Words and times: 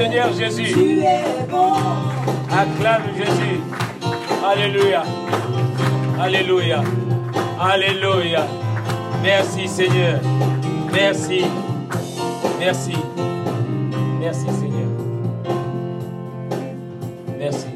Seigneur 0.00 0.32
Jésus. 0.32 0.72
Tu 0.72 1.00
es 1.00 1.46
bon. 1.50 1.74
Acclame 2.50 3.02
Jésus. 3.18 3.60
Alléluia. 4.42 5.02
Alléluia. 6.18 6.82
Alléluia. 7.60 8.46
Merci 9.22 9.68
Seigneur. 9.68 10.18
Merci. 10.90 11.44
Merci. 12.58 12.94
Merci 14.18 14.46
Seigneur. 14.58 14.88
Merci. 17.38 17.66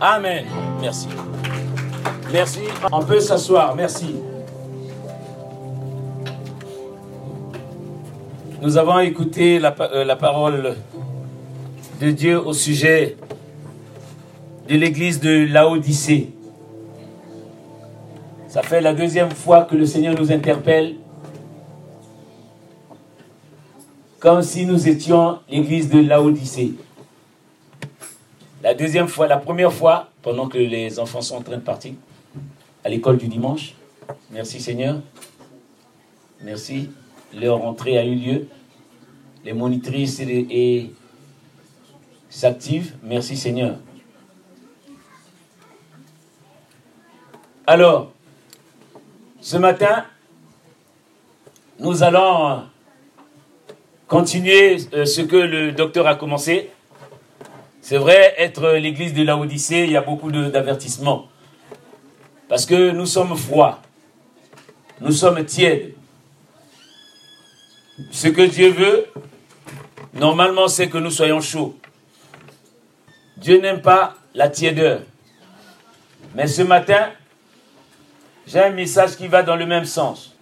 Amen. 0.00 0.46
Merci. 0.80 1.08
Merci. 2.32 2.62
On 2.90 3.02
peut 3.04 3.20
s'asseoir. 3.20 3.76
Merci. 3.76 4.16
Nous 8.60 8.76
avons 8.76 8.98
écouté 8.98 9.60
la, 9.60 9.72
euh, 9.92 10.04
la 10.04 10.16
parole 10.16 10.74
de 12.00 12.10
Dieu 12.10 12.40
au 12.40 12.52
sujet 12.52 13.16
de 14.68 14.76
l'église 14.76 15.20
de 15.20 15.46
Laodicée. 15.52 16.30
Ça 18.48 18.62
fait 18.62 18.80
la 18.80 18.94
deuxième 18.94 19.30
fois 19.30 19.64
que 19.64 19.76
le 19.76 19.86
Seigneur 19.86 20.18
nous 20.18 20.32
interpelle, 20.32 20.96
comme 24.18 24.42
si 24.42 24.66
nous 24.66 24.88
étions 24.88 25.38
l'église 25.48 25.88
de 25.88 26.00
Laodicée. 26.00 26.72
La 28.62 28.74
deuxième 28.74 29.08
fois, 29.08 29.26
la 29.26 29.38
première 29.38 29.72
fois, 29.72 30.08
pendant 30.22 30.48
que 30.48 30.58
les 30.58 30.98
enfants 30.98 31.22
sont 31.22 31.36
en 31.36 31.42
train 31.42 31.56
de 31.56 31.62
partir 31.62 31.92
à 32.84 32.88
l'école 32.88 33.16
du 33.16 33.28
dimanche. 33.28 33.74
Merci 34.30 34.60
Seigneur. 34.60 35.00
Merci. 36.42 36.90
Leur 37.34 37.58
rentrée 37.58 37.96
a 37.98 38.04
eu 38.04 38.14
lieu. 38.14 38.46
Les 39.44 39.52
monitrices 39.52 40.20
et, 40.20 40.24
les- 40.26 40.46
et 40.50 40.92
s'activent. 42.30 42.94
Merci 43.02 43.36
Seigneur. 43.36 43.76
Alors, 47.66 48.12
ce 49.40 49.56
matin, 49.56 50.06
nous 51.78 52.02
allons 52.02 52.48
euh, 52.50 52.56
continuer 54.06 54.78
euh, 54.92 55.04
ce 55.04 55.20
que 55.20 55.36
le 55.36 55.72
docteur 55.72 56.06
a 56.06 56.14
commencé. 56.14 56.70
C'est 57.80 57.96
vrai, 57.96 58.34
être 58.38 58.72
l'église 58.72 59.14
de 59.14 59.22
Laodicée, 59.22 59.84
il 59.84 59.92
y 59.92 59.96
a 59.96 60.00
beaucoup 60.00 60.30
d'avertissements. 60.30 61.28
Parce 62.48 62.66
que 62.66 62.90
nous 62.90 63.06
sommes 63.06 63.36
froids. 63.36 63.80
Nous 65.00 65.12
sommes 65.12 65.44
tièdes. 65.44 65.94
Ce 68.10 68.28
que 68.28 68.42
Dieu 68.42 68.70
veut, 68.70 69.06
normalement, 70.14 70.68
c'est 70.68 70.88
que 70.88 70.98
nous 70.98 71.10
soyons 71.10 71.40
chauds. 71.40 71.78
Dieu 73.40 73.58
n'aime 73.58 73.80
pas 73.80 74.16
la 74.34 74.50
tiédeur. 74.50 75.00
Mais 76.34 76.46
ce 76.46 76.60
matin, 76.60 77.10
j'ai 78.46 78.60
un 78.60 78.70
message 78.70 79.16
qui 79.16 79.28
va 79.28 79.42
dans 79.42 79.56
le 79.56 79.64
même 79.64 79.86
sens. 79.86 80.36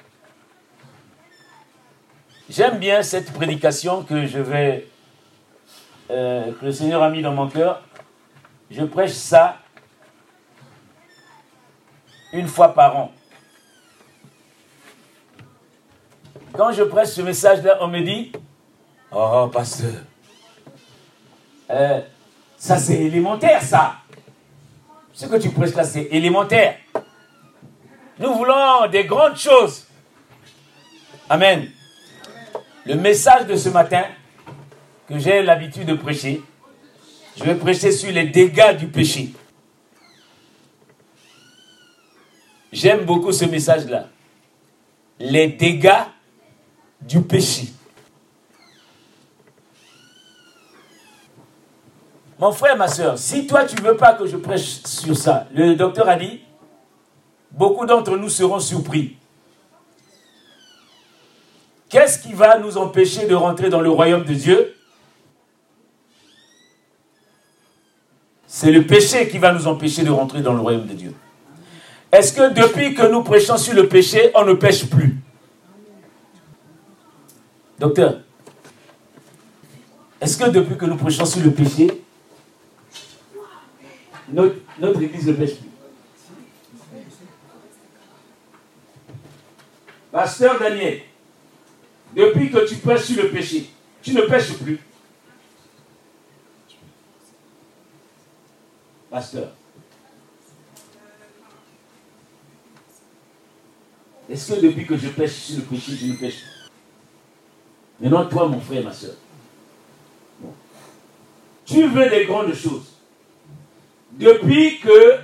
J'aime 2.50 2.78
bien 2.78 3.03
cette 3.03 3.32
prédication 3.32 4.03
que 4.03 4.26
je 4.26 4.41
vais, 4.41 4.88
euh, 6.10 6.50
que 6.53 6.64
le 6.64 6.72
Seigneur 6.72 7.03
a 7.03 7.10
mis 7.10 7.22
dans 7.22 7.32
mon 7.32 7.48
cœur. 7.48 7.82
Je 8.69 8.82
prêche 8.84 9.12
ça 9.12 9.58
une 12.32 12.48
fois 12.48 12.75
par 12.75 12.97
an. 12.97 13.12
Quand 16.53 16.72
je 16.72 16.82
prêche 16.82 17.10
ce 17.10 17.22
message-là, 17.22 17.78
on 17.81 17.87
me 17.87 18.00
dit 18.00 18.32
Oh, 19.12 19.48
pasteur, 19.53 20.03
euh, 21.70 22.00
ça 22.58 22.76
c'est 22.76 22.96
élémentaire, 22.96 23.62
ça. 23.62 23.94
Ce 25.12 25.26
que 25.26 25.36
tu 25.36 25.50
prêches 25.50 25.74
là, 25.74 25.84
c'est 25.84 26.08
élémentaire. 26.10 26.76
Nous 28.19 28.34
voulons 28.34 28.86
des 28.91 29.04
grandes 29.04 29.36
choses. 29.36 29.86
Amen. 31.28 31.70
Le 32.84 32.94
message 32.94 33.46
de 33.46 33.56
ce 33.56 33.69
matin, 33.69 34.05
que 35.08 35.19
j'ai 35.19 35.43
l'habitude 35.43 35.87
de 35.87 35.94
prêcher, 35.94 36.43
je 37.37 37.44
vais 37.44 37.55
prêcher 37.55 37.93
sur 37.93 38.10
les 38.10 38.25
dégâts 38.25 38.76
du 38.76 38.88
péché. 38.88 39.32
J'aime 42.72 43.05
beaucoup 43.05 43.32
ce 43.32 43.44
message-là. 43.44 44.08
Les 45.19 45.49
dégâts 45.49 46.05
du 47.00 47.22
péché. 47.22 47.69
Mon 52.38 52.52
frère, 52.52 52.76
ma 52.76 52.87
soeur, 52.87 53.19
si 53.19 53.46
toi 53.46 53.64
tu 53.64 53.76
veux 53.82 53.96
pas 53.96 54.14
que 54.14 54.26
je 54.26 54.37
prêche 54.37 54.82
sur 54.85 55.17
ça, 55.17 55.49
le 55.52 55.75
docteur 55.75 56.08
a 56.08 56.14
dit, 56.14 56.40
beaucoup 57.50 57.85
d'entre 57.85 58.17
nous 58.17 58.29
seront 58.29 58.61
surpris. 58.61 59.17
Qu'est-ce 61.88 62.20
qui 62.20 62.35
va 62.35 62.58
nous 62.58 62.79
empêcher 62.79 63.26
de 63.26 63.35
rentrer 63.35 63.70
dans 63.70 63.81
le 63.81 63.90
royaume 63.90 64.25
de 64.25 64.35
Dieu? 64.35 64.75
C'est 68.46 68.70
le 68.70 68.87
péché 68.87 69.29
qui 69.29 69.38
va 69.38 69.52
nous 69.52 69.67
empêcher 69.67 70.05
de 70.05 70.11
rentrer 70.11 70.41
dans 70.41 70.52
le 70.52 70.61
royaume 70.61 70.87
de 70.87 70.94
Dieu. 70.94 71.14
Est-ce 72.12 72.32
que 72.32 72.52
depuis 72.52 72.94
que 72.94 73.06
nous 73.06 73.23
prêchons 73.23 73.56
sur 73.56 73.75
le 73.75 73.88
péché, 73.88 74.31
on 74.34 74.44
ne 74.44 74.55
pêche 74.55 74.88
plus? 74.88 75.17
Docteur, 77.79 78.20
est-ce 80.20 80.37
que 80.37 80.49
depuis 80.50 80.76
que 80.76 80.84
nous 80.84 80.96
prêchons 80.96 81.25
sur 81.25 81.43
le 81.43 81.50
péché, 81.50 82.02
notre, 84.32 85.02
église 85.02 85.26
ne 85.26 85.32
pêche 85.32 85.56
plus 85.56 85.69
Pasteur 90.10 90.58
Daniel, 90.58 91.02
depuis 92.16 92.50
que 92.50 92.66
tu 92.66 92.76
prêches 92.76 93.04
sur 93.04 93.22
le 93.22 93.30
péché, 93.30 93.69
tu 94.02 94.14
ne 94.14 94.22
pêches 94.22 94.54
plus. 94.54 94.80
Pasteur. 99.10 99.52
Est-ce 104.31 104.54
que 104.54 104.60
depuis 104.60 104.86
que 104.86 104.96
je 104.96 105.08
pêche 105.08 105.32
sur 105.32 105.56
le 105.56 105.62
péché, 105.62 105.92
je 105.92 106.06
ne 106.06 106.16
pêche 106.16 106.40
pas 106.42 106.58
Maintenant, 108.00 108.26
toi, 108.26 108.48
mon 108.48 108.60
frère, 108.60 108.84
ma 108.84 108.92
soeur, 108.92 109.14
tu 111.64 111.86
veux 111.86 112.08
des 112.08 112.24
grandes 112.24 112.54
choses. 112.54 112.97
Depuis 114.19 114.81
que 114.81 115.19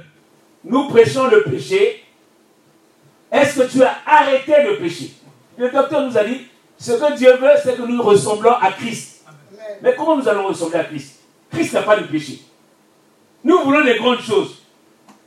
nous 0.64 0.88
prêchons 0.88 1.26
le 1.26 1.42
péché, 1.42 2.04
est-ce 3.30 3.60
que 3.60 3.70
tu 3.70 3.82
as 3.82 3.96
arrêté 4.06 4.52
le 4.62 4.78
péché? 4.78 5.12
Le 5.58 5.68
docteur 5.70 6.06
nous 6.08 6.16
a 6.16 6.24
dit, 6.24 6.46
ce 6.78 6.92
que 6.92 7.16
Dieu 7.16 7.36
veut, 7.36 7.50
c'est 7.62 7.76
que 7.76 7.82
nous 7.82 8.02
ressemblons 8.02 8.52
à 8.52 8.70
Christ. 8.70 9.24
Mais 9.82 9.94
comment 9.96 10.16
nous 10.16 10.28
allons 10.28 10.46
ressembler 10.46 10.78
à 10.78 10.84
Christ? 10.84 11.20
Christ 11.50 11.72
n'a 11.74 11.82
pas 11.82 11.96
de 11.96 12.06
péché. 12.06 12.42
Nous 13.42 13.58
voulons 13.58 13.84
des 13.84 13.96
grandes 13.96 14.20
choses. 14.20 14.62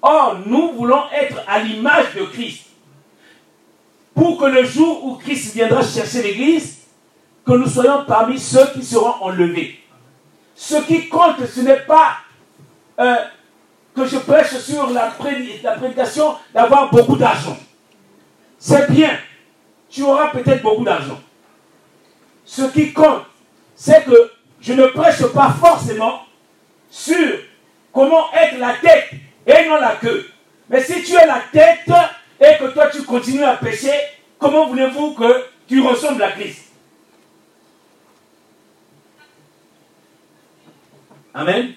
Or, 0.02 0.40
nous 0.46 0.72
voulons 0.72 1.04
être 1.12 1.42
à 1.48 1.60
l'image 1.60 2.16
de 2.16 2.24
Christ. 2.24 2.68
Pour 4.16 4.38
que 4.40 4.46
le 4.46 4.64
jour 4.64 5.06
où 5.06 5.16
Christ 5.16 5.54
viendra 5.54 5.84
chercher 5.84 6.24
l'Église, 6.24 6.78
que 7.46 7.52
nous 7.54 7.68
soyons 7.68 8.06
parmi 8.06 8.40
ceux 8.40 8.68
qui 8.74 8.84
seront 8.84 9.22
enlevés. 9.22 9.80
Ce 10.56 10.76
qui 10.86 11.08
compte, 11.08 11.46
ce 11.46 11.62
n'est 11.62 11.82
pas 11.82 12.18
euh, 13.00 13.16
que 13.98 14.06
je 14.06 14.18
prêche 14.18 14.56
sur 14.60 14.92
la, 14.92 15.08
prédication 15.08 16.36
d'avoir 16.54 16.92
beaucoup 16.92 17.16
d'argent. 17.16 17.58
C'est 18.60 18.90
bien. 18.92 19.18
Tu 19.90 20.04
auras 20.04 20.28
peut-être 20.28 20.62
beaucoup 20.62 20.84
d'argent. 20.84 21.20
Ce 22.46 22.62
qui 22.62 22.94
compte, 22.94 23.24
c'est 23.76 24.06
que 24.06 24.32
je 24.62 24.74
ne 24.74 24.86
prêche 24.88 25.26
pas 25.34 25.50
forcément 25.60 26.22
sur 26.92 27.40
comment 27.92 28.32
être 28.34 28.60
la 28.60 28.74
tête 28.76 29.10
et 29.48 29.68
non 29.68 29.78
la 29.82 29.96
queue. 29.96 30.30
Mais 30.70 30.84
si 30.84 31.02
tu 31.04 31.14
es 31.14 31.26
la 31.26 31.42
tête 31.52 31.90
et 32.40 32.58
que 32.60 32.72
toi 32.72 32.90
tu 32.90 33.02
continues 33.02 33.44
à 33.44 33.56
pécher, 33.56 33.94
comment 34.38 34.68
voulez-vous 34.68 35.16
que 35.16 35.46
tu 35.68 35.82
ressembles 35.82 36.22
à 36.22 36.32
Christ? 36.34 36.66
Amen. 41.34 41.74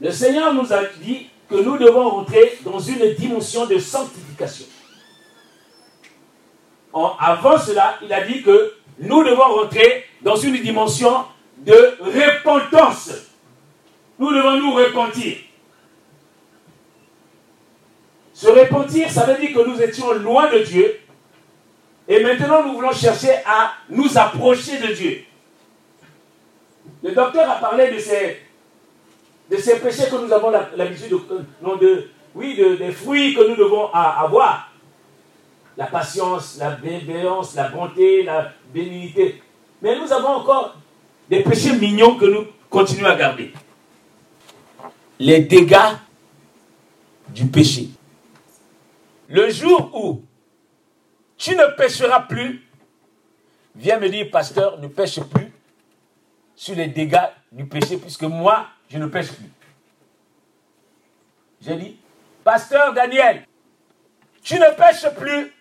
Le 0.00 0.10
Seigneur 0.10 0.52
nous 0.52 0.72
a 0.72 0.84
dit 1.00 1.28
que 1.48 1.56
nous 1.56 1.78
devons 1.78 2.08
rentrer 2.10 2.58
dans 2.64 2.78
une 2.78 3.14
dimension 3.14 3.66
de 3.66 3.78
sanctification. 3.78 4.66
avant 6.92 7.58
cela, 7.58 7.98
il 8.02 8.12
a 8.12 8.24
dit 8.26 8.42
que 8.42 8.74
nous 8.98 9.22
devons 9.24 9.60
rentrer 9.62 10.04
dans 10.22 10.36
une 10.36 10.60
dimension 10.60 11.24
de 11.58 11.96
repentance. 12.00 13.10
Nous 14.18 14.32
devons 14.32 14.56
nous 14.56 14.74
repentir. 14.74 15.36
Se 18.32 18.48
repentir, 18.48 19.10
ça 19.10 19.24
veut 19.24 19.38
dire 19.38 19.54
que 19.54 19.66
nous 19.66 19.80
étions 19.80 20.12
loin 20.12 20.50
de 20.52 20.58
Dieu. 20.58 21.00
Et 22.08 22.22
maintenant, 22.22 22.62
nous 22.64 22.74
voulons 22.74 22.92
chercher 22.92 23.34
à 23.46 23.72
nous 23.88 24.16
approcher 24.18 24.78
de 24.78 24.92
Dieu. 24.92 25.24
Le 27.02 27.12
docteur 27.12 27.50
a 27.50 27.56
parlé 27.56 27.90
de 27.90 27.98
ces, 27.98 28.45
de 29.50 29.56
ces 29.56 29.78
péchés 29.78 30.08
que 30.10 30.16
nous 30.16 30.32
avons 30.32 30.50
l'habitude 30.50 31.10
de, 31.10 31.44
non 31.62 31.76
de, 31.76 32.08
oui, 32.34 32.56
des 32.56 32.92
fruits 32.92 33.34
que 33.34 33.48
nous 33.48 33.56
devons 33.56 33.86
avoir. 33.92 34.72
La 35.76 35.86
patience, 35.86 36.56
la 36.58 36.70
bienveillance, 36.70 37.54
la 37.54 37.68
bonté, 37.68 38.22
la 38.22 38.52
bénignité. 38.72 39.42
Mais 39.82 39.98
nous 39.98 40.10
avons 40.12 40.28
encore 40.28 40.76
des 41.28 41.42
péchés 41.42 41.76
mignons 41.76 42.16
que 42.16 42.24
nous 42.24 42.46
continuons 42.70 43.08
à 43.08 43.14
garder. 43.14 43.52
Les 45.18 45.40
dégâts 45.40 45.96
du 47.28 47.46
péché. 47.46 47.88
Le 49.28 49.50
jour 49.50 49.90
où 49.94 50.22
tu 51.36 51.54
ne 51.54 51.76
pécheras 51.76 52.20
plus, 52.20 52.66
viens 53.74 53.98
me 53.98 54.08
dire, 54.08 54.30
pasteur, 54.30 54.80
ne 54.80 54.88
pêche 54.88 55.20
plus 55.20 55.52
sur 56.54 56.74
les 56.74 56.88
dégâts 56.88 57.28
du 57.52 57.66
péché, 57.66 57.96
puisque 57.98 58.22
moi, 58.22 58.66
je 58.88 58.98
ne 58.98 59.06
pêche 59.06 59.32
plus. 59.32 59.50
J'ai 61.60 61.76
dit, 61.76 61.96
pasteur 62.44 62.92
Daniel, 62.94 63.46
tu 64.42 64.54
ne 64.54 64.76
pêches 64.76 65.08
plus. 65.16 65.52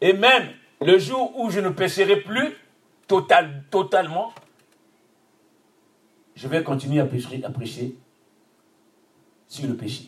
Et 0.00 0.12
même 0.12 0.50
le 0.80 0.98
jour 0.98 1.38
où 1.38 1.50
je 1.50 1.60
ne 1.60 1.70
pêcherai 1.70 2.16
plus, 2.20 2.56
total, 3.06 3.64
totalement, 3.70 4.32
je 6.34 6.48
vais 6.48 6.62
continuer 6.62 7.00
à 7.00 7.50
prêcher 7.50 7.94
sur 9.46 9.66
le 9.66 9.76
péché. 9.76 10.04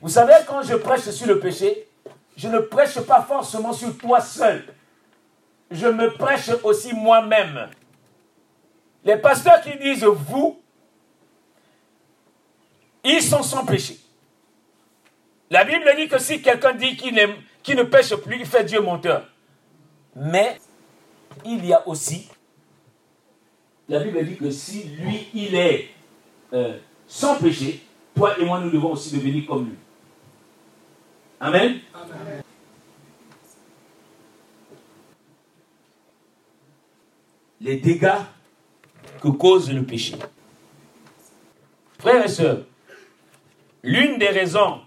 Vous 0.00 0.08
savez, 0.08 0.34
quand 0.46 0.62
je 0.62 0.74
prêche 0.74 1.08
sur 1.10 1.26
le 1.26 1.38
péché, 1.38 1.88
je 2.36 2.48
ne 2.48 2.58
prêche 2.58 3.00
pas 3.00 3.22
forcément 3.22 3.72
sur 3.72 3.96
toi 3.96 4.20
seul. 4.20 4.64
Je 5.70 5.86
me 5.86 6.12
prêche 6.14 6.50
aussi 6.62 6.92
moi-même. 6.92 7.68
Les 9.04 9.16
pasteurs 9.16 9.60
qui 9.60 9.76
disent 9.78 10.04
vous, 10.04 10.60
ils 13.04 13.22
sont 13.22 13.42
sans 13.42 13.66
péché. 13.66 13.98
La 15.50 15.64
Bible 15.64 15.84
dit 15.96 16.08
que 16.08 16.18
si 16.18 16.40
quelqu'un 16.40 16.72
dit 16.72 16.96
qu'il 16.96 17.14
ne 17.14 17.82
pêche 17.82 18.14
plus, 18.16 18.40
il 18.40 18.46
fait 18.46 18.64
Dieu 18.64 18.80
menteur. 18.80 19.28
Mais 20.16 20.58
il 21.44 21.64
y 21.66 21.72
a 21.72 21.86
aussi, 21.86 22.28
la 23.88 24.00
Bible 24.00 24.24
dit 24.24 24.36
que 24.36 24.50
si 24.50 24.84
lui, 24.84 25.28
il 25.34 25.54
est 25.54 25.90
euh, 26.52 26.78
sans 27.06 27.36
péché, 27.36 27.82
toi 28.14 28.38
et 28.38 28.44
moi, 28.44 28.60
nous 28.60 28.70
devons 28.70 28.92
aussi 28.92 29.14
devenir 29.14 29.46
comme 29.46 29.66
lui. 29.66 29.76
Amen. 31.40 31.80
Les 37.60 37.76
dégâts 37.76 38.08
cause 39.32 39.72
le 39.72 39.84
péché. 39.84 40.16
Frères 41.98 42.24
et 42.24 42.28
sœurs, 42.28 42.64
l'une 43.82 44.18
des 44.18 44.28
raisons 44.28 44.80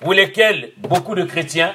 pour 0.00 0.14
lesquelles 0.14 0.72
beaucoup 0.78 1.14
de 1.14 1.24
chrétiens 1.24 1.74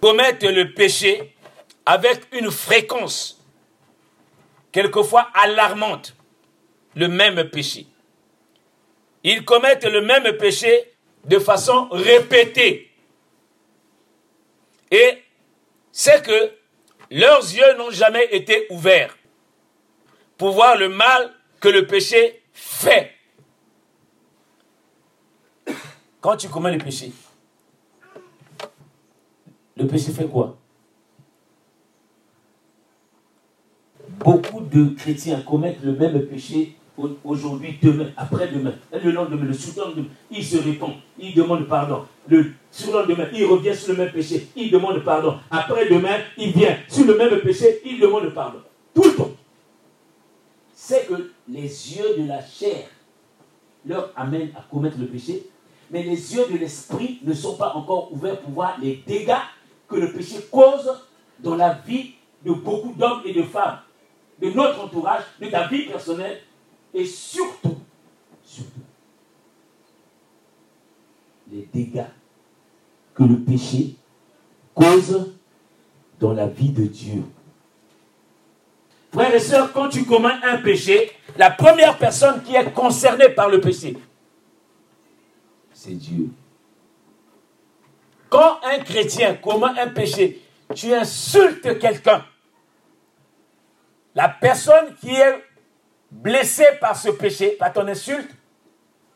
commettent 0.00 0.44
le 0.44 0.72
péché 0.72 1.34
avec 1.86 2.20
une 2.32 2.50
fréquence 2.50 3.44
quelquefois 4.72 5.28
alarmante, 5.34 6.16
le 6.94 7.08
même 7.08 7.44
péché. 7.50 7.86
Ils 9.24 9.44
commettent 9.44 9.84
le 9.84 10.00
même 10.00 10.36
péché 10.36 10.92
de 11.24 11.38
façon 11.38 11.88
répétée. 11.90 12.90
Et 14.90 15.22
c'est 15.92 16.24
que 16.24 16.52
leurs 17.10 17.42
yeux 17.42 17.76
n'ont 17.76 17.90
jamais 17.90 18.26
été 18.34 18.66
ouverts 18.70 19.16
pour 20.38 20.52
voir 20.52 20.76
le 20.76 20.88
mal 20.88 21.32
que 21.60 21.68
le 21.68 21.86
péché 21.86 22.42
fait. 22.52 23.12
Quand 26.20 26.36
tu 26.36 26.48
commets 26.48 26.72
le 26.72 26.78
péché, 26.78 27.12
le 29.76 29.86
péché 29.86 30.12
fait 30.12 30.26
quoi? 30.26 30.56
Beaucoup 34.08 34.60
de 34.60 34.94
chrétiens 34.94 35.40
commettent 35.40 35.82
le 35.82 35.92
même 35.92 36.26
péché 36.26 36.76
aujourd'hui, 37.24 37.78
demain, 37.82 38.06
après-demain, 38.16 38.74
le 38.92 39.10
lendemain, 39.10 39.44
le 39.44 39.52
sous-lendemain, 39.52 40.06
il 40.30 40.44
se 40.44 40.56
répand, 40.58 40.92
il 41.18 41.34
demande 41.34 41.66
pardon. 41.66 42.04
Le 42.28 42.52
surlendemain, 42.70 43.26
il 43.32 43.44
revient 43.44 43.74
sur 43.74 43.92
le 43.92 43.98
même 43.98 44.12
péché, 44.12 44.48
il 44.56 44.70
demande 44.70 45.02
pardon. 45.04 45.38
Après-demain, 45.50 46.18
il 46.36 46.52
vient 46.52 46.76
sur 46.88 47.06
le 47.06 47.16
même 47.16 47.40
péché, 47.40 47.80
il 47.84 47.98
demande 47.98 48.28
pardon. 48.30 48.58
Tout 48.94 49.04
le 49.04 49.14
temps. 49.14 49.30
C'est 50.74 51.06
que 51.06 51.30
les 51.48 51.62
yeux 51.96 52.16
de 52.18 52.28
la 52.28 52.44
chair 52.44 52.86
leur 53.84 54.10
amènent 54.16 54.50
à 54.56 54.62
commettre 54.70 54.98
le 54.98 55.06
péché, 55.06 55.44
mais 55.90 56.02
les 56.02 56.34
yeux 56.34 56.46
de 56.50 56.58
l'esprit 56.58 57.18
ne 57.24 57.32
sont 57.32 57.56
pas 57.56 57.72
encore 57.74 58.12
ouverts 58.12 58.40
pour 58.40 58.52
voir 58.52 58.76
les 58.80 59.02
dégâts 59.06 59.34
que 59.88 59.96
le 59.96 60.12
péché 60.12 60.36
cause 60.50 60.90
dans 61.40 61.56
la 61.56 61.74
vie 61.86 62.12
de 62.44 62.52
beaucoup 62.52 62.92
d'hommes 62.96 63.22
et 63.24 63.32
de 63.32 63.42
femmes, 63.42 63.78
de 64.40 64.50
notre 64.50 64.84
entourage, 64.84 65.22
de 65.40 65.46
ta 65.46 65.66
vie 65.66 65.86
personnelle 65.86 66.40
et 66.94 67.04
surtout, 67.04 67.78
surtout, 68.44 68.80
les 71.50 71.68
dégâts 71.72 72.04
que 73.14 73.22
le 73.24 73.38
péché 73.40 73.96
cause 74.74 75.32
dans 76.18 76.32
la 76.32 76.46
vie 76.46 76.70
de 76.70 76.84
Dieu. 76.84 77.22
Frères 79.12 79.34
et 79.34 79.40
sœurs, 79.40 79.72
quand 79.72 79.88
tu 79.88 80.04
commets 80.04 80.38
un 80.44 80.58
péché, 80.58 81.10
la 81.36 81.50
première 81.50 81.98
personne 81.98 82.42
qui 82.42 82.54
est 82.54 82.72
concernée 82.72 83.30
par 83.30 83.48
le 83.48 83.60
péché, 83.60 83.96
c'est 85.72 85.94
Dieu. 85.94 86.28
Quand 88.28 88.60
un 88.62 88.78
chrétien 88.78 89.34
commet 89.34 89.78
un 89.78 89.88
péché, 89.88 90.40
tu 90.74 90.94
insultes 90.94 91.78
quelqu'un. 91.78 92.24
La 94.14 94.28
personne 94.28 94.94
qui 95.00 95.10
est 95.10 95.44
blessée 96.10 96.66
par 96.80 96.96
ce 96.96 97.10
péché, 97.10 97.50
par 97.50 97.72
ton 97.72 97.86
insulte, 97.86 98.30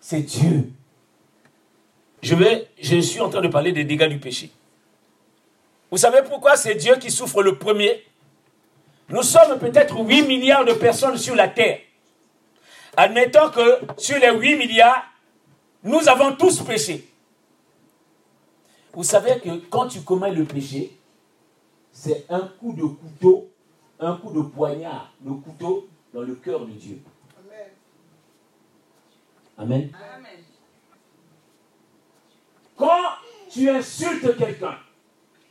c'est 0.01 0.21
Dieu. 0.21 0.71
Je, 2.23 2.35
vais, 2.35 2.69
je 2.81 3.01
suis 3.01 3.21
en 3.21 3.29
train 3.29 3.41
de 3.41 3.49
parler 3.49 3.73
des 3.73 3.85
dégâts 3.85 4.09
du 4.09 4.19
péché. 4.19 4.51
Vous 5.91 5.99
savez 5.99 6.23
pourquoi 6.23 6.57
c'est 6.57 6.75
Dieu 6.75 6.97
qui 6.97 7.11
souffre 7.11 7.43
le 7.43 7.59
premier? 7.59 8.05
Nous 9.09 9.23
sommes 9.23 9.59
peut-être 9.59 9.99
8 9.99 10.23
milliards 10.23 10.65
de 10.65 10.73
personnes 10.73 11.19
sur 11.19 11.35
la 11.35 11.49
terre. 11.49 11.81
Admettons 12.97 13.51
que 13.51 13.81
sur 13.99 14.19
les 14.19 14.33
8 14.33 14.57
milliards, 14.57 15.05
nous 15.83 16.09
avons 16.09 16.35
tous 16.35 16.63
péché. 16.63 17.07
Vous 18.95 19.03
savez 19.03 19.41
que 19.41 19.51
quand 19.69 19.89
tu 19.89 20.01
commets 20.01 20.33
le 20.33 20.45
péché, 20.45 20.97
c'est 21.93 22.25
un 22.31 22.41
coup 22.59 22.73
de 22.73 22.85
couteau, 22.85 23.51
un 24.01 24.17
coup 24.17 24.33
de 24.33 24.41
poignard, 24.41 25.13
le 25.25 25.35
couteau 25.35 25.89
dans 26.15 26.23
le 26.23 26.37
cœur 26.37 26.65
de 26.65 26.71
Dieu. 26.71 27.03
Amen. 29.59 29.91
Amen. 30.17 30.45
Quand 32.77 33.03
tu 33.51 33.69
insultes 33.69 34.37
quelqu'un, 34.37 34.79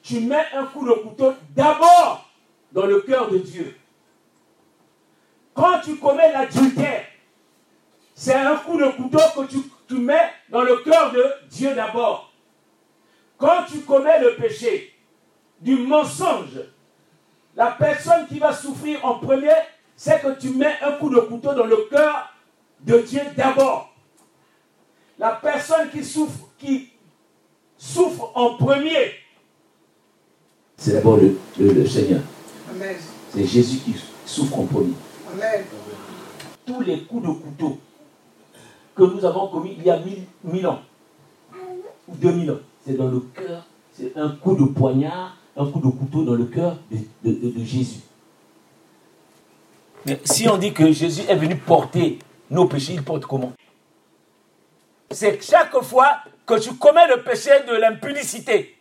tu 0.01 0.21
mets 0.21 0.45
un 0.53 0.65
coup 0.65 0.87
de 0.87 0.93
couteau 0.93 1.33
d'abord 1.51 2.29
dans 2.71 2.85
le 2.85 3.01
cœur 3.01 3.29
de 3.29 3.39
Dieu. 3.39 3.77
Quand 5.53 5.81
tu 5.83 5.97
commets 5.97 6.31
l'adultère, 6.31 7.05
c'est 8.15 8.33
un 8.33 8.55
coup 8.55 8.77
de 8.77 8.87
couteau 8.91 9.19
que 9.35 9.47
tu, 9.47 9.57
tu 9.87 9.95
mets 9.95 10.31
dans 10.49 10.63
le 10.63 10.77
cœur 10.77 11.11
de 11.11 11.25
Dieu 11.49 11.75
d'abord. 11.75 12.31
Quand 13.37 13.65
tu 13.69 13.81
commets 13.81 14.19
le 14.21 14.35
péché 14.35 14.93
du 15.59 15.75
mensonge, 15.75 16.61
la 17.55 17.71
personne 17.71 18.27
qui 18.27 18.39
va 18.39 18.53
souffrir 18.53 19.05
en 19.05 19.19
premier, 19.19 19.53
c'est 19.95 20.21
que 20.21 20.39
tu 20.39 20.49
mets 20.51 20.75
un 20.81 20.93
coup 20.93 21.09
de 21.09 21.19
couteau 21.19 21.53
dans 21.53 21.65
le 21.65 21.87
cœur 21.89 22.29
de 22.81 22.99
Dieu 22.99 23.21
d'abord. 23.37 23.93
La 25.19 25.31
personne 25.31 25.89
qui 25.91 26.03
souffre, 26.03 26.49
qui 26.57 26.89
souffre 27.77 28.31
en 28.35 28.55
premier, 28.57 29.13
c'est 30.77 30.93
d'abord 30.93 31.17
le, 31.17 31.85
Seigneur. 31.87 32.21
C'est 33.29 33.45
Jésus 33.45 33.77
qui 33.77 33.95
souffre 34.25 34.59
en 34.59 34.65
premier. 34.65 34.93
Tous 36.65 36.81
les 36.81 37.01
coups 37.03 37.23
de 37.23 37.31
couteau 37.31 37.79
que 38.95 39.03
nous 39.03 39.23
avons 39.25 39.47
commis 39.47 39.75
il 39.77 39.83
y 39.85 39.89
a 39.89 39.99
mille, 40.43 40.67
ans, 40.67 40.81
ou 42.07 42.15
deux 42.15 42.31
mille 42.31 42.51
ans, 42.51 42.59
c'est 42.85 42.97
dans 42.97 43.07
le 43.07 43.21
cœur, 43.33 43.65
c'est 43.93 44.15
un 44.17 44.29
coup 44.29 44.55
de 44.55 44.65
poignard, 44.65 45.37
un 45.55 45.65
coup 45.65 45.79
de 45.79 45.87
couteau 45.87 46.23
dans 46.23 46.35
le 46.35 46.45
cœur 46.45 46.77
de, 46.91 47.63
Jésus. 47.63 48.01
Si 50.25 50.47
on 50.49 50.57
dit 50.57 50.73
que 50.73 50.91
Jésus 50.91 51.23
est 51.29 51.35
venu 51.35 51.55
porter 51.55 52.19
nos 52.49 52.67
péchés, 52.67 52.93
il 52.93 53.03
porte 53.03 53.25
comment? 53.25 53.53
C'est 55.11 55.41
chaque 55.41 55.77
fois 55.81 56.19
que 56.45 56.59
tu 56.59 56.75
commets 56.75 57.07
le 57.07 57.23
péché 57.23 57.51
de 57.67 57.73
l'impunicité 57.73 58.77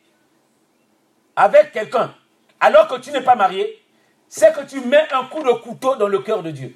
avec 1.37 1.73
quelqu'un, 1.73 2.15
alors 2.59 2.89
que 2.89 2.99
tu 2.99 3.11
n'es 3.11 3.21
pas 3.21 3.37
marié, 3.37 3.83
c'est 4.29 4.53
que 4.55 4.65
tu 4.65 4.81
mets 4.81 5.07
un 5.13 5.25
coup 5.25 5.43
de 5.43 5.53
couteau 5.53 5.97
dans 5.97 6.09
le 6.09 6.19
cœur 6.21 6.43
de 6.43 6.51
Dieu. 6.51 6.75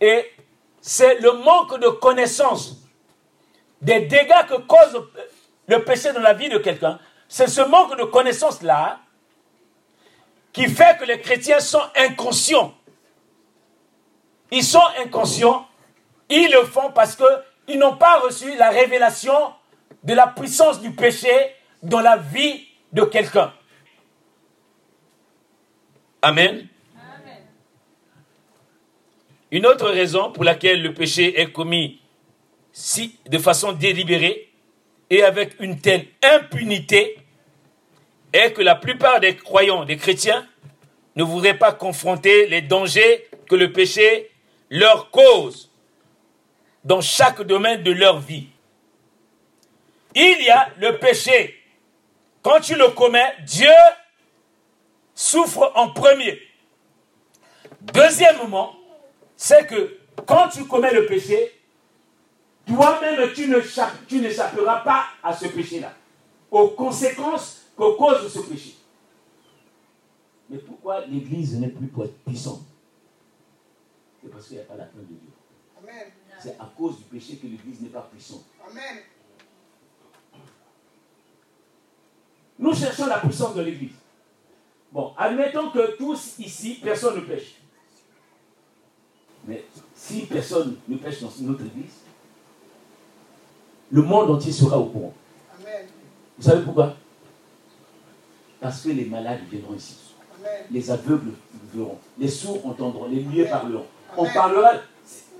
Et 0.00 0.30
c'est 0.80 1.20
le 1.20 1.32
manque 1.32 1.78
de 1.80 1.88
connaissance 1.88 2.82
des 3.82 4.00
dégâts 4.00 4.46
que 4.48 4.56
cause 4.66 5.02
le 5.66 5.84
péché 5.84 6.12
dans 6.12 6.20
la 6.20 6.32
vie 6.32 6.48
de 6.48 6.58
quelqu'un. 6.58 6.98
C'est 7.28 7.48
ce 7.48 7.60
manque 7.60 7.98
de 7.98 8.04
connaissance-là 8.04 9.00
qui 10.56 10.68
fait 10.70 10.96
que 10.98 11.04
les 11.04 11.20
chrétiens 11.20 11.60
sont 11.60 11.82
inconscients. 11.94 12.74
Ils 14.50 14.64
sont 14.64 14.82
inconscients, 15.04 15.68
ils 16.30 16.50
le 16.50 16.64
font 16.64 16.90
parce 16.92 17.14
qu'ils 17.14 17.78
n'ont 17.78 17.96
pas 17.96 18.20
reçu 18.20 18.56
la 18.56 18.70
révélation 18.70 19.34
de 20.02 20.14
la 20.14 20.28
puissance 20.28 20.80
du 20.80 20.92
péché 20.92 21.28
dans 21.82 22.00
la 22.00 22.16
vie 22.16 22.68
de 22.94 23.02
quelqu'un. 23.04 23.52
Amen. 26.22 26.66
Une 29.50 29.66
autre 29.66 29.90
raison 29.90 30.32
pour 30.32 30.42
laquelle 30.42 30.80
le 30.82 30.94
péché 30.94 31.38
est 31.38 31.52
commis 31.52 32.00
si, 32.72 33.18
de 33.28 33.36
façon 33.36 33.72
délibérée 33.72 34.50
et 35.10 35.22
avec 35.22 35.60
une 35.60 35.78
telle 35.78 36.06
impunité 36.22 37.18
est 38.36 38.52
que 38.52 38.62
la 38.62 38.74
plupart 38.74 39.20
des 39.20 39.36
croyants, 39.36 39.84
des 39.84 39.96
chrétiens, 39.96 40.46
ne 41.16 41.24
voudraient 41.24 41.58
pas 41.58 41.72
confronter 41.72 42.46
les 42.46 42.60
dangers 42.60 43.28
que 43.48 43.56
le 43.56 43.72
péché 43.72 44.30
leur 44.70 45.10
cause 45.10 45.70
dans 46.84 47.00
chaque 47.00 47.42
domaine 47.42 47.82
de 47.82 47.92
leur 47.92 48.20
vie. 48.20 48.48
Il 50.14 50.42
y 50.42 50.50
a 50.50 50.68
le 50.78 50.98
péché. 50.98 51.62
Quand 52.42 52.60
tu 52.60 52.74
le 52.74 52.88
commets, 52.88 53.34
Dieu 53.44 53.72
souffre 55.14 55.72
en 55.74 55.90
premier. 55.90 56.40
Deuxièmement, 57.80 58.76
c'est 59.36 59.66
que 59.66 59.98
quand 60.26 60.48
tu 60.48 60.64
commets 60.64 60.92
le 60.92 61.06
péché, 61.06 61.52
toi-même, 62.66 63.32
tu 63.34 64.18
n'échapperas 64.20 64.76
pas 64.80 65.06
à 65.22 65.34
ce 65.34 65.46
péché-là, 65.46 65.92
aux 66.50 66.68
conséquences 66.68 67.55
que 67.76 67.96
cause 67.96 68.32
ce 68.32 68.38
péché. 68.40 68.76
Mais 70.48 70.58
pourquoi 70.58 71.04
l'Église 71.06 71.58
n'est 71.58 71.68
plus 71.68 71.90
puissante? 72.24 72.62
C'est 74.22 74.30
parce 74.30 74.46
qu'il 74.46 74.56
n'y 74.56 74.62
a 74.62 74.66
pas 74.66 74.76
la 74.76 74.84
crainte 74.84 75.08
de 75.08 75.14
Dieu. 75.14 75.30
C'est 76.40 76.56
à 76.58 76.72
cause 76.76 76.98
du 76.98 77.04
péché 77.04 77.36
que 77.36 77.46
l'Église 77.46 77.80
n'est 77.80 77.88
pas 77.88 78.02
puissante. 78.02 78.44
Amen. 78.68 79.02
Nous 82.58 82.74
cherchons 82.74 83.06
la 83.06 83.18
puissance 83.18 83.54
de 83.54 83.62
l'Église. 83.62 83.96
Bon, 84.92 85.12
admettons 85.16 85.70
que 85.70 85.96
tous 85.96 86.38
ici, 86.38 86.78
personne 86.82 87.16
ne 87.16 87.20
pêche. 87.20 87.56
Mais 89.46 89.64
si 89.94 90.22
personne 90.26 90.76
ne 90.88 90.96
pêche 90.96 91.20
dans 91.20 91.30
notre 91.40 91.66
église, 91.66 92.00
le 93.90 94.02
monde 94.02 94.30
entier 94.30 94.52
sera 94.52 94.78
au 94.78 94.86
courant. 94.86 95.14
Vous 96.38 96.42
savez 96.42 96.64
pourquoi? 96.64 96.96
Parce 98.60 98.82
que 98.82 98.88
les 98.88 99.04
malades 99.04 99.40
viendront 99.50 99.74
ici. 99.74 99.96
Les 100.70 100.90
aveugles 100.90 101.32
verront. 101.74 101.98
Les 102.18 102.28
sourds 102.28 102.64
entendront. 102.66 103.06
Les 103.06 103.20
muets 103.20 103.48
parleront. 103.48 103.86
On 104.16 104.26
parlera. 104.26 104.72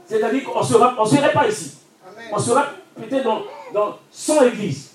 C'est-à-dire 0.07 0.45
qu'on 0.45 0.61
ne 0.61 1.09
serait 1.09 1.33
pas 1.33 1.49
ici. 1.49 1.79
On 2.33 2.39
sera 2.39 2.67
peut-être 2.95 3.25
dans, 3.25 3.43
dans 3.73 3.99
100 4.11 4.45
églises. 4.47 4.93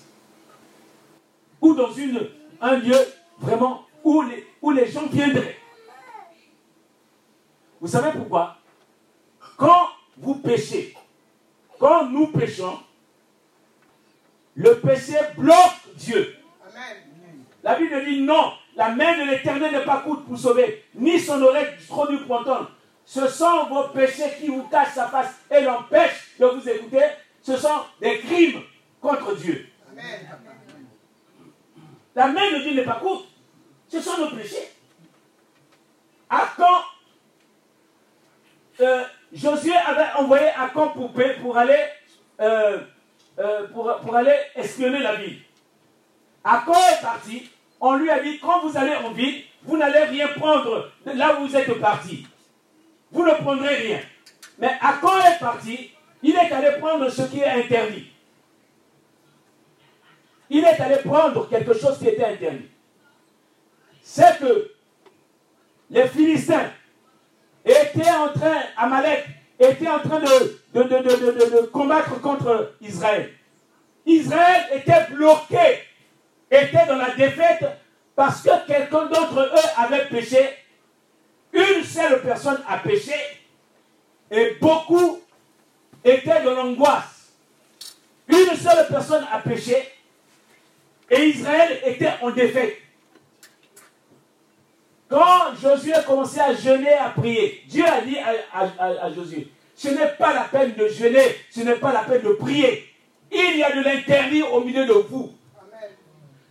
Ou 1.60 1.74
dans 1.74 1.92
une, 1.92 2.28
un 2.60 2.76
lieu 2.76 2.98
vraiment 3.38 3.82
où 4.02 4.22
les, 4.22 4.46
où 4.60 4.70
les 4.70 4.90
gens 4.90 5.06
viendraient. 5.06 5.56
Vous 7.80 7.88
savez 7.88 8.16
pourquoi? 8.16 8.56
Quand 9.56 9.88
vous 10.16 10.36
péchez, 10.36 10.94
quand 11.78 12.08
nous 12.08 12.28
péchons, 12.28 12.78
le 14.54 14.78
péché 14.78 15.16
bloque 15.36 15.56
Dieu. 15.96 16.36
La 17.62 17.76
Bible 17.76 18.04
dit 18.04 18.20
non, 18.22 18.52
la 18.76 18.88
main 18.90 19.18
de 19.18 19.30
l'éternel 19.30 19.72
n'est 19.72 19.84
pas 19.84 19.98
courte 19.98 20.24
pour 20.24 20.38
sauver, 20.38 20.84
ni 20.94 21.20
son 21.20 21.40
oreille 21.42 21.68
trop 21.88 22.06
pour 22.26 22.40
entendre. 22.40 22.70
Ce 23.04 23.26
sont 23.28 23.66
vos 23.66 23.88
péchés 23.88 24.32
qui 24.40 24.48
vous 24.48 24.64
cachent 24.64 24.94
sa 24.94 25.08
face 25.08 25.34
et 25.50 25.60
l'empêchent 25.60 26.30
de 26.38 26.46
vous 26.46 26.68
écouter. 26.68 27.04
Ce 27.42 27.56
sont 27.56 27.82
des 28.00 28.18
crimes 28.20 28.62
contre 29.00 29.36
Dieu. 29.36 29.66
La 32.14 32.28
main 32.28 32.52
de 32.52 32.62
Dieu 32.62 32.74
n'est 32.74 32.84
pas 32.84 33.00
courte. 33.00 33.26
Ce 33.88 34.00
sont 34.00 34.18
nos 34.18 34.30
péchés. 34.30 34.70
À 36.30 36.48
quand 36.56 36.82
euh, 38.80 39.04
Josué 39.32 39.74
avait 39.74 40.12
envoyé 40.18 40.48
pour, 40.72 41.12
pour 41.12 41.58
aller, 41.58 41.84
euh, 42.40 42.78
euh, 43.38 43.66
pour, 43.68 43.96
pour, 43.98 44.16
aller 44.16 44.34
espionner 44.54 45.00
la 45.00 45.16
ville. 45.16 45.40
Acon 46.44 46.74
est 46.74 47.02
parti? 47.02 47.50
On 47.80 47.96
lui 47.96 48.10
a 48.10 48.20
dit, 48.20 48.38
quand 48.38 48.66
vous 48.66 48.76
allez 48.76 48.94
en 48.94 49.12
ville, 49.12 49.42
vous 49.64 49.76
n'allez 49.76 50.04
rien 50.04 50.28
prendre 50.28 50.90
là 51.04 51.38
où 51.38 51.46
vous 51.46 51.56
êtes 51.56 51.72
parti. 51.80 52.26
Vous 53.10 53.24
ne 53.24 53.32
prendrez 53.32 53.74
rien. 53.76 54.00
Mais 54.58 54.76
Acon 54.80 55.18
est 55.18 55.38
parti? 55.38 55.90
Il 56.22 56.36
est 56.36 56.52
allé 56.52 56.78
prendre 56.78 57.08
ce 57.08 57.22
qui 57.22 57.40
est 57.40 57.48
interdit. 57.48 58.06
Il 60.50 60.64
est 60.64 60.80
allé 60.80 60.96
prendre 60.96 61.48
quelque 61.48 61.74
chose 61.74 61.98
qui 61.98 62.08
était 62.08 62.24
interdit. 62.24 62.68
C'est 64.02 64.38
que 64.38 64.70
les 65.90 66.08
Philistins 66.08 66.70
était 67.64 68.10
en 68.10 68.28
train, 68.28 68.60
Amalek 68.76 69.26
était 69.58 69.88
en 69.88 70.00
train 70.00 70.20
de, 70.20 70.60
de, 70.74 71.66
combattre 71.66 72.20
contre 72.20 72.74
Israël. 72.80 73.32
Israël 74.04 74.64
était 74.74 75.06
bloqué, 75.10 75.84
était 76.52 76.86
dans 76.86 76.96
la 76.96 77.10
défaite 77.14 77.64
parce 78.14 78.42
que 78.42 78.66
quelqu'un 78.66 79.06
d'entre 79.06 79.40
eux 79.40 79.68
avait 79.76 80.06
péché. 80.06 80.38
Une 81.52 81.84
seule 81.84 82.22
personne 82.22 82.62
a 82.68 82.78
péché 82.78 83.14
et 84.30 84.56
beaucoup 84.60 85.20
était 86.04 86.42
dans 86.42 86.54
l'angoisse. 86.54 87.32
Une 88.28 88.56
seule 88.56 88.86
personne 88.88 89.26
a 89.32 89.38
péché 89.38 89.76
et 91.10 91.26
Israël 91.26 91.80
était 91.84 92.12
en 92.20 92.30
défaite. 92.30 92.78
Quand 95.08 95.54
Josué 95.60 95.92
a 95.92 96.02
commencé 96.02 96.40
à 96.40 96.54
jeûner, 96.54 96.92
à 96.92 97.10
prier, 97.10 97.62
Dieu 97.68 97.84
a 97.86 98.00
dit 98.00 98.16
à, 98.18 99.12
Josué, 99.12 99.48
ce 99.76 99.88
n'est 99.88 100.08
pas 100.18 100.32
la 100.32 100.44
peine 100.44 100.74
de 100.74 100.88
jeûner, 100.88 101.36
ce 101.50 101.60
n'est 101.60 101.74
pas 101.74 101.92
la 101.92 102.00
peine 102.00 102.22
de 102.22 102.32
prier. 102.32 102.88
Il 103.30 103.58
y 103.58 103.62
a 103.62 103.74
de 103.76 103.82
l'interdit 103.82 104.42
au 104.42 104.62
milieu 104.62 104.86
de 104.86 104.92
vous. 104.92 105.32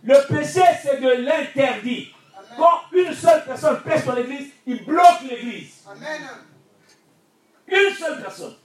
Le 0.04 0.26
péché, 0.26 0.62
c'est 0.82 1.00
de 1.00 1.08
l'interdit. 1.08 2.12
Quand 2.56 2.82
une 2.92 3.14
seule 3.14 3.44
personne 3.44 3.80
pêche 3.82 4.04
dans 4.04 4.14
l'église, 4.14 4.50
il 4.66 4.84
bloque 4.84 5.22
l'église. 5.28 5.84
Une 7.68 7.94
seule 7.94 8.20
personne. 8.20 8.56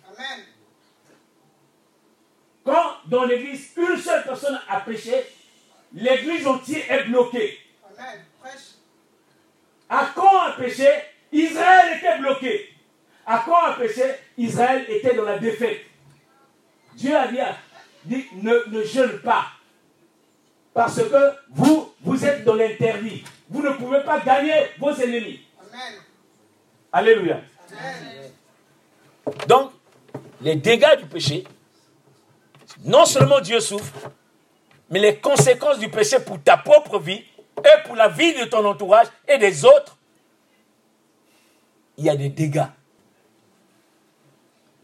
Quand 2.66 2.98
dans 3.06 3.24
l'église, 3.24 3.72
une 3.78 3.98
seule 3.98 4.24
personne 4.24 4.60
a 4.68 4.82
péché, 4.82 5.26
l'église 5.94 6.46
entière 6.48 6.92
est 6.92 7.04
bloquée. 7.06 7.60
À 9.90 10.12
quand 10.14 10.40
a 10.42 10.52
péché, 10.54 10.90
Israël 11.32 11.98
était 11.98 12.18
bloqué. 12.20 12.74
À 13.26 13.44
quand 13.46 13.64
a 13.64 13.74
péché, 13.74 14.04
Israël 14.38 14.86
était 14.90 15.14
dans 15.14 15.24
la 15.24 15.38
défaite. 15.38 15.86
Dieu 16.96 17.16
a 17.16 17.28
dit, 17.28 17.40
ne, 18.34 18.70
ne 18.70 18.84
jeûne 18.84 19.20
pas. 19.20 19.46
Parce 20.78 21.02
que 21.02 21.34
vous, 21.50 21.92
vous 22.02 22.24
êtes 22.24 22.44
dans 22.44 22.54
l'interdit. 22.54 23.24
Vous 23.50 23.64
ne 23.64 23.72
pouvez 23.72 24.02
pas 24.02 24.20
gagner 24.20 24.54
vos 24.78 24.92
ennemis. 24.92 25.40
Alléluia. 26.94 27.42
Donc, 29.48 29.72
les 30.40 30.56
dégâts 30.56 31.00
du 31.00 31.08
péché, 31.08 31.46
non 32.86 33.06
seulement 33.08 33.42
Dieu 33.42 33.60
souffre, 33.60 34.12
mais 34.92 35.00
les 35.00 35.18
conséquences 35.18 35.80
du 35.80 35.90
péché 35.90 36.20
pour 36.20 36.40
ta 36.44 36.58
propre 36.58 37.00
vie 37.00 37.24
et 37.58 37.84
pour 37.88 37.96
la 37.96 38.10
vie 38.10 38.36
de 38.36 38.46
ton 38.46 38.64
entourage 38.64 39.08
et 39.28 39.40
des 39.40 39.66
autres, 39.66 39.98
il 41.98 42.06
y 42.06 42.10
a 42.12 42.16
des 42.16 42.30
dégâts. 42.30 42.68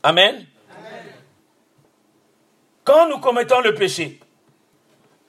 Amen. 0.02 0.44
Quand 2.84 3.08
nous 3.10 3.20
commettons 3.20 3.62
le 3.62 3.76
péché, 3.76 4.20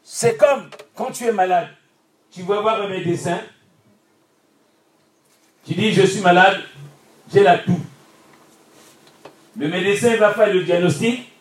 c'est 0.05 0.37
comme 0.37 0.69
quand 0.95 1.11
tu 1.11 1.25
es 1.25 1.33
malade, 1.33 1.69
tu 2.31 2.43
vas 2.43 2.61
voir 2.61 2.83
un 2.83 2.89
médecin, 2.89 3.41
tu 5.65 5.73
dis 5.73 5.93
je 5.93 6.03
suis 6.03 6.21
malade, 6.21 6.61
j'ai 7.33 7.43
la 7.43 7.59
toux. 7.59 7.81
Le 9.57 9.69
médecin 9.69 10.17
va 10.17 10.35
faire 10.35 10.53
le 10.53 10.63
diagnostic, 10.63 11.33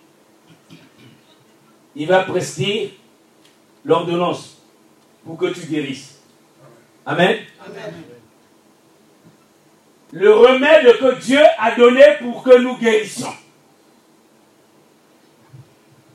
il 1.96 2.08
va 2.08 2.24
prescrire 2.24 2.92
l'ordonnance 3.84 4.58
pour 5.26 5.38
que 5.38 5.48
tu 5.48 5.66
guérisses. 5.66 6.22
Amen. 7.06 7.40
Le 10.14 10.34
remède 10.34 10.98
que 11.00 11.20
Dieu 11.20 11.42
a 11.58 11.76
donné 11.76 12.04
pour 12.22 12.44
que 12.44 12.58
nous 12.60 12.78
guérissions. 12.78 13.34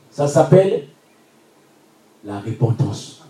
Ça 0.09 0.27
s'appelle 0.27 0.87
la 2.23 2.39
repentance. 2.39 3.23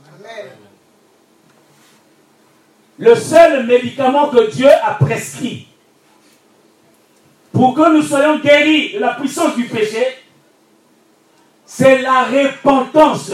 Le 2.97 3.15
seul 3.15 3.65
médicament 3.65 4.29
que 4.29 4.51
Dieu 4.51 4.69
a 4.69 4.95
prescrit 4.95 5.67
pour 7.51 7.73
que 7.73 7.93
nous 7.93 8.03
soyons 8.03 8.39
guéris 8.39 8.93
de 8.93 8.99
la 8.99 9.15
puissance 9.15 9.55
du 9.55 9.65
péché, 9.65 10.17
c'est 11.65 12.01
la 12.01 12.25
repentance. 12.25 13.31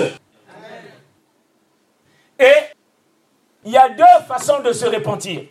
Et 2.37 2.53
il 3.63 3.71
y 3.71 3.77
a 3.77 3.89
deux 3.89 4.25
façons 4.27 4.61
de 4.61 4.71
se 4.71 4.85
repentir. 4.85 5.45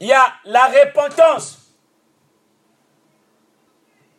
Il 0.00 0.08
y 0.08 0.12
a 0.12 0.34
la 0.44 0.66
repentance 0.66 1.70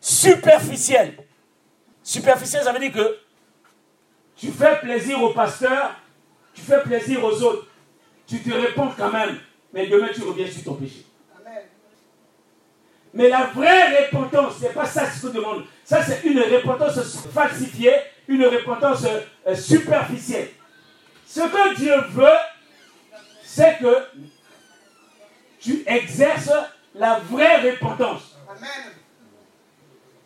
superficielle. 0.00 1.16
Superficielle, 2.02 2.64
ça 2.64 2.72
veut 2.72 2.80
dire 2.80 2.92
que 2.92 3.25
tu 4.36 4.48
fais 4.48 4.78
plaisir 4.80 5.22
au 5.22 5.30
pasteur, 5.30 5.94
tu 6.54 6.60
fais 6.60 6.80
plaisir 6.82 7.24
aux 7.24 7.42
autres, 7.42 7.66
tu 8.26 8.42
te 8.42 8.52
réponds 8.52 8.90
quand 8.96 9.10
même, 9.10 9.38
mais 9.72 9.86
demain 9.86 10.08
tu 10.14 10.22
reviens 10.22 10.50
sur 10.50 10.64
ton 10.64 10.74
péché. 10.74 11.04
Mais 13.14 13.30
la 13.30 13.44
vraie 13.46 14.04
repentance, 14.04 14.58
ce 14.58 14.64
n'est 14.64 14.74
pas 14.74 14.84
ça 14.84 15.10
ce 15.10 15.26
que 15.26 15.32
demande. 15.32 15.64
Ça, 15.84 16.02
c'est 16.02 16.22
une 16.24 16.38
repentance 16.38 16.98
falsifiée, 17.32 17.94
une 18.28 18.44
repentance 18.44 19.06
euh, 19.46 19.54
superficielle. 19.54 20.50
Ce 21.26 21.40
que 21.40 21.74
Dieu 21.76 21.94
veut, 22.10 22.28
c'est 23.42 23.78
que 23.78 24.04
tu 25.58 25.82
exerces 25.86 26.52
la 26.94 27.18
vraie 27.20 27.70
repentance. 27.70 28.36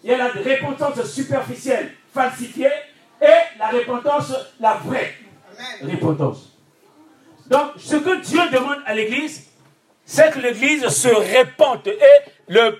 Il 0.02 0.10
y 0.10 0.14
a 0.14 0.16
la 0.16 0.28
repentance 0.28 1.04
superficielle, 1.04 1.92
falsifiée, 2.12 2.72
la 3.60 3.68
repentance, 3.68 4.32
la 4.58 4.74
vraie 4.74 5.14
repentance. 5.82 6.56
Donc, 7.46 7.72
ce 7.76 7.96
que 7.96 8.20
Dieu 8.22 8.40
demande 8.50 8.78
à 8.86 8.94
l'Église, 8.94 9.48
c'est 10.06 10.32
que 10.32 10.38
l'Église 10.38 10.88
se 10.88 11.08
répande. 11.08 11.86
Et 11.86 12.00
le, 12.48 12.78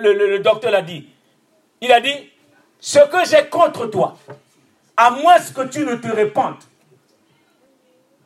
le, 0.00 0.38
docteur 0.38 0.70
l'a 0.70 0.80
dit. 0.80 1.08
Il 1.82 1.92
a 1.92 2.00
dit, 2.00 2.30
ce 2.80 3.00
que 3.00 3.28
j'ai 3.28 3.48
contre 3.48 3.86
toi, 3.86 4.16
à 4.96 5.10
moins 5.10 5.38
que 5.54 5.62
tu 5.66 5.80
ne 5.80 5.96
te 5.96 6.08
répandes. 6.08 6.56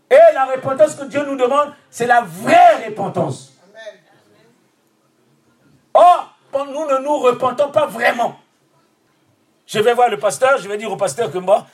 Et 0.09 0.35
la 0.35 0.45
repentance 0.45 0.95
que 0.95 1.05
Dieu 1.05 1.25
nous 1.25 1.37
demande, 1.37 1.73
c'est 1.91 2.07
la 2.07 2.21
vraie 2.21 2.87
repentance. 2.87 3.55
Or, 5.95 6.37
nous 6.55 6.87
ne 6.87 6.99
nous 7.03 7.19
repentons 7.19 7.71
pas 7.73 7.87
vraiment. 7.87 8.39
Je 9.67 9.79
vais 9.79 9.95
voir 9.95 10.11
le 10.11 10.19
pasteur, 10.19 10.59
je 10.59 10.69
vais 10.69 10.77
dire 10.77 10.91
au 10.91 10.97
pasteur 10.97 11.31
que 11.31 11.39
moi, 11.39 11.67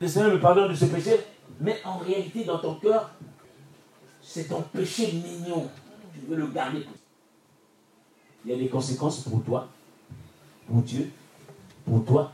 le 0.00 0.08
Seigneur 0.08 0.32
me 0.32 0.40
pardonne 0.40 0.70
de 0.70 0.74
ce 0.74 0.86
péché, 0.86 1.20
mais 1.60 1.80
en 1.84 1.98
réalité, 1.98 2.44
dans 2.44 2.58
ton 2.58 2.74
cœur, 2.74 3.10
c'est 4.20 4.48
ton 4.48 4.62
péché 4.62 5.12
mignon. 5.12 5.68
Tu 6.14 6.20
veux 6.28 6.36
le 6.36 6.46
garder. 6.46 6.86
Il 8.44 8.50
y 8.50 8.54
a 8.54 8.56
des 8.56 8.68
conséquences 8.68 9.20
pour 9.20 9.42
toi, 9.44 9.68
pour 10.66 10.82
Dieu, 10.82 11.10
pour 11.84 12.04
toi, 12.04 12.32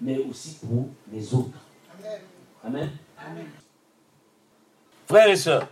mais 0.00 0.18
aussi 0.18 0.58
pour 0.60 0.88
les 1.12 1.34
autres. 1.34 1.58
Amen. 2.64 2.90
Amen. 3.18 3.46
Frères 5.08 5.28
et 5.28 5.36
sœurs, 5.36 5.66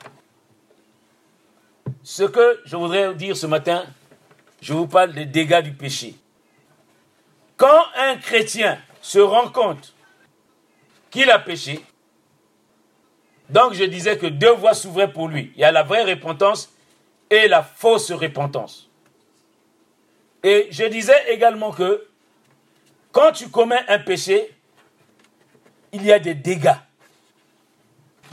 ce 2.02 2.24
que 2.24 2.60
je 2.64 2.76
voudrais 2.76 3.14
dire 3.14 3.36
ce 3.36 3.46
matin, 3.46 3.84
je 4.60 4.72
vous 4.72 4.88
parle 4.88 5.12
des 5.12 5.26
dégâts 5.26 5.62
du 5.62 5.72
péché. 5.72 6.16
Quand 7.58 7.82
un 7.96 8.16
chrétien 8.16 8.80
se 9.02 9.18
rend 9.18 9.50
compte 9.50 9.92
qu'il 11.10 11.28
a 11.30 11.40
péché, 11.40 11.84
donc 13.50 13.74
je 13.74 13.82
disais 13.84 14.16
que 14.16 14.26
deux 14.26 14.52
voies 14.52 14.74
s'ouvraient 14.74 15.12
pour 15.12 15.28
lui. 15.28 15.52
Il 15.56 15.60
y 15.60 15.64
a 15.64 15.72
la 15.72 15.82
vraie 15.82 16.04
repentance 16.04 16.72
et 17.28 17.48
la 17.48 17.62
fausse 17.62 18.12
repentance. 18.12 18.88
Et 20.44 20.68
je 20.70 20.84
disais 20.84 21.32
également 21.32 21.72
que 21.72 22.06
quand 23.10 23.32
tu 23.32 23.48
commets 23.48 23.84
un 23.88 23.98
péché, 23.98 24.54
il 25.92 26.04
y 26.04 26.12
a 26.12 26.20
des 26.20 26.34
dégâts. 26.34 26.78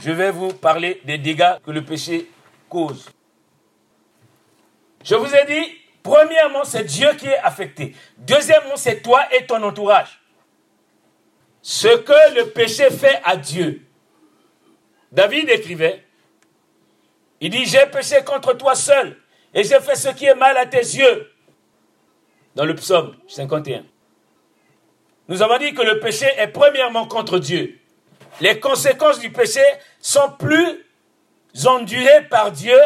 Je 0.00 0.12
vais 0.12 0.30
vous 0.30 0.52
parler 0.52 1.00
des 1.04 1.18
dégâts 1.18 1.58
que 1.64 1.72
le 1.72 1.84
péché 1.84 2.30
cause. 2.68 3.08
Je 5.02 5.16
vous 5.16 5.34
ai 5.34 5.46
dit, 5.46 5.78
Premièrement, 6.06 6.62
c'est 6.62 6.84
Dieu 6.84 7.08
qui 7.18 7.26
est 7.26 7.38
affecté. 7.38 7.96
Deuxièmement, 8.18 8.76
c'est 8.76 9.02
toi 9.02 9.26
et 9.34 9.44
ton 9.44 9.60
entourage. 9.64 10.20
Ce 11.62 11.88
que 11.88 12.34
le 12.36 12.50
péché 12.50 12.90
fait 12.90 13.20
à 13.24 13.36
Dieu. 13.36 13.84
David 15.10 15.50
écrivait, 15.50 16.04
il 17.40 17.50
dit, 17.50 17.66
j'ai 17.66 17.86
péché 17.86 18.22
contre 18.24 18.52
toi 18.52 18.76
seul 18.76 19.16
et 19.52 19.64
j'ai 19.64 19.80
fait 19.80 19.96
ce 19.96 20.10
qui 20.10 20.26
est 20.26 20.36
mal 20.36 20.56
à 20.56 20.66
tes 20.66 20.78
yeux. 20.78 21.32
Dans 22.54 22.64
le 22.64 22.76
psaume 22.76 23.16
51. 23.26 23.82
Nous 25.26 25.42
avons 25.42 25.58
dit 25.58 25.74
que 25.74 25.82
le 25.82 25.98
péché 25.98 26.26
est 26.38 26.48
premièrement 26.48 27.08
contre 27.08 27.40
Dieu. 27.40 27.80
Les 28.40 28.60
conséquences 28.60 29.18
du 29.18 29.32
péché 29.32 29.62
sont 29.98 30.30
plus 30.38 30.86
endurées 31.64 32.28
par 32.30 32.52
Dieu 32.52 32.78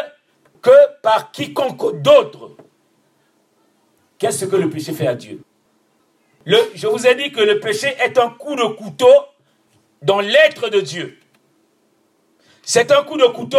que 0.63 0.71
par 1.03 1.31
quiconque 1.31 2.01
d'autre. 2.01 2.55
Qu'est-ce 4.21 4.45
que 4.45 4.55
le 4.55 4.69
péché 4.69 4.93
fait 4.93 5.07
à 5.07 5.15
Dieu? 5.15 5.41
Je 6.45 6.85
vous 6.85 7.07
ai 7.07 7.15
dit 7.15 7.31
que 7.31 7.41
le 7.41 7.59
péché 7.59 7.87
est 7.99 8.19
un 8.19 8.29
coup 8.29 8.55
de 8.55 8.65
couteau 8.75 9.11
dans 10.03 10.19
l'être 10.19 10.69
de 10.69 10.79
Dieu. 10.79 11.17
C'est 12.61 12.91
un 12.91 13.01
coup 13.01 13.17
de 13.17 13.25
couteau 13.25 13.57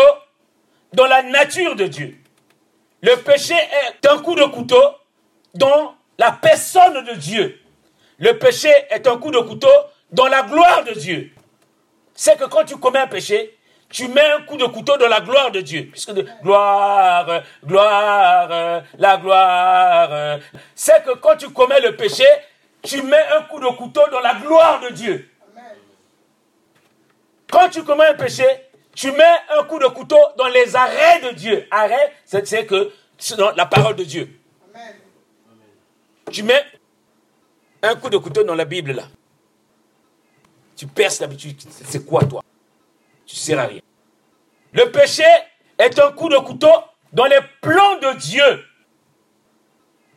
dans 0.93 1.07
la 1.07 1.25
nature 1.25 1.75
de 1.75 1.89
Dieu. 1.89 2.17
Le 3.01 3.17
péché 3.17 3.57
est 3.57 4.07
un 4.07 4.19
coup 4.19 4.37
de 4.37 4.45
couteau 4.45 4.81
dans 5.55 5.97
la 6.17 6.31
personne 6.31 7.07
de 7.07 7.15
Dieu. 7.15 7.59
Le 8.19 8.39
péché 8.39 8.71
est 8.91 9.09
un 9.09 9.17
coup 9.17 9.33
de 9.33 9.41
couteau 9.41 9.67
dans 10.13 10.29
la 10.29 10.43
gloire 10.43 10.85
de 10.85 10.93
Dieu. 10.93 11.33
C'est 12.15 12.39
que 12.39 12.45
quand 12.45 12.65
tu 12.67 12.77
commets 12.77 13.01
un 13.01 13.09
péché, 13.09 13.59
tu 13.93 14.09
mets 14.09 14.33
un 14.33 14.41
coup 14.43 14.57
de 14.57 14.65
couteau 14.65 14.97
dans 14.97 15.07
la 15.07 15.21
gloire 15.21 15.51
de 15.51 15.61
Dieu. 15.61 15.89
Puisque 15.93 16.13
de 16.13 16.27
gloire, 16.43 17.43
gloire, 17.63 18.83
la 18.99 19.17
gloire. 19.19 20.39
C'est 20.75 21.05
que 21.05 21.15
quand 21.17 21.37
tu 21.37 21.51
commets 21.51 21.81
le 21.81 21.95
péché, 21.95 22.25
tu 22.83 23.03
mets 23.03 23.25
un 23.37 23.43
coup 23.43 23.61
de 23.61 23.69
couteau 23.77 24.01
dans 24.11 24.21
la 24.21 24.35
gloire 24.37 24.81
de 24.81 24.89
Dieu. 24.89 25.29
Quand 27.51 27.69
tu 27.69 27.85
commets 27.85 28.07
un 28.07 28.15
péché, 28.15 28.47
tu 28.95 29.13
mets 29.13 29.37
un 29.59 29.63
coup 29.65 29.79
de 29.79 29.87
couteau 29.89 30.21
dans 30.39 30.49
les 30.49 30.75
arrêts 30.75 31.21
de 31.21 31.35
Dieu. 31.35 31.67
Arrêt, 31.71 32.15
c'est 32.25 32.67
que 32.67 32.91
dans 33.37 33.51
la 33.53 33.67
parole 33.67 33.97
de 33.97 34.05
Dieu. 34.05 34.41
Tu 36.31 36.43
mets 36.43 36.65
un 37.83 37.95
coup 37.97 38.09
de 38.09 38.17
couteau 38.17 38.43
dans 38.43 38.55
la 38.55 38.65
Bible 38.65 38.93
là. 38.93 39.05
Tu 40.77 40.87
perces 40.87 41.21
l'habitude. 41.21 41.61
C'est 41.61 42.07
quoi 42.07 42.25
toi? 42.25 42.43
Tu 43.33 43.39
ne 43.39 43.41
sers 43.41 43.59
à 43.59 43.67
rien. 43.67 43.81
Le 44.73 44.93
péché 44.93 45.25
est 45.79 45.99
un 45.99 46.13
coup 46.13 46.29
de 46.29 46.37
couteau 46.37 46.73
dans 47.15 47.25
les 47.25 47.41
plans 47.63 47.97
de 47.97 48.19
Dieu. 48.19 48.65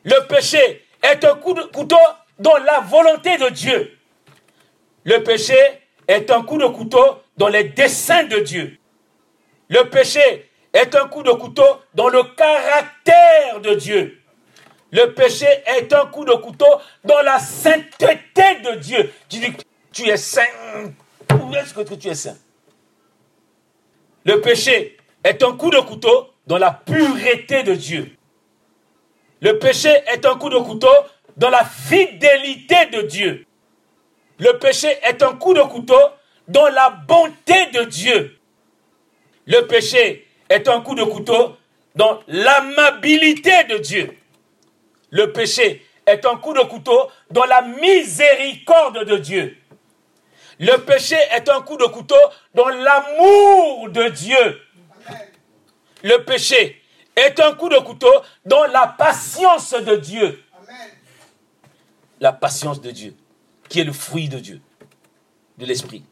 Le 0.03 0.27
péché 0.27 0.85
est 1.01 1.23
un 1.23 1.35
coup 1.35 1.53
de 1.53 1.61
couteau 1.61 1.95
dans 2.39 2.57
la 2.57 2.81
volonté 2.81 3.37
de 3.37 3.47
Dieu. 3.49 3.97
Le 5.05 5.23
péché 5.23 5.55
est 6.09 6.29
un 6.29 6.43
coup 6.43 6.57
de 6.57 6.67
couteau 6.67 7.21
dans 7.37 7.47
les 7.47 7.63
desseins 7.63 8.25
de 8.25 8.39
Dieu. 8.39 8.77
Le 9.69 9.89
péché 9.89 10.51
est 10.73 10.93
un 10.93 11.07
coup 11.07 11.23
de 11.23 11.31
couteau 11.31 11.81
dans 11.93 12.09
le 12.09 12.21
caractère 12.21 13.61
de 13.61 13.75
Dieu. 13.75 14.21
Le 14.91 15.13
péché 15.13 15.47
est 15.65 15.93
un 15.93 16.05
coup 16.07 16.25
de 16.25 16.33
couteau 16.33 16.81
dans 17.05 17.21
la 17.21 17.39
sainteté 17.39 18.59
de 18.61 18.75
Dieu. 18.75 19.13
Tu 19.29 19.39
dis, 19.39 19.53
tu 19.93 20.09
es 20.09 20.17
saint. 20.17 20.43
Où 21.31 21.55
est-ce 21.55 21.73
que 21.73 21.93
tu 21.93 22.09
es 22.09 22.13
saint? 22.13 22.35
Le 24.25 24.41
péché 24.41 24.97
est 25.23 25.43
un 25.43 25.53
coup 25.53 25.69
de 25.69 25.79
couteau 25.79 26.29
dans 26.47 26.57
la 26.57 26.71
pureté 26.71 27.63
de 27.63 27.75
Dieu. 27.75 28.11
Le 29.39 29.59
péché 29.59 29.89
est 30.07 30.25
un 30.25 30.35
coup 30.35 30.49
de 30.49 30.57
couteau 30.57 30.91
dans 31.37 31.51
la 31.51 31.63
fidélité 31.63 32.87
de 32.91 33.01
Dieu. 33.03 33.45
Le 34.39 34.57
péché 34.57 34.87
est 35.03 35.21
un 35.21 35.35
coup 35.35 35.53
de 35.53 35.61
couteau 35.61 35.99
dans 36.47 36.67
la 36.69 36.89
bonté 36.89 37.67
de 37.73 37.83
Dieu. 37.83 38.37
Le 39.45 39.67
péché 39.67 40.27
est 40.49 40.67
un 40.67 40.81
coup 40.81 40.95
de 40.95 41.03
couteau 41.03 41.55
dans 41.93 42.19
l'amabilité 42.27 43.63
de 43.65 43.77
Dieu. 43.77 44.17
Le 45.11 45.31
péché 45.31 45.85
est 46.07 46.25
un 46.25 46.35
coup 46.37 46.53
de 46.53 46.61
couteau 46.61 47.09
dans 47.29 47.45
la 47.45 47.61
miséricorde 47.61 49.05
de 49.05 49.17
Dieu. 49.17 49.57
Le 50.59 50.77
péché 50.77 51.17
est 51.31 51.49
un 51.49 51.61
coup 51.61 51.77
de 51.77 51.85
couteau 51.85 52.15
dans 52.53 52.69
l'amour 52.69 53.89
de 53.89 54.09
Dieu. 54.09 54.61
Le 56.03 56.23
péché 56.23 56.81
est 57.15 57.39
un 57.39 57.53
coup 57.53 57.69
de 57.69 57.77
couteau 57.77 58.13
dans 58.45 58.65
la 58.65 58.87
patience 58.87 59.73
de 59.73 59.95
Dieu. 59.95 60.41
La 62.21 62.31
patience 62.31 62.81
de 62.81 62.91
Dieu, 62.91 63.15
qui 63.67 63.81
est 63.81 63.83
le 63.83 63.91
fruit 63.91 64.29
de 64.29 64.39
Dieu, 64.39 64.61
de 65.57 65.65
l'Esprit. 65.65 66.05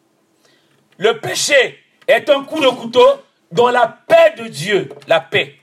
Le 0.98 1.20
péché 1.20 1.80
est 2.08 2.30
un 2.30 2.44
coup 2.44 2.60
de 2.60 2.68
couteau 2.68 3.22
dans 3.52 3.70
la 3.70 3.88
paix 3.88 4.34
de 4.38 4.48
Dieu. 4.48 4.90
La 5.08 5.22
paix. 5.22 5.56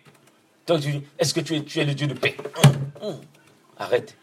Est-ce 1.19 1.35
que 1.35 1.41
tu 1.41 1.57
es, 1.57 1.65
tu 1.65 1.81
es 1.81 1.85
le 1.85 1.95
Dieu 1.95 2.07
de 2.07 2.15
paix? 2.15 2.37
Hum, 2.65 2.91
hum. 3.03 3.21
Arrête. 3.79 4.17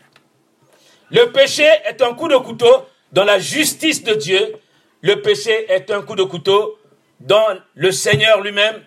Le 1.09 1.31
péché 1.31 1.63
est 1.63 2.01
un 2.01 2.13
coup 2.13 2.27
de 2.27 2.37
couteau 2.37 2.85
dans 3.11 3.23
la 3.23 3.39
justice 3.39 4.03
de 4.03 4.13
Dieu. 4.13 4.55
Le 5.01 5.21
péché 5.21 5.71
est 5.71 5.91
un 5.91 6.01
coup 6.01 6.15
de 6.15 6.23
couteau 6.23 6.77
dans 7.19 7.45
le 7.75 7.91
Seigneur 7.91 8.41
lui-même, 8.41 8.83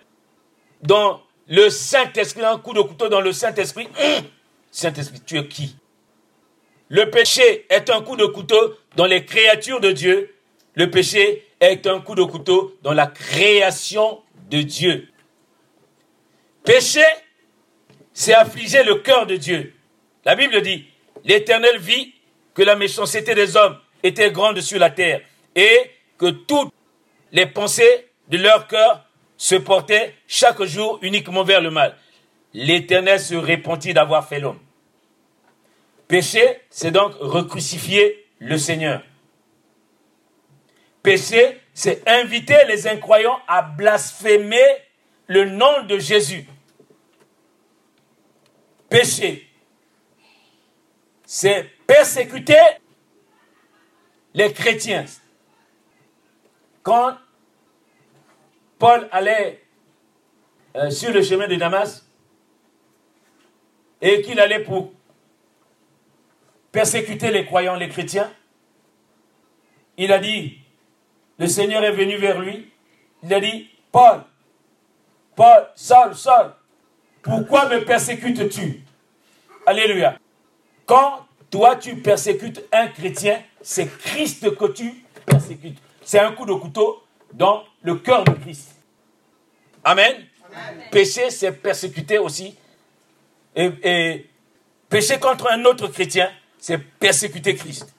dans 0.82 1.22
le 1.48 1.68
Saint-Esprit, 1.68 2.44
un 2.44 2.58
coup 2.58 2.72
de 2.72 2.80
couteau 2.80 3.08
dans 3.08 3.20
le 3.20 3.32
Saint-Esprit. 3.32 3.88
Hum. 3.98 4.24
Saint-Esprit, 4.70 5.20
tu 5.26 5.38
es 5.38 5.46
qui? 5.46 5.76
Le 6.88 7.10
péché 7.10 7.66
est 7.70 7.90
un 7.90 8.02
coup 8.02 8.16
de 8.16 8.26
couteau 8.26 8.76
dans 8.96 9.06
les 9.06 9.24
créatures 9.24 9.80
de 9.80 9.92
Dieu. 9.92 10.34
Le 10.74 10.90
péché 10.90 11.46
est 11.60 11.86
un 11.86 12.00
coup 12.00 12.14
de 12.14 12.22
couteau 12.22 12.76
dans 12.82 12.92
la 12.92 13.06
création 13.06 14.20
de 14.48 14.62
Dieu. 14.62 15.08
Péché, 16.64 17.04
c'est 18.12 18.34
affliger 18.34 18.82
le 18.82 18.96
cœur 18.96 19.26
de 19.26 19.36
Dieu. 19.36 19.74
La 20.24 20.34
Bible 20.34 20.60
dit, 20.62 20.86
l'Éternel 21.24 21.78
vit 21.78 22.14
que 22.54 22.62
la 22.62 22.76
méchanceté 22.76 23.34
des 23.34 23.56
hommes 23.56 23.78
était 24.02 24.30
grande 24.30 24.60
sur 24.60 24.78
la 24.78 24.90
terre 24.90 25.20
et 25.54 25.90
que 26.18 26.30
toutes 26.30 26.72
les 27.32 27.46
pensées 27.46 28.08
de 28.28 28.38
leur 28.38 28.66
cœur 28.66 29.06
se 29.36 29.54
portaient 29.54 30.14
chaque 30.26 30.62
jour 30.62 30.98
uniquement 31.02 31.44
vers 31.44 31.60
le 31.60 31.70
mal. 31.70 31.96
L'Éternel 32.52 33.20
se 33.20 33.34
repentit 33.34 33.94
d'avoir 33.94 34.28
fait 34.28 34.40
l'homme. 34.40 34.58
Péché, 36.08 36.60
c'est 36.70 36.90
donc 36.90 37.14
recrucifier 37.20 38.26
le 38.38 38.58
Seigneur. 38.58 39.02
Péché, 41.02 41.60
c'est 41.72 42.06
inviter 42.08 42.64
les 42.66 42.88
incroyants 42.88 43.38
à 43.48 43.62
blasphémer 43.62 44.58
le 45.28 45.44
nom 45.44 45.84
de 45.84 45.98
Jésus. 45.98 46.44
Péché, 48.88 49.48
c'est 51.24 51.70
persécuter 51.86 52.58
les 54.34 54.52
chrétiens. 54.52 55.04
Quand 56.82 57.16
Paul 58.78 59.08
allait 59.12 59.62
euh, 60.76 60.90
sur 60.90 61.12
le 61.12 61.22
chemin 61.22 61.48
de 61.48 61.56
Damas 61.56 62.06
et 64.00 64.22
qu'il 64.22 64.40
allait 64.40 64.64
pour 64.64 64.92
persécuter 66.72 67.30
les 67.30 67.44
croyants, 67.44 67.76
les 67.76 67.88
chrétiens, 67.88 68.32
il 69.96 70.12
a 70.12 70.18
dit, 70.18 70.58
le 71.38 71.46
Seigneur 71.46 71.84
est 71.84 71.92
venu 71.92 72.16
vers 72.16 72.40
lui, 72.40 72.70
il 73.22 73.34
a 73.34 73.40
dit, 73.40 73.68
Paul, 73.92 74.22
Paul, 75.36 75.68
Saul, 75.74 76.14
Saul, 76.14 76.54
pourquoi 77.22 77.68
me 77.68 77.84
persécutes-tu? 77.84 78.82
Alléluia. 79.66 80.18
Quand 80.86 81.26
toi 81.50 81.76
tu 81.76 81.96
persécutes 81.96 82.62
un 82.72 82.88
chrétien, 82.88 83.42
c'est 83.60 83.86
Christ 83.98 84.56
que 84.56 84.66
tu 84.66 85.04
persécutes. 85.26 85.78
C'est 86.02 86.18
un 86.18 86.32
coup 86.32 86.46
de 86.46 86.54
couteau 86.54 87.02
dans 87.32 87.64
le 87.82 87.96
cœur 87.96 88.24
de 88.24 88.32
Christ. 88.32 88.70
Amen. 89.84 90.26
Péché, 90.90 91.30
c'est 91.30 91.52
persécuter 91.52 92.18
aussi. 92.18 92.56
Et, 93.54 93.70
et 93.82 94.30
pécher 94.88 95.18
contre 95.18 95.50
un 95.50 95.64
autre 95.64 95.88
chrétien, 95.88 96.30
c'est 96.58 96.78
persécuter 96.78 97.54
Christ. 97.54 97.94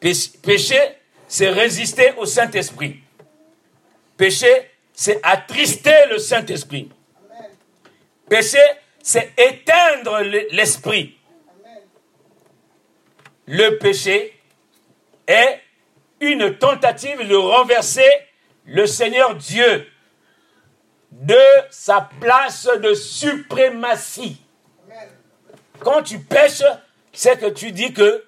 Péché, 0.00 0.78
c'est 1.26 1.48
résister 1.48 2.12
au 2.18 2.26
Saint-Esprit. 2.26 3.00
Péché, 4.16 4.70
c'est 4.92 5.20
attrister 5.22 6.06
le 6.10 6.18
Saint-Esprit. 6.18 6.90
Péché, 8.28 8.58
c'est 9.02 9.32
éteindre 9.36 10.20
l'esprit. 10.50 11.16
Le 13.46 13.78
péché 13.78 14.38
est 15.26 15.60
une 16.20 16.56
tentative 16.56 17.26
de 17.26 17.34
renverser 17.34 18.08
le 18.64 18.86
Seigneur 18.86 19.34
Dieu 19.36 19.86
de 21.12 21.38
sa 21.70 22.08
place 22.20 22.68
de 22.82 22.94
suprématie. 22.94 24.40
Quand 25.80 26.02
tu 26.02 26.18
pêches, 26.18 26.62
c'est 27.12 27.38
que 27.38 27.46
tu 27.46 27.72
dis 27.72 27.92
que 27.92 28.24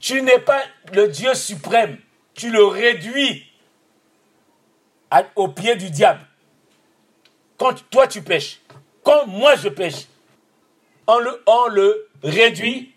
tu 0.00 0.20
n'es 0.22 0.38
pas 0.38 0.62
le 0.92 1.08
Dieu 1.08 1.32
suprême. 1.34 1.98
Tu 2.34 2.50
le 2.50 2.64
réduis 2.64 3.50
au 5.36 5.48
pied 5.48 5.76
du 5.76 5.90
diable. 5.90 6.20
Quand 7.56 7.88
toi 7.90 8.08
tu 8.08 8.20
pêches, 8.22 8.60
quand 9.04 9.26
moi 9.26 9.54
je 9.54 9.68
pêche, 9.68 10.06
on 11.06 11.18
le, 11.18 11.42
on 11.46 11.68
le 11.68 12.08
réduit 12.22 12.93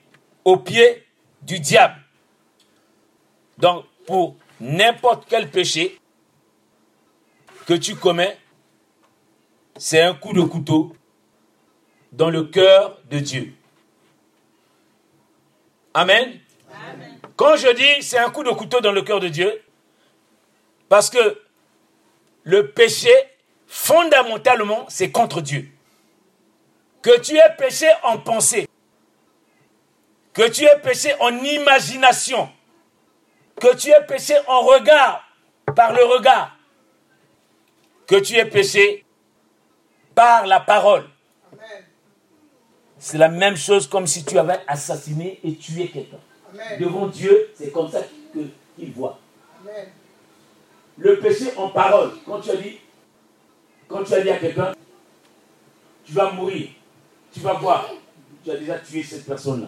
au 0.48 0.56
pied 0.56 1.06
du 1.42 1.60
diable. 1.60 2.00
Donc, 3.58 3.84
pour 4.06 4.38
n'importe 4.62 5.26
quel 5.28 5.52
péché 5.52 6.00
que 7.66 7.74
tu 7.74 7.98
commets, 7.98 8.38
c'est 9.76 10.02
un 10.02 10.14
coup 10.14 10.32
de 10.32 10.42
couteau 10.42 10.96
dans 12.14 12.30
le 12.30 12.46
cœur 12.46 12.98
de 13.10 13.20
Dieu. 13.20 13.54
Amen. 15.94 16.40
Quand 17.36 17.58
je 17.58 17.76
dis 17.76 18.02
c'est 18.02 18.18
un 18.18 18.30
coup 18.30 18.44
de 18.46 18.52
couteau 18.52 18.80
dans 18.80 18.94
le 18.94 19.02
cœur 19.02 19.20
de 19.20 19.28
Dieu, 19.28 19.62
parce 20.88 21.10
que 21.10 21.42
le 22.44 22.72
péché, 22.72 23.12
fondamentalement, 23.68 24.86
c'est 24.88 25.12
contre 25.12 25.42
Dieu. 25.42 25.70
Que 27.02 27.20
tu 27.20 27.36
aies 27.36 27.56
péché 27.58 27.90
en 28.04 28.18
pensée, 28.18 28.70
que 30.38 30.48
tu 30.50 30.66
aies 30.66 30.80
péché 30.84 31.16
en 31.20 31.36
imagination, 31.44 32.48
que 33.60 33.76
tu 33.76 33.90
aies 33.90 34.06
péché 34.08 34.36
en 34.48 34.62
regard, 34.62 35.24
par 35.76 35.94
le 35.94 36.06
regard, 36.06 36.56
que 38.06 38.18
tu 38.18 38.36
aies 38.36 38.46
péché 38.46 39.04
par 40.14 40.46
la 40.46 40.60
parole. 40.60 41.10
C'est 43.00 43.18
la 43.18 43.30
même 43.30 43.58
chose 43.58 43.88
comme 43.88 44.06
si 44.06 44.24
tu 44.24 44.38
avais 44.38 44.60
assassiné 44.68 45.40
et 45.44 45.56
tué 45.56 45.88
quelqu'un. 45.88 46.20
Devant 46.80 47.08
Dieu, 47.08 47.52
c'est 47.56 47.72
comme 47.72 47.90
ça 47.90 48.02
qu'il 48.36 48.92
voit. 48.92 49.20
Le 51.00 51.20
péché 51.20 51.52
en 51.58 51.70
parole, 51.70 52.12
quand 52.28 52.42
tu 52.42 52.52
as 52.52 52.58
dit, 52.58 52.78
quand 53.88 54.04
tu 54.04 54.14
as 54.14 54.22
dit 54.22 54.30
à 54.30 54.38
quelqu'un, 54.38 54.74
tu 56.06 56.14
vas 56.14 56.32
mourir, 56.32 56.70
tu 57.34 57.40
vas 57.40 57.54
voir, 57.54 57.90
tu 58.48 58.52
as 58.54 58.60
déjà 58.60 58.80
tué 58.80 59.04
cette 59.04 59.26
personne-là. 59.26 59.68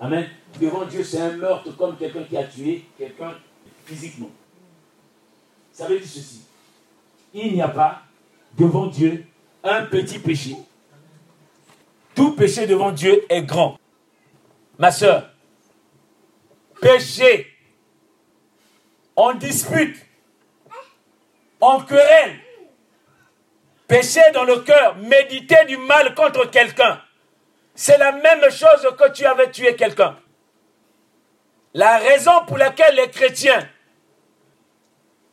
Amen. 0.00 0.26
Devant 0.58 0.86
Dieu, 0.86 1.04
c'est 1.04 1.20
un 1.20 1.36
meurtre 1.36 1.76
comme 1.76 1.96
quelqu'un 1.98 2.24
qui 2.24 2.36
a 2.36 2.44
tué 2.44 2.84
quelqu'un 2.96 3.34
physiquement. 3.84 4.30
Ça 5.70 5.86
veut 5.86 5.98
dire 5.98 6.08
ceci? 6.08 6.40
Il 7.34 7.52
n'y 7.52 7.60
a 7.60 7.68
pas 7.68 8.02
devant 8.56 8.86
Dieu 8.86 9.26
un 9.62 9.84
petit 9.84 10.18
péché. 10.18 10.56
Tout 12.14 12.32
péché 12.32 12.66
devant 12.66 12.90
Dieu 12.90 13.22
est 13.28 13.42
grand. 13.42 13.78
Ma 14.78 14.90
soeur, 14.90 15.28
péché, 16.80 17.46
on 19.14 19.34
dispute, 19.34 19.96
on 21.60 21.80
querelle, 21.80 22.36
péché 23.86 24.20
dans 24.32 24.44
le 24.44 24.60
cœur, 24.60 24.96
méditer 24.96 25.66
du 25.66 25.76
mal 25.76 26.14
contre 26.14 26.50
quelqu'un, 26.50 27.00
c'est 27.76 27.98
la 27.98 28.10
même 28.12 28.50
chose 28.50 28.88
que 28.98 29.12
tu 29.12 29.24
avais 29.24 29.50
tué 29.50 29.76
quelqu'un. 29.76 30.18
La 31.74 31.98
raison 31.98 32.44
pour 32.46 32.56
laquelle 32.56 32.96
les 32.96 33.10
chrétiens 33.10 33.68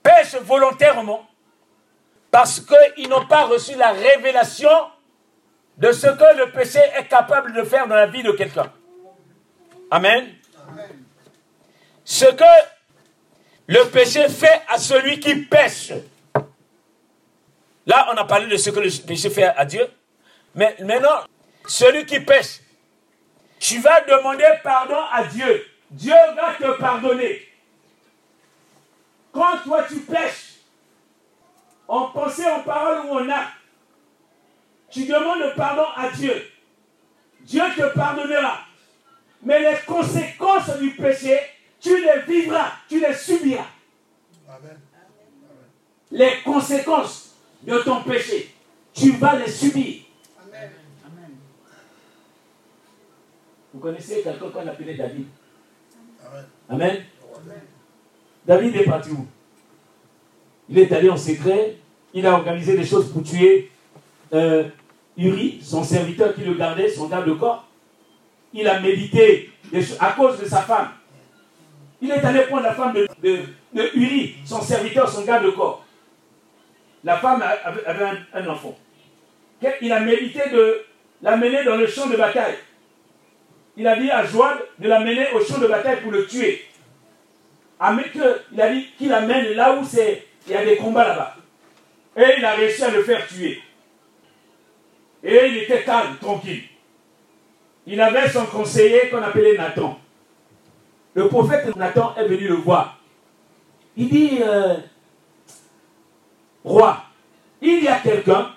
pêchent 0.04 0.36
volontairement, 0.36 1.26
parce 2.30 2.60
qu'ils 2.60 3.08
n'ont 3.08 3.26
pas 3.26 3.46
reçu 3.46 3.76
la 3.76 3.92
révélation 3.92 4.70
de 5.78 5.92
ce 5.94 6.08
que 6.08 6.38
le 6.38 6.52
péché 6.52 6.80
est 6.98 7.08
capable 7.08 7.54
de 7.54 7.64
faire 7.64 7.88
dans 7.88 7.96
la 7.96 8.08
vie 8.08 8.24
de 8.24 8.32
quelqu'un. 8.34 8.72
Amen. 9.90 10.28
Ce 12.04 12.26
que 12.26 12.44
le 13.68 13.86
péché 13.86 14.28
fait 14.28 14.62
à 14.68 14.78
celui 14.78 15.20
qui 15.22 15.36
pêche. 15.36 15.94
Là, 17.86 18.10
on 18.14 18.18
a 18.18 18.26
parlé 18.26 18.48
de 18.48 18.58
ce 18.58 18.70
que 18.70 18.80
le 18.80 18.90
péché 19.06 19.30
fait 19.30 19.46
à 19.46 19.64
Dieu. 19.64 19.88
Mais 20.56 20.76
maintenant, 20.80 21.24
celui 21.68 22.06
qui 22.06 22.20
pêche, 22.20 22.60
tu 23.60 23.80
vas 23.80 24.02
demander 24.02 24.46
pardon 24.64 25.00
à 25.12 25.24
Dieu. 25.24 25.66
Dieu 25.90 26.14
va 26.36 26.54
te 26.56 26.78
pardonner. 26.80 27.48
Quand 29.32 29.58
toi 29.64 29.84
tu 29.84 30.00
pêches, 30.00 30.54
en 31.88 32.08
pensée, 32.08 32.46
en 32.46 32.62
parole 32.62 33.06
ou 33.06 33.20
en 33.20 33.30
acte, 33.30 33.54
tu 34.90 35.06
demandes 35.06 35.54
pardon 35.56 35.86
à 35.96 36.10
Dieu. 36.10 36.50
Dieu 37.42 37.64
te 37.76 37.94
pardonnera. 37.94 38.60
Mais 39.42 39.60
les 39.60 39.78
conséquences 39.86 40.78
du 40.78 40.92
péché, 40.92 41.40
tu 41.80 42.02
les 42.02 42.22
vivras, 42.22 42.72
tu 42.88 43.00
les 43.00 43.14
subiras. 43.14 43.66
Les 46.12 46.42
conséquences 46.44 47.36
de 47.64 47.78
ton 47.80 48.02
péché, 48.04 48.54
tu 48.94 49.12
vas 49.14 49.36
les 49.36 49.52
subir. 49.52 50.04
Vous 53.74 53.80
connaissez 53.80 54.22
quelqu'un 54.22 54.50
qu'on 54.50 54.68
appelait 54.68 54.94
David? 54.94 55.26
Amen. 56.70 57.04
David 58.46 58.76
est 58.76 58.84
parti 58.84 59.10
où? 59.10 59.26
Il 60.70 60.80
est 60.80 60.92
allé 60.92 61.10
en 61.10 61.18
secret, 61.18 61.78
il 62.14 62.26
a 62.26 62.34
organisé 62.34 62.78
des 62.78 62.86
choses 62.86 63.12
pour 63.12 63.24
tuer 63.24 63.72
euh, 64.34 64.64
Uri, 65.18 65.60
son 65.62 65.84
serviteur 65.84 66.34
qui 66.34 66.42
le 66.42 66.54
gardait, 66.54 66.90
son 66.90 67.08
garde 67.08 67.28
de 67.28 67.34
corps. 67.34 67.68
Il 68.54 68.68
a 68.68 68.80
médité 68.80 69.52
à 70.00 70.12
cause 70.12 70.40
de 70.40 70.46
sa 70.46 70.62
femme. 70.62 70.90
Il 72.02 72.12
est 72.12 72.24
allé 72.24 72.42
prendre 72.42 72.64
la 72.64 72.74
femme 72.74 72.94
de, 72.94 73.40
Uri, 73.96 74.36
son 74.46 74.62
serviteur, 74.62 75.10
son 75.10 75.24
garde 75.24 75.46
de 75.46 75.52
corps. 75.52 75.86
La 77.04 77.18
femme 77.18 77.42
avait, 77.42 78.26
un, 78.34 78.48
enfant. 78.48 78.78
Il 79.82 79.92
a 79.92 80.00
médité 80.00 80.50
de 80.52 80.86
l'amener 81.22 81.64
dans 81.64 81.76
le 81.76 81.88
champ 81.88 82.08
de 82.08 82.16
bataille. 82.16 82.56
Il 83.76 83.88
a 83.88 83.96
dit 83.96 84.10
à 84.12 84.26
Joab 84.26 84.60
de 84.80 84.88
l'amener 84.88 85.32
au 85.34 85.44
champ 85.44 85.58
de 85.58 85.68
bataille 85.68 86.02
pour 86.02 86.12
le 86.12 86.28
tuer. 86.28 86.66
Il 88.52 88.62
a 88.62 88.70
dit 88.74 88.88
qu'il 88.98 89.10
l'amène 89.10 89.54
là 89.54 89.76
où 89.76 89.84
il 90.48 90.52
y 90.52 90.56
a 90.56 90.64
des 90.64 90.78
combats 90.78 91.08
là-bas. 91.08 91.36
Et 92.16 92.36
il 92.38 92.46
a 92.46 92.54
réussi 92.54 92.84
à 92.84 92.92
le 92.92 93.04
faire 93.04 93.28
tuer. 93.28 93.60
Et 95.24 95.48
il 95.48 95.58
était 95.58 95.84
calme, 95.84 96.18
tranquille. 96.22 96.64
Il 97.88 98.00
avait 98.00 98.30
son 98.30 98.46
conseiller 98.46 99.10
qu'on 99.10 99.22
appelait 99.22 99.58
Nathan. 99.58 100.00
Le 101.16 101.28
prophète 101.28 101.76
Nathan 101.76 102.16
est 102.16 102.28
venu 102.28 102.48
le 102.48 102.56
voir. 102.56 103.00
Il 103.96 104.10
dit, 104.10 104.40
euh, 104.42 104.78
roi, 106.64 107.04
il 107.62 107.84
y 107.84 107.88
a 107.88 108.00
quelqu'un 108.00 108.50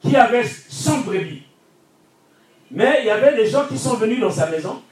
qui 0.00 0.16
avait 0.16 0.44
100 0.44 1.00
brebis. 1.00 1.42
Mais 2.72 3.00
il 3.00 3.06
y 3.06 3.10
avait 3.10 3.36
des 3.36 3.46
gens 3.46 3.66
qui 3.66 3.78
sont 3.78 3.94
venus 3.94 4.20
dans 4.20 4.30
sa 4.30 4.50
maison. 4.50 4.82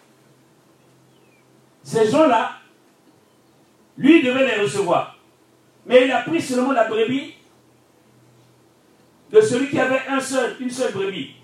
Ces 1.82 2.10
gens-là, 2.10 2.52
lui 3.96 4.22
devait 4.22 4.46
les 4.46 4.62
recevoir. 4.62 5.18
Mais 5.86 6.04
il 6.04 6.12
a 6.12 6.22
pris 6.22 6.40
seulement 6.40 6.72
la 6.72 6.88
brebis 6.88 7.34
de 9.30 9.40
celui 9.40 9.68
qui 9.70 9.78
avait 9.78 10.00
un 10.08 10.20
seul, 10.20 10.56
une 10.60 10.70
seule 10.70 10.92
brebis. 10.92 11.36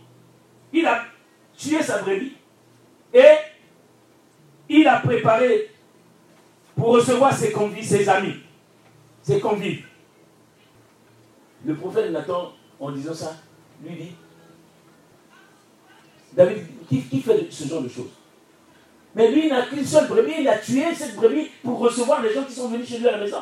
Il 0.73 0.87
a 0.87 1.05
tué 1.57 1.83
sa 1.83 2.03
brebis 2.03 2.35
et 3.13 3.35
il 4.69 4.87
a 4.89 5.01
préparé 5.01 5.71
pour 6.75 6.89
recevoir 6.89 7.33
ses 7.35 7.53
convives, 7.53 7.85
ses 7.85 8.09
amis, 8.09 8.37
ses 9.23 9.41
convives. 9.41 9.87
Le 11.65 11.75
prophète 11.75 12.11
Nathan, 12.11 12.53
en 12.79 12.91
disant 12.91 13.15
ça, 13.15 13.37
lui 13.83 13.97
dit, 13.97 14.15
David, 16.37 16.65
qui, 16.89 17.21
fait 17.21 17.47
ce 17.51 17.67
genre 17.67 17.83
de 17.83 17.89
choses? 17.89 18.11
Mais 19.15 19.31
lui, 19.31 19.47
il 19.47 19.49
n'a 19.49 19.63
qu'une 19.63 19.85
seule 19.85 20.07
brebis, 20.07 20.35
il 20.41 20.49
a 20.49 20.59
tué 20.59 20.95
cette 20.95 21.17
brebis 21.17 21.49
pour 21.65 21.79
recevoir 21.79 22.23
les 22.23 22.35
gens 22.35 22.45
qui 22.45 22.53
sont 22.53 22.69
venus 22.69 22.87
chez 22.87 22.99
lui 22.99 23.09
à 23.09 23.13
la 23.13 23.19
maison. 23.19 23.39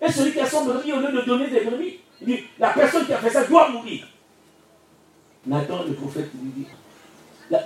Et 0.00 0.10
celui 0.10 0.32
qui 0.32 0.40
a 0.40 0.46
son 0.46 0.64
brebis, 0.64 0.92
au 0.92 0.98
lieu 0.98 1.12
de 1.12 1.20
donner 1.20 1.48
des 1.48 1.60
brebis, 1.60 2.00
il 2.20 2.26
dit, 2.26 2.40
la 2.58 2.70
personne 2.70 3.06
qui 3.06 3.12
a 3.12 3.18
fait 3.18 3.30
ça 3.30 3.44
doit 3.44 3.70
mourir. 3.70 4.08
Nathan, 5.46 5.84
le 5.84 5.94
prophète, 5.94 6.30
lui 6.34 6.50
dit, 6.50 6.66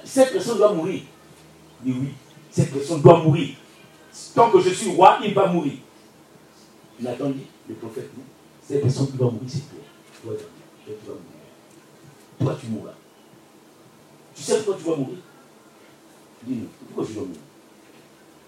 cette 0.05 0.33
personne 0.33 0.59
doit 0.59 0.73
mourir. 0.73 1.03
Il 1.85 1.93
dit 1.93 1.99
oui, 1.99 2.09
cette 2.51 2.73
personne 2.73 3.01
doit 3.01 3.23
mourir. 3.23 3.57
Tant 4.35 4.51
que 4.51 4.61
je 4.61 4.71
suis 4.71 4.91
roi, 4.91 5.19
il 5.25 5.33
va 5.33 5.47
mourir. 5.47 5.75
Nathan 7.01 7.31
dit, 7.31 7.47
le 7.69 7.75
prophète 7.75 8.11
dit, 8.15 8.23
cette 8.63 8.83
personne 8.83 9.11
qui 9.11 9.17
doit 9.17 9.31
mourir, 9.31 9.49
c'est 9.49 9.71
toi. 9.71 9.81
Toi, 10.23 10.35
tu 10.85 11.07
vas 11.07 11.13
mourir. 11.13 11.37
Toi, 12.39 12.59
tu 12.61 12.67
mourras. 12.67 12.93
Tu 14.37 14.43
sais 14.43 14.57
pourquoi 14.63 14.77
tu 14.77 14.91
vas 14.91 14.97
mourir? 14.97 15.19
Dis-nous, 16.43 16.69
pourquoi 16.87 17.05
je 17.09 17.15
dois 17.15 17.23
mourir? 17.23 17.41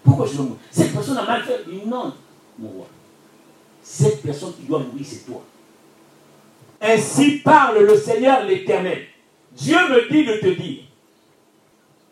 Pourquoi 0.03 0.25
je 0.27 0.33
dois 0.33 0.45
mourir? 0.45 0.59
Cette 0.69 0.93
personne 0.93 1.17
a 1.17 1.25
mal 1.25 1.43
fait. 1.43 1.65
Non, 1.85 2.13
mon 2.59 2.69
roi. 2.69 2.87
Cette 3.81 4.21
personne 4.21 4.53
qui 4.55 4.63
doit 4.63 4.79
mourir, 4.79 5.05
c'est 5.05 5.25
toi. 5.25 5.43
Ainsi 6.79 7.39
parle 7.39 7.79
le 7.79 7.97
Seigneur 7.97 8.45
l'Éternel. 8.45 9.07
Dieu 9.51 9.77
me 9.89 10.09
dit 10.09 10.25
de 10.25 10.33
te 10.37 10.61
dire, 10.61 10.83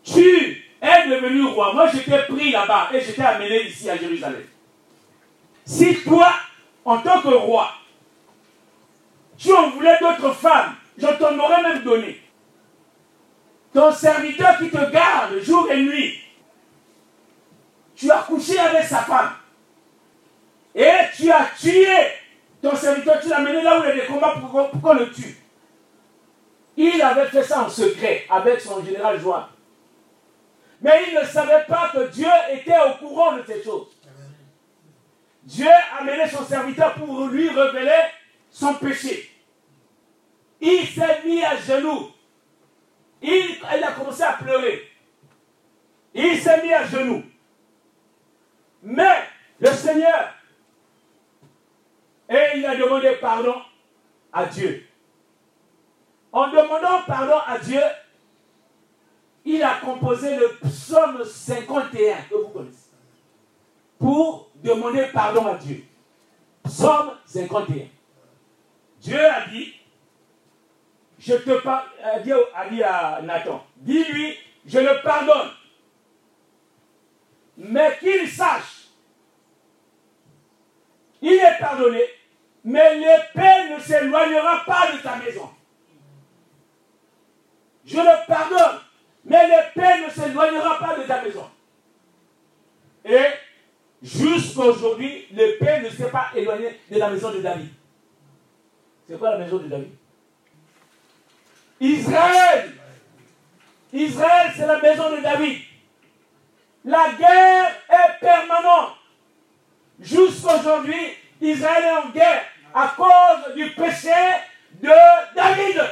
tu 0.02 0.64
es 0.82 1.08
devenu 1.08 1.44
roi. 1.44 1.72
Moi, 1.72 1.88
je 1.88 1.98
t'ai 1.98 2.18
pris 2.28 2.50
là-bas 2.50 2.90
et 2.92 3.00
je 3.00 3.12
t'ai 3.12 3.22
amené 3.22 3.68
ici 3.68 3.88
à 3.88 3.96
Jérusalem. 3.96 4.44
Si 5.64 5.94
toi, 6.02 6.32
en 6.84 6.98
tant 6.98 7.22
que 7.22 7.28
roi, 7.28 7.70
tu 9.38 9.52
en 9.52 9.70
voulais 9.70 9.98
d'autres 10.00 10.34
femmes, 10.34 10.74
je 10.98 11.06
t'en 11.06 11.38
aurais 11.38 11.62
même 11.62 11.84
donné. 11.84 12.20
Ton 13.78 13.92
serviteur 13.92 14.58
qui 14.58 14.70
te 14.70 14.90
garde 14.90 15.38
jour 15.40 15.70
et 15.70 15.80
nuit, 15.80 16.20
tu 17.94 18.10
as 18.10 18.24
couché 18.26 18.58
avec 18.58 18.82
sa 18.82 19.02
femme 19.02 19.34
et 20.74 20.90
tu 21.16 21.30
as 21.30 21.48
tué 21.56 21.86
ton 22.60 22.74
serviteur, 22.74 23.20
tu 23.20 23.28
l'as 23.28 23.38
mené 23.38 23.62
là 23.62 23.78
où 23.78 23.84
il 23.84 23.88
y 23.90 23.92
a 23.92 23.94
des 23.94 24.06
combats 24.06 24.34
pour, 24.40 24.80
qu'on 24.80 24.94
le 24.94 25.12
tue. 25.12 25.38
Il 26.76 27.00
avait 27.00 27.28
fait 27.28 27.44
ça 27.44 27.62
en 27.62 27.68
secret 27.68 28.26
avec 28.28 28.60
son 28.60 28.84
général 28.84 29.20
Joab. 29.20 29.46
Mais 30.80 31.04
il 31.06 31.14
ne 31.14 31.24
savait 31.24 31.64
pas 31.68 31.92
que 31.94 32.08
Dieu 32.08 32.26
était 32.52 32.80
au 32.80 32.94
courant 32.94 33.36
de 33.36 33.44
ces 33.46 33.62
choses. 33.62 33.96
Dieu 35.44 35.70
a 35.96 36.02
mené 36.02 36.28
son 36.28 36.44
serviteur 36.44 36.94
pour 36.94 37.28
lui 37.28 37.48
révéler 37.48 38.02
son 38.50 38.74
péché. 38.74 39.30
Il 40.60 40.84
s'est 40.84 41.22
mis 41.24 41.44
à 41.44 41.56
genoux. 41.56 42.10
Il, 43.22 43.58
a 43.64 43.92
commencé 43.92 44.22
à 44.22 44.34
pleurer. 44.34 44.88
Il 46.14 46.38
s'est 46.38 46.62
mis 46.62 46.72
à 46.72 46.86
genoux. 46.86 47.22
Mais 48.82 49.22
le 49.58 49.70
Seigneur, 49.70 50.34
et 52.28 52.58
il 52.58 52.66
a 52.66 52.76
demandé 52.76 53.16
pardon 53.20 53.54
à 54.32 54.46
Dieu. 54.46 54.86
En 56.30 56.48
demandant 56.48 57.02
pardon 57.06 57.38
à 57.46 57.58
Dieu, 57.58 57.80
il 59.44 59.62
a 59.62 59.76
composé 59.76 60.36
le 60.36 60.58
psaume 60.62 61.24
51 61.24 62.16
que 62.28 62.34
vous 62.34 62.48
connaissez 62.48 62.88
pour 63.98 64.50
demander 64.56 65.06
pardon 65.12 65.46
à 65.46 65.54
Dieu. 65.54 65.84
Psaume 66.62 67.12
51. 67.24 67.86
Dieu 69.00 69.26
a 69.26 69.46
dit, 69.48 69.74
je 71.28 71.34
te 71.34 71.60
pardonne, 71.60 72.22
Dieu 72.22 72.36
a 72.54 72.68
dit 72.70 72.82
à 72.82 73.20
Nathan, 73.22 73.62
dis-lui, 73.76 74.34
je 74.64 74.78
le 74.78 75.02
pardonne. 75.02 75.50
Mais 77.58 77.98
qu'il 77.98 78.26
sache, 78.28 78.88
il 81.20 81.34
est 81.34 81.58
pardonné, 81.60 82.02
mais 82.64 82.94
l'épée 82.94 83.74
ne 83.74 83.80
s'éloignera 83.80 84.64
pas 84.64 84.92
de 84.92 85.02
ta 85.02 85.16
maison. 85.16 85.50
Je 87.84 87.98
le 87.98 88.26
pardonne, 88.26 88.80
mais 89.24 89.48
l'épée 89.48 90.06
ne 90.06 90.10
s'éloignera 90.10 90.78
pas 90.78 90.96
de 90.96 91.02
ta 91.02 91.22
maison. 91.22 91.50
Et 93.04 93.26
jusqu'aujourd'hui, 94.02 95.26
l'épée 95.32 95.80
ne 95.82 95.90
s'est 95.90 96.10
pas 96.10 96.30
éloignée 96.34 96.80
de 96.90 96.98
la 96.98 97.10
maison 97.10 97.32
de 97.32 97.40
David. 97.40 97.70
C'est 99.06 99.18
quoi 99.18 99.32
la 99.32 99.38
maison 99.38 99.58
de 99.58 99.68
David? 99.68 99.92
Israël. 101.80 102.72
Israël, 103.92 104.52
c'est 104.56 104.66
la 104.66 104.80
maison 104.80 105.10
de 105.16 105.22
David. 105.22 105.58
La 106.84 107.12
guerre 107.18 107.70
est 107.88 108.20
permanente. 108.20 108.96
Jusqu'aujourd'hui, 110.00 111.14
Israël 111.40 111.84
est 111.84 112.06
en 112.06 112.10
guerre 112.10 112.44
à 112.74 112.94
cause 112.96 113.54
du 113.54 113.70
péché 113.70 114.10
de 114.80 114.90
David. 115.34 115.82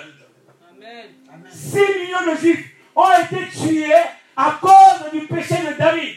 6 1.49 1.79
millions 1.79 2.33
de 2.33 2.37
juifs 2.39 2.71
ont 2.95 3.13
été 3.23 3.49
tués 3.49 3.93
à 4.37 4.59
cause 4.61 5.11
du 5.13 5.27
péché 5.27 5.57
de 5.57 5.73
David. 5.79 6.15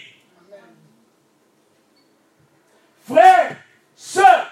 Frère, 3.08 3.55
soeur, 3.95 4.51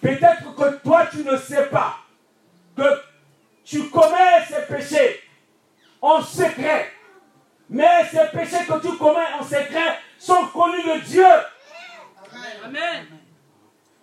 peut-être 0.00 0.54
que 0.54 0.76
toi 0.82 1.06
tu 1.10 1.18
ne 1.18 1.36
sais 1.36 1.66
pas 1.66 2.05
tu 3.66 3.90
commets 3.90 4.44
ces 4.48 4.62
péchés 4.72 5.20
en 6.00 6.22
secret. 6.22 6.92
Mais 7.68 8.04
ces 8.10 8.26
péchés 8.32 8.64
que 8.64 8.80
tu 8.80 8.96
commets 8.96 9.32
en 9.38 9.42
secret 9.42 9.98
sont 10.18 10.46
connus 10.46 10.84
de 10.84 11.00
Dieu. 11.04 11.26
Amen. 12.64 13.06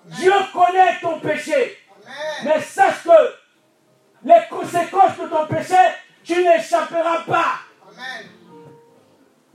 Dieu 0.05 0.33
connaît 0.51 0.99
ton 1.01 1.19
péché. 1.21 1.77
Mais 2.43 2.59
sache 2.59 3.03
que 3.03 4.25
les 4.25 4.41
conséquences 4.49 5.17
de 5.17 5.27
ton 5.27 5.47
péché, 5.47 5.75
tu 6.25 6.43
n'échapperas 6.43 7.23
pas. 7.23 7.59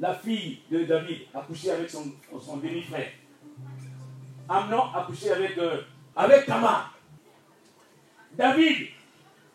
La 0.01 0.15
fille 0.15 0.63
de 0.71 0.85
David 0.85 1.27
a 1.35 1.41
couché 1.41 1.71
avec 1.71 1.91
son, 1.91 2.05
son 2.41 2.57
demi-frère. 2.57 3.09
Amnon 4.49 4.85
a 4.95 5.03
couché 5.03 5.33
avec, 5.33 5.59
euh, 5.59 5.83
avec 6.17 6.47
Tamar. 6.47 6.95
David, 8.33 8.89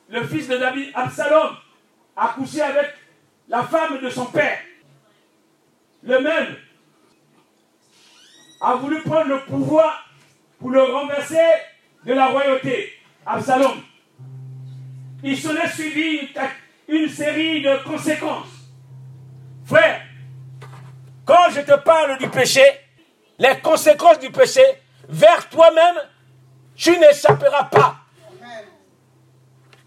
le 0.10 0.26
fils 0.26 0.48
de 0.48 0.58
David, 0.58 0.92
Absalom, 0.94 1.56
a 2.16 2.28
couché 2.30 2.62
avec 2.62 2.94
la 3.48 3.63
femme 3.63 4.00
de 4.02 4.10
son 4.10 4.26
père. 4.26 4.60
Le 6.04 6.20
même 6.20 6.56
a 8.62 8.76
voulu 8.76 9.02
prendre 9.02 9.28
le 9.28 9.39
pouvoir 9.42 10.08
pour 10.60 10.70
le 10.70 10.84
renverser 10.84 11.38
de 12.06 12.13
la 12.13 12.28
royauté. 12.28 12.94
Absalom. 13.26 13.82
Il 15.24 15.38
s'en 15.38 15.56
est 15.56 15.70
suivi 15.70 16.30
une, 16.88 17.00
une 17.02 17.10
série 17.10 17.62
de 17.62 17.84
conséquences. 17.84 18.48
Frère, 19.66 20.02
quand 21.26 21.50
je 21.52 21.62
te 21.62 21.78
parle 21.80 22.18
du 22.18 22.30
péché, 22.30 22.63
les 23.39 23.58
conséquences 23.62 24.20
du 24.20 24.30
péché, 24.30 24.63
vers 25.08 25.48
toi-même, 25.50 25.96
tu 26.76 26.98
n'échapperas 26.98 27.66
pas. 27.66 28.03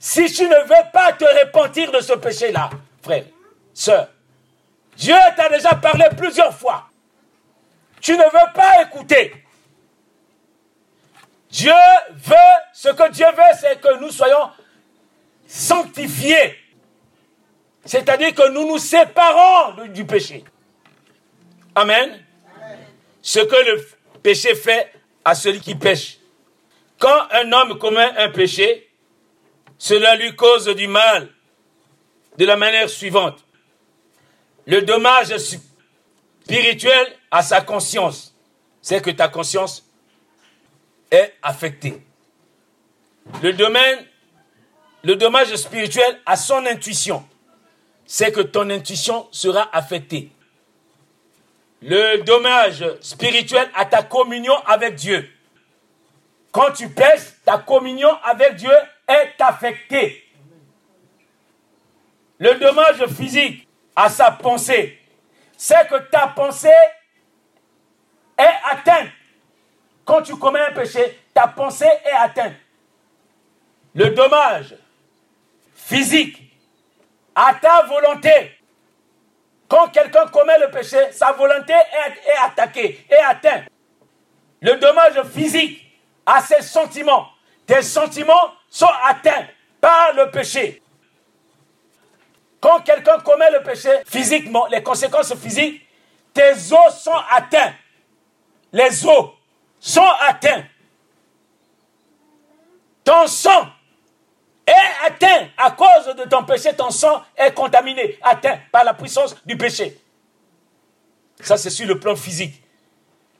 Si 0.08 0.32
tu 0.32 0.44
ne 0.44 0.54
veux 0.54 0.90
pas 0.92 1.14
te 1.14 1.24
repentir 1.24 1.90
de 1.90 1.98
ce 1.98 2.12
péché-là, 2.12 2.70
frère, 3.02 3.24
sœur, 3.74 4.06
Dieu 4.96 5.16
t'a 5.36 5.48
déjà 5.48 5.74
parlé 5.74 6.04
plusieurs 6.16 6.56
fois. 6.56 6.88
Tu 8.00 8.12
ne 8.12 8.22
veux 8.22 8.52
pas 8.54 8.82
écouter. 8.82 9.32
Dieu 11.50 11.72
veut, 12.12 12.36
ce 12.72 12.90
que 12.90 13.10
Dieu 13.10 13.26
veut, 13.26 13.58
c'est 13.60 13.80
que 13.80 13.98
nous 13.98 14.12
soyons 14.12 14.48
sanctifiés. 15.48 16.56
C'est-à-dire 17.84 18.32
que 18.32 18.48
nous 18.50 18.64
nous 18.64 18.78
séparons 18.78 19.88
du 19.88 20.04
péché. 20.04 20.44
Amen. 21.74 22.24
Ce 23.22 23.40
que 23.40 23.56
le 23.56 23.88
péché 24.22 24.54
fait 24.54 24.92
à 25.24 25.34
celui 25.34 25.58
qui 25.58 25.74
pêche. 25.74 26.18
Quand 26.96 27.26
un 27.32 27.50
homme 27.50 27.76
commet 27.76 28.16
un 28.18 28.28
péché, 28.28 28.85
cela 29.78 30.16
lui 30.16 30.34
cause 30.34 30.66
du 30.68 30.86
mal 30.88 31.28
de 32.38 32.44
la 32.44 32.56
manière 32.56 32.88
suivante. 32.88 33.44
Le 34.66 34.82
dommage 34.82 35.36
spirituel 35.36 37.06
à 37.30 37.42
sa 37.42 37.60
conscience, 37.60 38.34
c'est 38.82 39.02
que 39.02 39.10
ta 39.10 39.28
conscience 39.28 39.84
est 41.10 41.34
affectée. 41.42 42.02
Le 43.42 43.52
dommage 45.14 45.54
spirituel 45.56 46.20
à 46.26 46.36
son 46.36 46.64
intuition, 46.66 47.26
c'est 48.06 48.32
que 48.32 48.40
ton 48.40 48.70
intuition 48.70 49.28
sera 49.30 49.68
affectée. 49.72 50.30
Le 51.82 52.22
dommage 52.22 52.84
spirituel 53.00 53.68
à 53.74 53.84
ta 53.84 54.02
communion 54.02 54.56
avec 54.64 54.94
Dieu. 54.94 55.28
Quand 56.50 56.72
tu 56.72 56.88
pèses, 56.88 57.36
ta 57.44 57.58
communion 57.58 58.10
avec 58.24 58.56
Dieu 58.56 58.72
est 59.08 59.40
affectée. 59.40 60.24
Le 62.38 62.54
dommage 62.54 63.06
physique 63.06 63.66
à 63.94 64.08
sa 64.08 64.30
pensée, 64.30 64.98
c'est 65.56 65.88
que 65.88 65.96
ta 66.10 66.28
pensée 66.28 66.68
est 68.38 68.70
atteinte. 68.70 69.08
Quand 70.04 70.22
tu 70.22 70.36
commets 70.36 70.60
un 70.60 70.72
péché, 70.72 71.18
ta 71.32 71.48
pensée 71.48 71.88
est 72.04 72.16
atteinte. 72.16 72.54
Le 73.94 74.10
dommage 74.10 74.74
physique 75.74 76.42
à 77.34 77.54
ta 77.54 77.82
volonté. 77.82 78.52
Quand 79.68 79.88
quelqu'un 79.88 80.26
commet 80.26 80.58
le 80.58 80.70
péché, 80.70 80.98
sa 81.12 81.32
volonté 81.32 81.72
est, 81.72 82.28
est 82.28 82.38
attaquée, 82.44 83.04
est 83.10 83.24
atteinte. 83.24 83.64
Le 84.60 84.76
dommage 84.76 85.20
physique 85.24 85.82
à 86.24 86.40
ses 86.40 86.62
sentiments. 86.62 87.28
Tes 87.66 87.82
sentiments 87.82 88.52
sont 88.70 88.88
atteints 89.08 89.46
par 89.80 90.12
le 90.14 90.30
péché. 90.30 90.82
Quand 92.60 92.80
quelqu'un 92.80 93.18
commet 93.18 93.50
le 93.50 93.62
péché 93.62 93.90
physiquement, 94.06 94.66
les 94.66 94.82
conséquences 94.82 95.34
physiques, 95.34 95.86
tes 96.32 96.52
os 96.52 97.02
sont 97.02 97.20
atteints. 97.30 97.74
Les 98.72 99.06
os 99.06 99.30
sont 99.80 100.10
atteints. 100.20 100.64
Ton 103.04 103.26
sang 103.26 103.68
est 104.66 105.06
atteint 105.06 105.48
à 105.56 105.70
cause 105.70 106.14
de 106.16 106.24
ton 106.24 106.44
péché. 106.44 106.74
Ton 106.74 106.90
sang 106.90 107.22
est 107.36 107.52
contaminé, 107.52 108.18
atteint 108.22 108.58
par 108.72 108.84
la 108.84 108.94
puissance 108.94 109.36
du 109.44 109.56
péché. 109.56 109.96
Ça, 111.40 111.56
c'est 111.56 111.70
sur 111.70 111.86
le 111.86 112.00
plan 112.00 112.16
physique. 112.16 112.62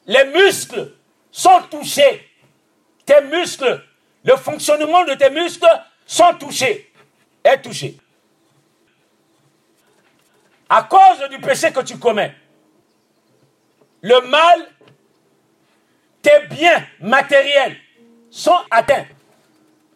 Les 0.07 0.25
muscles 0.27 0.93
sont 1.33 1.63
touchés. 1.71 2.31
Tes 3.05 3.23
muscles, 3.23 3.83
le 4.27 4.37
fonctionnement 4.37 5.05
de 5.05 5.15
tes 5.15 5.31
muscles 5.31 5.67
sont 6.05 6.35
touchés. 6.35 6.93
Est 7.45 7.63
touché. 7.63 7.97
À 10.69 10.83
cause 10.83 11.29
du 11.31 11.39
péché 11.39 11.73
que 11.73 11.81
tu 11.81 11.97
commets, 11.97 12.35
le 14.03 14.21
mal 14.23 14.69
tes 16.21 16.47
biens 16.51 16.85
matériels 17.01 17.77
sont 18.29 18.59
atteints. 18.69 19.07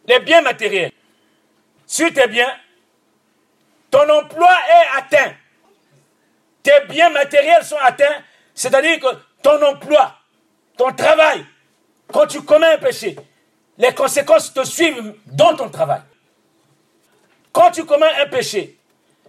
Les 0.06 0.20
biens 0.20 0.42
matériels. 0.42 0.92
Sur 1.84 2.12
tes 2.12 2.28
biens, 2.28 2.56
ton 3.90 4.08
emploi 4.08 4.48
est 4.48 4.98
atteint. 4.98 5.34
Tes 6.62 6.86
biens 6.88 7.10
matériels 7.10 7.64
sont 7.64 7.78
atteints, 7.82 8.22
c'est-à-dire 8.54 9.00
que 9.00 9.08
ton 9.42 9.60
emploi, 9.60 10.14
ton 10.76 10.92
travail, 10.92 11.44
quand 12.12 12.28
tu 12.28 12.42
commets 12.42 12.74
un 12.74 12.78
péché, 12.78 13.16
les 13.80 13.94
conséquences 13.94 14.52
te 14.52 14.62
suivent 14.62 15.14
dans 15.24 15.56
ton 15.56 15.70
travail. 15.70 16.02
Quand 17.50 17.70
tu 17.70 17.84
commets 17.86 18.12
un 18.20 18.26
péché, 18.26 18.78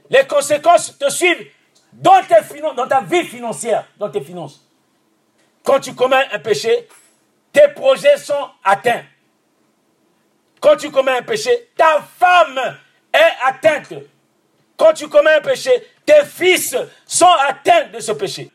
les 0.10 0.28
conséquences 0.28 0.98
te 0.98 1.10
suivent 1.10 1.48
dans, 1.94 2.22
tes 2.24 2.60
dans 2.76 2.88
ta 2.88 3.00
vie 3.00 3.24
financière, 3.24 3.88
dans 3.98 4.10
tes 4.10 4.20
finances, 4.20 4.68
quand 5.64 5.80
tu 5.80 5.96
commets 5.96 6.28
un 6.34 6.40
péché, 6.40 6.90
tes 7.54 7.70
projets 7.70 8.18
sont 8.18 8.50
atteints. 8.62 9.06
Quand 10.60 10.76
tu 10.76 10.92
commets 10.92 11.18
un 11.18 11.24
péché, 11.24 11.70
ta 11.78 12.02
femme 12.02 12.60
est 13.14 13.48
atteinte. 13.48 13.94
Quand 14.76 14.92
tu 14.94 15.08
commets 15.08 15.36
un 15.36 15.42
péché, 15.42 15.72
tes 16.06 16.26
fils 16.26 16.76
sont 17.06 17.34
atteints 17.48 17.88
de 17.88 18.00
ce 18.02 18.12
péché. 18.12 18.52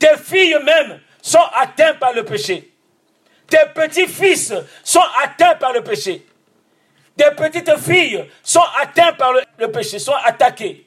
Tes 0.00 0.16
filles 0.16 0.58
même 0.64 1.00
sont 1.22 1.46
atteints 1.54 1.94
par 1.94 2.12
le 2.12 2.24
péché. 2.24 2.75
Tes 3.48 3.66
petits-fils 3.74 4.54
sont 4.82 5.04
atteints 5.22 5.54
par 5.56 5.72
le 5.72 5.82
péché. 5.82 6.26
Tes 7.16 7.30
petites 7.30 7.76
filles 7.78 8.28
sont 8.42 8.64
atteints 8.80 9.12
par 9.12 9.32
le, 9.32 9.42
le 9.58 9.70
péché, 9.70 9.98
sont 9.98 10.14
attaquées. 10.24 10.86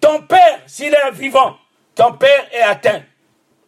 Ton 0.00 0.22
père, 0.22 0.60
s'il 0.66 0.92
est 0.92 1.10
vivant, 1.12 1.56
ton 1.94 2.12
père 2.12 2.46
est 2.52 2.62
atteint 2.62 3.02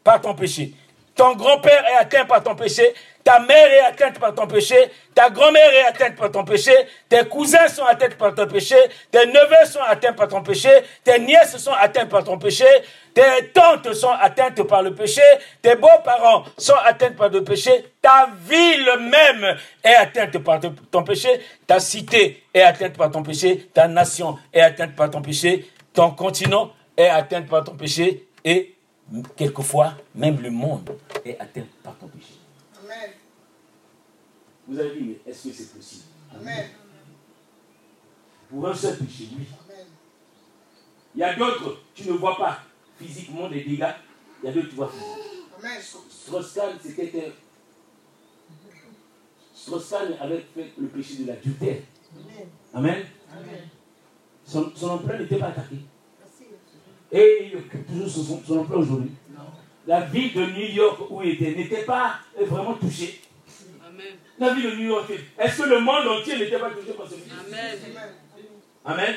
par 0.04 0.20
ton 0.20 0.34
péché. 0.34 0.74
Ton 1.20 1.34
grand-père 1.34 1.84
est 1.86 1.96
atteint 1.96 2.24
par 2.24 2.42
ton 2.42 2.54
péché. 2.54 2.94
Ta 3.22 3.40
mère 3.40 3.70
est 3.70 3.80
atteinte 3.80 4.18
par 4.18 4.34
ton 4.34 4.46
péché. 4.46 4.74
Ta 5.14 5.28
grand-mère 5.28 5.70
est 5.70 5.84
atteinte 5.84 6.16
par 6.16 6.30
ton 6.30 6.44
péché. 6.44 6.72
Tes 7.10 7.26
cousins 7.28 7.68
sont 7.68 7.84
atteints 7.84 8.16
par 8.18 8.34
ton 8.34 8.46
péché. 8.46 8.74
Tes 9.10 9.26
neveux 9.26 9.66
sont 9.66 9.82
atteints 9.86 10.14
par 10.14 10.28
ton 10.28 10.42
péché. 10.42 10.70
Tes 11.04 11.18
nièces 11.18 11.58
sont 11.58 11.74
atteintes 11.78 12.08
par 12.08 12.24
ton 12.24 12.38
péché. 12.38 12.64
Tes 13.12 13.50
tantes 13.52 13.92
sont 13.92 14.08
atteintes 14.18 14.62
par 14.62 14.82
le 14.82 14.94
péché. 14.94 15.20
Tes 15.60 15.74
beaux-parents 15.74 16.44
sont 16.56 16.72
atteints 16.86 17.12
par 17.12 17.28
le 17.28 17.44
péché. 17.44 17.92
Ta 18.00 18.30
ville 18.48 18.90
même 19.00 19.58
est 19.84 19.96
atteinte 19.96 20.38
par 20.38 20.58
ton 20.90 21.02
péché. 21.02 21.28
Ta 21.66 21.80
cité 21.80 22.44
est 22.54 22.62
atteinte 22.62 22.96
par 22.96 23.10
ton 23.10 23.22
péché. 23.22 23.68
Ta 23.74 23.88
nation 23.88 24.38
est 24.54 24.62
atteinte 24.62 24.96
par 24.96 25.10
ton 25.10 25.20
péché. 25.20 25.70
Ton 25.92 26.12
continent 26.12 26.70
est 26.96 27.10
atteint 27.10 27.42
par 27.42 27.62
ton 27.62 27.74
péché. 27.74 28.26
Et 28.42 28.74
quelquefois, 29.36 29.94
même 30.14 30.40
le 30.40 30.50
monde 30.50 30.90
est 31.24 31.38
atteint 31.38 31.66
par 31.82 31.96
ton 31.98 32.08
péché. 32.08 32.34
Amen. 32.84 33.10
Vous 34.68 34.78
avez 34.78 34.98
dit, 34.98 35.04
mais 35.24 35.30
est-ce 35.30 35.48
que 35.48 35.54
c'est 35.54 35.76
possible? 35.76 36.04
Amen. 36.34 36.70
Pour 38.48 38.68
un 38.68 38.74
seul 38.74 38.96
péché, 38.98 39.28
oui. 39.36 39.46
Amen. 39.64 39.86
Il 41.14 41.20
y 41.20 41.24
a 41.24 41.34
d'autres, 41.34 41.78
tu 41.94 42.08
ne 42.08 42.12
vois 42.12 42.36
pas 42.36 42.60
physiquement 42.96 43.48
des 43.48 43.64
dégâts. 43.64 43.94
Il 44.42 44.46
y 44.46 44.48
a 44.48 44.52
d'autres, 44.52 44.68
tu 44.68 44.76
vois 44.76 44.88
physiquement. 44.88 45.24
Amen. 45.58 45.80
Strauss-Kahn, 45.82 46.78
c'était. 46.82 47.32
Strauss-Kahn 49.54 50.14
avait 50.20 50.44
fait 50.54 50.72
le 50.78 50.86
péché 50.86 51.16
de 51.16 51.26
l'adultère. 51.26 51.82
Amen. 52.72 53.04
Son, 54.44 54.72
son 54.74 54.90
emploi 54.90 55.18
n'était 55.18 55.38
pas 55.38 55.48
attaqué. 55.48 55.76
Et 57.12 57.50
il 57.50 57.56
occupe 57.58 57.86
toujours 57.86 58.08
son, 58.08 58.42
son 58.46 58.58
emploi 58.60 58.78
aujourd'hui. 58.78 59.10
La 59.86 60.00
ville 60.02 60.32
de 60.32 60.44
New 60.46 60.66
York 60.74 61.00
où 61.10 61.22
il 61.22 61.30
était 61.30 61.50
n'était 61.52 61.82
pas 61.84 62.20
vraiment 62.38 62.74
touchée. 62.74 63.20
Amen. 63.86 64.06
La 64.38 64.54
ville 64.54 64.70
de 64.70 64.76
New 64.76 64.88
York, 64.90 65.10
est-ce 65.38 65.62
que 65.62 65.68
le 65.68 65.80
monde 65.80 66.06
entier 66.06 66.38
n'était 66.38 66.58
pas 66.58 66.70
touché 66.70 66.92
par 66.92 67.06
ce 67.08 67.14
virus? 67.14 67.32
Amen. 67.48 67.78
Amen. 68.84 69.14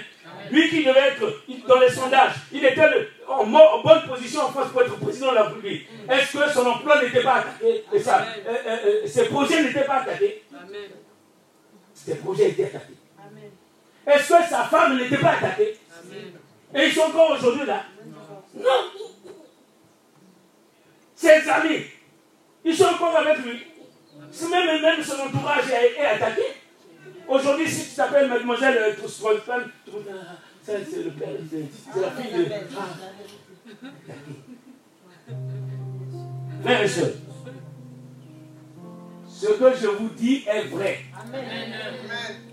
Lui 0.52 0.70
qui 0.70 0.84
devait 0.84 1.10
être 1.10 1.68
dans 1.68 1.80
les 1.80 1.89
sondages, 1.89 2.34
il 2.52 2.66
était 2.66 2.89
le- 2.89 3.08
en, 3.28 3.46
mo- 3.46 3.60
en 3.60 3.82
bonne 3.84 4.02
position 4.08 4.41
en 4.41 4.50
France 4.50 4.72
pour 4.72 4.82
être 4.82 4.98
président 5.00 5.30
de 5.32 5.36
la 5.36 5.44
République. 5.44 5.88
Est-ce 6.10 6.34
que 6.38 6.50
son 6.52 6.66
emploi 6.66 7.02
n'était 7.02 7.24
pas 7.24 7.36
attaqué? 7.36 7.84
Et 7.94 8.00
ça, 8.00 8.26
euh, 8.46 8.54
euh, 8.68 8.78
euh, 9.04 9.08
Ses 9.08 9.26
projets 9.26 9.64
n'étaient 9.64 9.86
pas 9.86 10.02
attaqués? 10.02 10.44
Amen. 10.54 10.89
Ses 11.94 12.16
projets 12.16 12.50
étaient 12.50 12.66
attaqués. 12.66 12.94
Amen. 13.20 13.52
Est-ce 14.08 14.28
que 14.30 14.50
sa 14.50 14.64
femme 14.66 14.98
n'était 14.98 15.18
pas 15.18 15.32
attaquée? 15.34 15.78
Amen. 16.04 16.34
Et 16.76 16.88
ils 16.88 16.92
sont 16.94 17.02
encore 17.02 17.32
aujourd'hui 17.32 17.66
là 17.66 17.84
Non. 18.56 18.90
Ses 21.16 21.50
amis, 21.50 21.86
ils 22.66 22.76
sont 22.76 22.86
encore 22.86 23.16
avec 23.16 23.38
lui. 23.40 23.60
Même, 24.50 24.82
même 24.82 25.04
son 25.04 25.22
entourage 25.22 25.70
est, 25.70 26.00
attaqué. 26.06 26.42
Aujourd'hui, 27.28 27.70
si 27.70 27.90
tu 27.90 27.96
t'appelles 27.96 28.28
mademoiselle 28.28 28.78
euh, 28.78 28.92
ah, 28.92 30.38
c'est 30.64 31.04
le 31.04 31.12
père, 31.12 31.30
c'est 31.50 32.02
la 32.02 32.12
fille 32.12 32.32
de... 32.32 32.46
Ah. 32.78 32.88
Frères 36.64 36.82
et 36.82 36.88
sœurs, 36.88 37.10
ce 39.28 39.48
que 39.48 39.76
je 39.76 39.88
vous 39.88 40.10
dis 40.10 40.44
est 40.48 40.64
vrai. 40.68 41.00
Amen. 41.22 42.53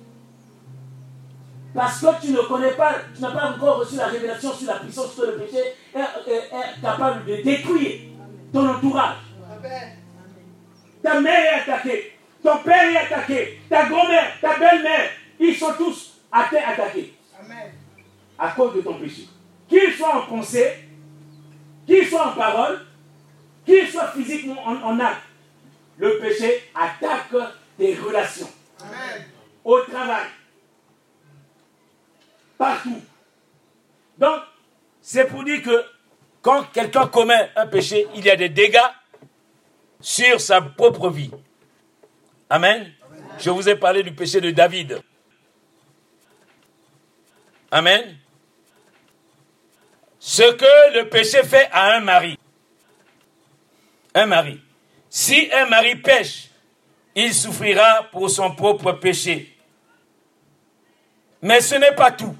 Parce 1.74 2.00
que 2.00 2.20
tu 2.26 2.32
ne 2.32 2.40
connais 2.42 2.72
pas, 2.72 2.94
tu 3.14 3.22
n'as 3.22 3.30
pas 3.30 3.50
encore 3.52 3.78
reçu 3.78 3.96
la 3.96 4.06
révélation 4.06 4.52
sur 4.52 4.66
la 4.66 4.78
puissance 4.80 5.14
que 5.14 5.22
le 5.22 5.36
péché 5.38 5.58
est, 5.94 5.98
est- 6.30 6.36
est 6.36 6.80
capable 6.82 7.24
de 7.26 7.36
détruire 7.42 8.00
ton 8.52 8.68
entourage. 8.68 9.16
Amen. 9.56 9.96
Ta 11.02 11.20
mère 11.20 11.40
est 11.54 11.60
attaquée, 11.60 12.18
ton 12.42 12.58
père 12.58 12.82
est 12.90 12.96
attaqué, 12.96 13.60
ta 13.68 13.86
grand-mère, 13.88 14.32
ta 14.40 14.58
belle-mère, 14.58 15.10
ils 15.38 15.54
sont 15.56 15.72
tous 15.74 16.14
atta- 16.32 16.64
attaqués 16.66 17.14
Amen. 17.40 17.70
à 18.38 18.48
cause 18.48 18.74
de 18.74 18.80
ton 18.82 18.94
péché. 18.94 19.28
Qu'ils 19.68 19.92
soient 19.94 20.16
en 20.16 20.26
pensée, 20.26 20.72
qu'ils 21.86 22.06
soient 22.06 22.28
en 22.28 22.32
parole, 22.32 22.80
qu'ils 23.64 23.86
soient 23.88 24.08
physiquement 24.08 24.60
en, 24.66 24.74
en 24.82 24.98
acte, 25.00 25.22
le 25.98 26.18
péché 26.18 26.64
attaque 26.74 27.30
tes 27.78 27.94
relations 27.94 28.50
Amen. 28.82 29.24
au 29.64 29.80
travail, 29.82 30.24
partout. 32.60 33.00
Donc, 34.18 34.42
c'est 35.00 35.24
pour 35.24 35.42
dire 35.42 35.62
que 35.62 35.82
quand 36.42 36.64
quelqu'un 36.74 37.06
commet 37.06 37.50
un 37.56 37.66
péché, 37.66 38.06
il 38.14 38.22
y 38.22 38.30
a 38.30 38.36
des 38.36 38.50
dégâts 38.50 38.78
sur 39.98 40.38
sa 40.38 40.60
propre 40.60 41.08
vie. 41.08 41.30
Amen. 42.50 42.92
Je 43.38 43.48
vous 43.48 43.66
ai 43.66 43.76
parlé 43.76 44.02
du 44.02 44.12
péché 44.12 44.42
de 44.42 44.50
David. 44.50 45.00
Amen. 47.70 48.18
Ce 50.18 50.42
que 50.42 50.98
le 50.98 51.08
péché 51.08 51.42
fait 51.42 51.70
à 51.72 51.94
un 51.94 52.00
mari. 52.00 52.38
Un 54.14 54.26
mari. 54.26 54.60
Si 55.08 55.48
un 55.54 55.64
mari 55.64 55.96
pêche, 55.96 56.50
il 57.14 57.32
souffrira 57.32 58.08
pour 58.12 58.28
son 58.28 58.54
propre 58.54 58.92
péché. 58.92 59.56
Mais 61.40 61.62
ce 61.62 61.76
n'est 61.76 61.94
pas 61.94 62.10
tout. 62.10 62.36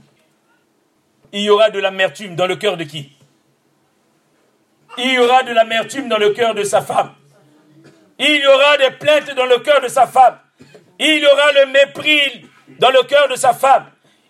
Il 1.33 1.43
y 1.43 1.51
aura 1.51 1.71
de 1.71 1.79
l'amertume 1.79 2.35
dans 2.37 2.47
le 2.47 2.57
cœur 2.57 2.77
de 2.77 2.85
qui 2.85 3.13
Il 4.99 5.13
y 5.13 5.19
aura 5.19 5.43
de 5.43 5.53
l'amertume 5.53 6.09
dans 6.09 6.19
le 6.19 6.31
cœur 6.31 6.55
de 6.55 6.65
sa 6.65 6.83
femme. 6.83 7.13
Il 8.19 8.37
y 8.37 8.47
aura 8.47 8.77
des 8.77 8.91
plaintes 8.91 9.35
dans 9.35 9.47
le 9.47 9.59
cœur 9.61 9.81
de 9.81 9.89
sa 9.89 10.07
femme. 10.07 10.39
Il 10.99 11.19
y 11.21 11.27
aura 11.27 11.53
le 11.53 11.67
mépris 11.67 12.47
dans 12.79 12.91
le 12.91 13.03
cœur 13.05 13.29
de 13.29 13.37
sa 13.37 13.55
femme. 13.55 13.87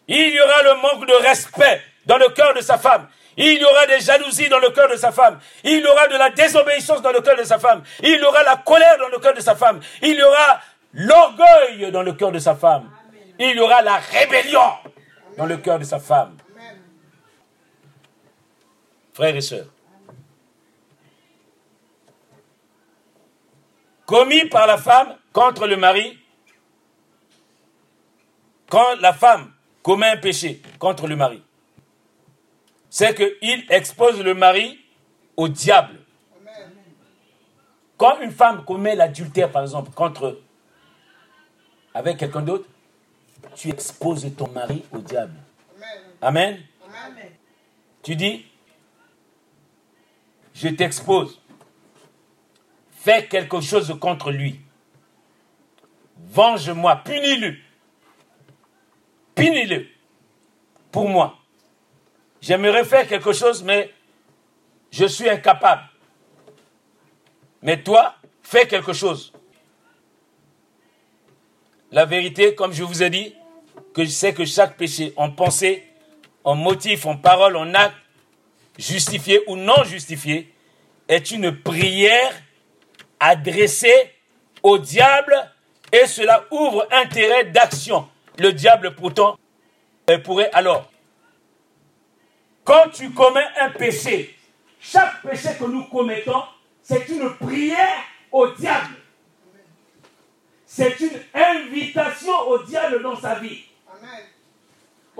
Il 0.07 0.31
y 0.35 0.41
aura 0.41 0.63
le 0.63 0.75
manque 0.81 1.07
de 1.07 1.15
respect 1.15 1.83
dans 2.07 2.19
le 2.19 2.29
cœur 2.29 2.55
de 2.55 2.61
sa 2.61 2.79
femme. 2.79 3.09
Il 3.37 3.59
y 3.59 3.65
aura 3.65 3.87
des 3.87 4.01
jalousies 4.01 4.49
dans 4.49 4.59
le 4.59 4.71
cœur 4.71 4.89
de 4.89 4.97
sa 4.97 5.13
femme. 5.13 5.39
Il 5.65 5.81
y 5.81 5.87
aura 5.87 6.09
de 6.09 6.17
la 6.17 6.31
désobéissance 6.31 7.01
dans 7.01 7.13
le 7.13 7.21
cœur 7.21 7.37
de 7.37 7.45
sa 7.45 7.59
femme. 7.59 7.83
Il 8.03 8.21
y 8.21 8.23
aura 8.23 8.43
la 8.43 8.57
colère 8.57 8.99
dans 8.99 9.09
le 9.09 9.19
cœur 9.19 9.35
de 9.35 9.41
sa 9.41 9.55
femme. 9.55 9.81
Il 10.03 10.15
y 10.15 10.23
aura 10.23 10.61
l'orgueil 10.93 11.91
dans 11.91 12.03
le 12.03 12.13
cœur 12.13 12.33
de 12.33 12.39
sa 12.39 12.55
femme. 12.55 12.91
Il 13.39 13.57
y 13.57 13.61
aura 13.61 13.83
la 13.83 13.97
rébellion 13.97 14.73
dans 15.39 15.47
le 15.47 15.57
cœur 15.57 15.79
de 15.79 15.85
sa 15.85 15.99
femme. 15.99 16.37
Frères 19.13 19.35
et 19.35 19.41
sœurs, 19.41 19.67
commis 24.07 24.45
par 24.47 24.67
la 24.67 24.79
femme 24.79 25.17
contre 25.33 25.67
le 25.67 25.77
mari, 25.77 26.19
quand 28.69 28.97
la 29.01 29.13
femme 29.13 29.53
commet 29.83 30.09
un 30.09 30.17
péché 30.17 30.63
contre 30.79 31.07
le 31.07 31.17
mari, 31.17 31.43
c'est 32.89 33.15
qu'il 33.15 33.67
expose 33.69 34.21
le 34.21 34.35
mari 34.35 34.79
au 35.37 35.49
diable. 35.49 35.99
Quand 37.97 38.21
une 38.21 38.33
femme 38.33 38.65
commet 38.65 38.95
l'adultère, 38.95 39.51
par 39.51 39.63
exemple, 39.63 39.91
contre 39.91 40.41
avec 41.95 42.17
quelqu'un 42.17 42.43
d'autre, 42.43 42.67
tu 43.55 43.69
exposes 43.69 44.27
ton 44.37 44.49
mari 44.49 44.85
au 44.93 44.99
diable. 44.99 45.35
Amen. 46.23 46.59
Tu 48.03 48.17
dis, 48.17 48.47
je 50.61 50.69
t'expose. 50.69 51.41
Fais 52.91 53.27
quelque 53.27 53.61
chose 53.63 53.97
contre 53.99 54.31
lui. 54.31 54.61
Venge-moi, 56.17 56.97
punis-le. 56.97 57.57
Punis-le. 59.35 59.87
Pour 60.93 61.09
moi. 61.09 61.39
J'aimerais 62.43 62.85
faire 62.85 63.09
quelque 63.09 63.33
chose, 63.33 63.63
mais 63.63 63.95
je 64.91 65.07
suis 65.07 65.31
incapable. 65.31 65.83
Mais 67.63 67.83
toi, 67.83 68.17
fais 68.43 68.67
quelque 68.67 68.93
chose. 68.93 69.33
La 71.91 72.05
vérité, 72.05 72.55
comme 72.55 72.73
je 72.73 72.85
vous 72.85 73.03
ai 73.03 73.09
dit, 73.09 73.35
que 73.95 74.05
je 74.05 74.11
sais 74.11 74.35
que 74.35 74.45
chaque 74.45 74.77
péché 74.77 75.15
en 75.17 75.31
pensée, 75.31 75.87
en 76.45 76.55
motif, 76.55 77.07
en 77.07 77.17
parole, 77.17 77.57
en 77.57 77.73
acte, 77.73 77.97
justifié 78.81 79.43
ou 79.47 79.57
non 79.57 79.85
justifié, 79.85 80.53
est 81.09 81.31
une 81.31 81.57
prière 81.61 82.33
adressée 83.19 84.13
au 84.63 84.79
diable 84.79 85.35
et 85.93 86.07
cela 86.07 86.47
ouvre 86.51 86.87
intérêt 86.91 87.45
d'action. 87.45 88.09
Le 88.39 88.53
diable 88.53 88.95
pourtant 88.95 89.37
pourrait 90.25 90.51
alors, 90.53 90.91
quand 92.65 92.91
tu 92.93 93.11
commets 93.11 93.47
un 93.61 93.71
péché, 93.71 94.37
chaque 94.81 95.23
péché 95.23 95.51
que 95.59 95.65
nous 95.65 95.85
commettons, 95.85 96.43
c'est 96.83 97.09
une 97.09 97.35
prière 97.37 98.05
au 98.33 98.49
diable. 98.49 98.95
C'est 100.67 100.99
une 101.01 101.21
invitation 101.35 102.33
au 102.49 102.63
diable 102.63 103.03
dans 103.03 103.17
sa 103.17 103.35
vie. 103.37 103.65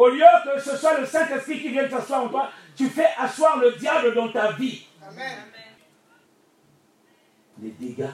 Au 0.01 0.09
lieu 0.09 0.25
que 0.45 0.59
ce 0.59 0.79
soit 0.79 0.99
le 0.99 1.05
Saint-Esprit 1.05 1.61
qui 1.61 1.69
vienne 1.69 1.91
s'asseoir 1.91 2.25
en 2.25 2.29
toi, 2.31 2.51
tu 2.75 2.89
fais 2.89 3.11
asseoir 3.19 3.59
le 3.59 3.73
diable 3.73 4.15
dans 4.15 4.33
ta 4.33 4.53
vie. 4.53 4.87
Amen. 5.07 5.39
Les 7.61 7.71
dégâts 7.73 8.09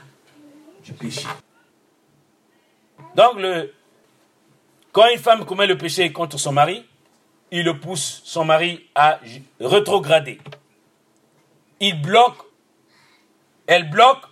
du 0.83 0.93
péché. 0.95 1.29
Donc, 3.15 3.37
le, 3.37 3.73
quand 4.91 5.09
une 5.11 5.21
femme 5.21 5.45
commet 5.45 5.69
le 5.69 5.79
péché 5.79 6.13
contre 6.13 6.39
son 6.39 6.51
mari, 6.51 6.85
il 7.53 7.65
le 7.65 7.79
pousse 7.79 8.21
son 8.25 8.45
mari 8.45 8.91
à 8.97 9.21
rétrograder. 9.61 10.41
Il 11.79 12.03
bloque, 12.03 12.39
elle 13.69 13.89
bloque 13.89 14.25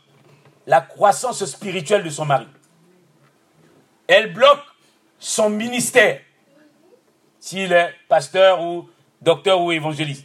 la 0.66 0.80
croissance 0.80 1.44
spirituelle 1.44 2.02
de 2.02 2.11
son 2.11 2.24
mari. 2.24 2.48
Elle 4.09 4.32
bloque 4.32 4.64
son 5.20 5.50
ministère, 5.50 6.20
s'il 7.45 7.70
est 7.74 7.95
pasteur 8.09 8.62
ou 8.62 8.88
docteur 9.20 9.61
ou 9.61 9.70
évangéliste. 9.70 10.24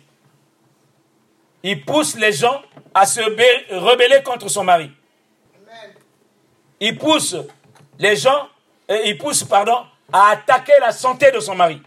Il 1.63 1.83
pousse 1.83 2.15
les 2.15 2.31
gens 2.31 2.61
à 2.93 3.05
se 3.05 3.19
rebeller 3.19 4.23
contre 4.23 4.47
son 4.47 4.63
mari. 4.63 4.89
Il 6.79 6.97
pousse 6.97 7.35
les 7.97 8.15
gens, 8.15 8.47
euh, 8.89 9.01
il 9.03 9.17
pousse, 9.17 9.43
pardon, 9.43 9.85
à 10.13 10.29
attaquer 10.29 10.71
la 10.79 10.93
santé 10.93 11.29
de 11.31 11.41
son 11.41 11.55
mari. 11.55 11.81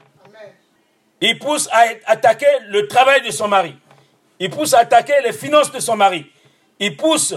Il 1.22 1.38
pousse 1.38 1.66
à 1.72 1.84
attaquer 2.04 2.58
le 2.66 2.86
travail 2.86 3.22
de 3.22 3.30
son 3.30 3.48
mari. 3.48 3.74
Il 4.38 4.50
pousse 4.50 4.74
à 4.74 4.80
attaquer 4.80 5.14
les 5.24 5.32
finances 5.32 5.72
de 5.72 5.80
son 5.80 5.96
mari. 5.96 6.30
Il 6.78 6.94
pousse, 6.94 7.34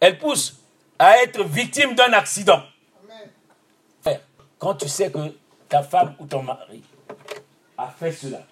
elle 0.00 0.18
pousse 0.18 0.60
à 0.98 1.22
être 1.22 1.44
victime 1.44 1.94
d'un 1.94 2.12
accident. 2.14 2.64
Quand 4.58 4.74
tu 4.74 4.88
sais 4.88 5.12
que 5.12 5.18
ta 5.68 5.84
femme 5.84 6.16
ou 6.18 6.26
ton 6.26 6.42
mari 6.42 6.82
a 7.76 7.88
fait 7.88 8.12
cela, 8.12 8.46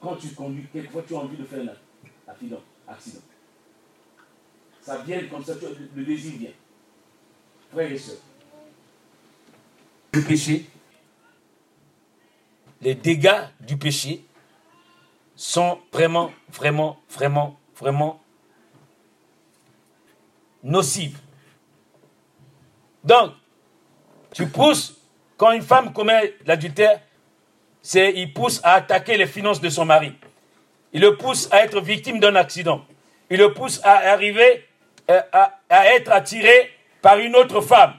quand 0.00 0.16
tu 0.16 0.28
conduis, 0.28 0.66
quelquefois 0.72 1.02
tu 1.06 1.14
as 1.14 1.18
envie 1.18 1.36
de 1.36 1.44
faire 1.44 1.60
un 1.62 2.30
accident, 2.30 2.60
accident. 2.86 3.20
Ça 4.80 4.98
vient 4.98 5.22
comme 5.28 5.44
ça, 5.44 5.54
le 5.94 6.04
désir 6.04 6.38
vient. 6.38 6.50
Frères 7.72 7.90
et 7.90 7.98
sœurs, 7.98 8.16
le 10.12 10.22
péché, 10.22 10.66
les 12.80 12.94
dégâts 12.94 13.42
du 13.60 13.76
péché 13.76 14.24
sont 15.34 15.80
vraiment, 15.92 16.32
vraiment, 16.48 16.98
vraiment, 17.10 17.58
vraiment 17.76 18.22
nocifs. 20.62 21.20
Donc, 23.04 23.32
tu 24.32 24.46
pousses, 24.46 24.96
quand 25.36 25.52
une 25.52 25.62
femme 25.62 25.92
commet 25.92 26.34
l'adultère, 26.44 27.00
c'est 27.86 28.12
il 28.16 28.32
pousse 28.32 28.60
à 28.64 28.72
attaquer 28.72 29.16
les 29.16 29.28
finances 29.28 29.60
de 29.60 29.68
son 29.68 29.84
mari. 29.84 30.12
Il 30.92 31.02
le 31.02 31.16
pousse 31.16 31.48
à 31.52 31.62
être 31.62 31.80
victime 31.80 32.18
d'un 32.18 32.34
accident. 32.34 32.84
Il 33.30 33.38
le 33.38 33.54
pousse 33.54 33.80
à 33.84 34.10
arriver 34.10 34.66
euh, 35.08 35.20
à, 35.30 35.94
être 35.94 36.10
attiré 36.10 36.72
par 37.00 37.18
une 37.18 37.36
autre 37.36 37.60
femme. 37.60 37.94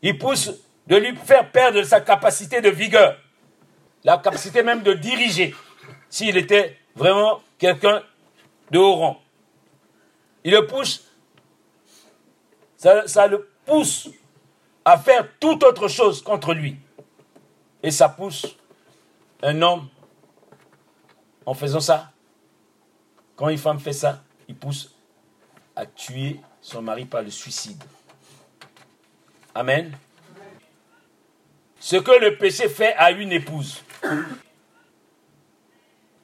Il 0.00 0.16
pousse 0.16 0.52
de 0.86 0.94
lui 0.94 1.16
faire 1.16 1.50
perdre 1.50 1.82
sa 1.82 2.00
capacité 2.00 2.60
de 2.60 2.68
vigueur, 2.70 3.18
la 4.04 4.16
capacité 4.18 4.62
même 4.62 4.84
de 4.84 4.92
diriger, 4.92 5.52
s'il 6.08 6.36
était 6.36 6.78
vraiment 6.94 7.42
quelqu'un 7.58 8.00
de 8.70 8.78
haut 8.78 8.94
rang. 8.94 9.20
Il 10.44 10.52
le 10.52 10.68
pousse, 10.68 11.10
ça 12.76 13.26
le 13.26 13.50
pousse 13.64 14.08
à 14.84 14.98
faire 14.98 15.26
toute 15.40 15.64
autre 15.64 15.88
chose 15.88 16.22
contre 16.22 16.54
lui. 16.54 16.76
Et 17.82 17.90
ça 17.90 18.08
pousse 18.08 18.46
un 19.42 19.60
homme, 19.62 19.88
en 21.44 21.54
faisant 21.54 21.80
ça, 21.80 22.10
quand 23.36 23.48
une 23.48 23.58
femme 23.58 23.78
fait 23.78 23.92
ça, 23.92 24.22
il 24.48 24.56
pousse 24.56 24.94
à 25.74 25.86
tuer 25.86 26.40
son 26.60 26.82
mari 26.82 27.04
par 27.04 27.22
le 27.22 27.30
suicide. 27.30 27.82
Amen. 29.54 29.96
Ce 31.78 31.96
que 31.96 32.10
le 32.18 32.36
péché 32.36 32.68
fait 32.68 32.94
à 32.94 33.10
une 33.10 33.32
épouse. 33.32 33.82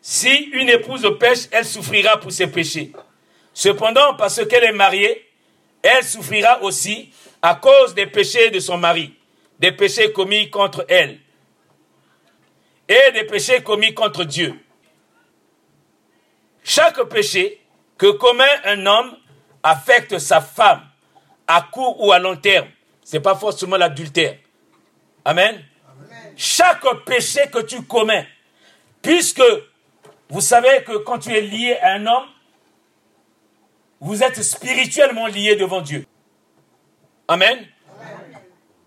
Si 0.00 0.34
une 0.53 0.70
épouse 0.70 1.07
pêche, 1.20 1.46
elle 1.53 1.64
souffrira 1.64 2.18
pour 2.18 2.32
ses 2.32 2.48
péchés. 2.48 2.92
Cependant, 3.55 4.16
parce 4.16 4.44
qu'elle 4.46 4.64
est 4.64 4.72
mariée, 4.72 5.30
elle 5.82 6.03
souffrira 6.03 6.62
aussi 6.62 7.12
à 7.42 7.55
cause 7.55 7.94
des 7.94 8.07
péchés 8.07 8.50
de 8.50 8.59
son 8.59 8.78
mari, 8.78 9.14
des 9.59 9.72
péchés 9.72 10.12
commis 10.12 10.50
contre 10.50 10.84
elle 10.88 11.20
et 12.88 13.12
des 13.12 13.24
péchés 13.24 13.62
commis 13.62 13.94
contre 13.94 14.24
Dieu. 14.24 14.54
Chaque 16.64 17.02
péché 17.04 17.60
que 17.98 18.10
commet 18.12 18.44
un 18.64 18.86
homme 18.86 19.16
affecte 19.62 20.18
sa 20.18 20.40
femme 20.40 20.82
à 21.46 21.62
court 21.62 22.00
ou 22.00 22.12
à 22.12 22.18
long 22.18 22.36
terme. 22.36 22.68
Ce 23.04 23.16
n'est 23.16 23.22
pas 23.22 23.34
forcément 23.34 23.76
l'adultère. 23.76 24.36
Amen. 25.24 25.64
Amen. 25.88 26.34
Chaque 26.36 26.84
péché 27.04 27.40
que 27.52 27.60
tu 27.60 27.82
commets, 27.82 28.26
puisque 29.00 29.42
vous 30.28 30.40
savez 30.40 30.82
que 30.84 30.96
quand 30.98 31.18
tu 31.18 31.30
es 31.30 31.40
lié 31.40 31.76
à 31.80 31.94
un 31.94 32.06
homme, 32.06 32.28
vous 34.00 34.22
êtes 34.22 34.42
spirituellement 34.42 35.26
lié 35.26 35.56
devant 35.56 35.80
Dieu. 35.80 36.06
Amen. 37.28 37.66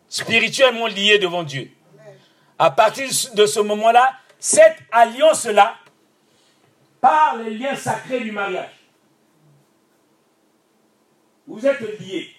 Spirituellement 0.10 0.88
lié 0.88 1.20
devant 1.20 1.44
Dieu. 1.44 1.72
À 2.58 2.72
partir 2.72 3.10
de 3.34 3.46
ce 3.46 3.60
moment-là, 3.60 4.14
cette 4.40 4.78
alliance-là, 4.92 5.76
par 7.02 7.36
les 7.38 7.52
liens 7.52 7.76
sacrés 7.76 8.22
du 8.22 8.32
mariage, 8.32 8.72
vous 11.48 11.66
êtes 11.66 12.00
liés. 12.00 12.36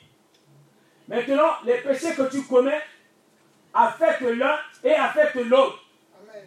Maintenant, 1.09 1.53
les 1.65 1.79
péchés 1.79 2.15
que 2.15 2.29
tu 2.31 2.43
commets 2.45 2.83
affectent 3.73 4.23
l'un 4.23 4.59
et 4.83 4.95
affectent 4.95 5.37
l'autre. 5.37 5.79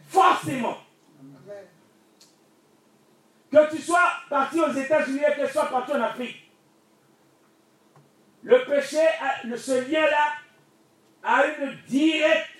Forcément. 0.07 0.77
Amen. 1.19 1.65
Que 3.51 3.75
tu 3.75 3.81
sois 3.81 4.11
parti 4.29 4.59
aux 4.59 4.73
États-Unis 4.73 5.21
et 5.21 5.39
que 5.39 5.45
tu 5.45 5.53
sois 5.53 5.69
parti 5.69 5.91
en 5.93 6.01
Afrique. 6.01 6.51
Le 8.43 8.65
péché, 8.65 9.05
ce 9.55 9.89
lien-là, 9.89 10.33
a 11.23 11.45
une 11.45 11.77
directe 11.87 12.58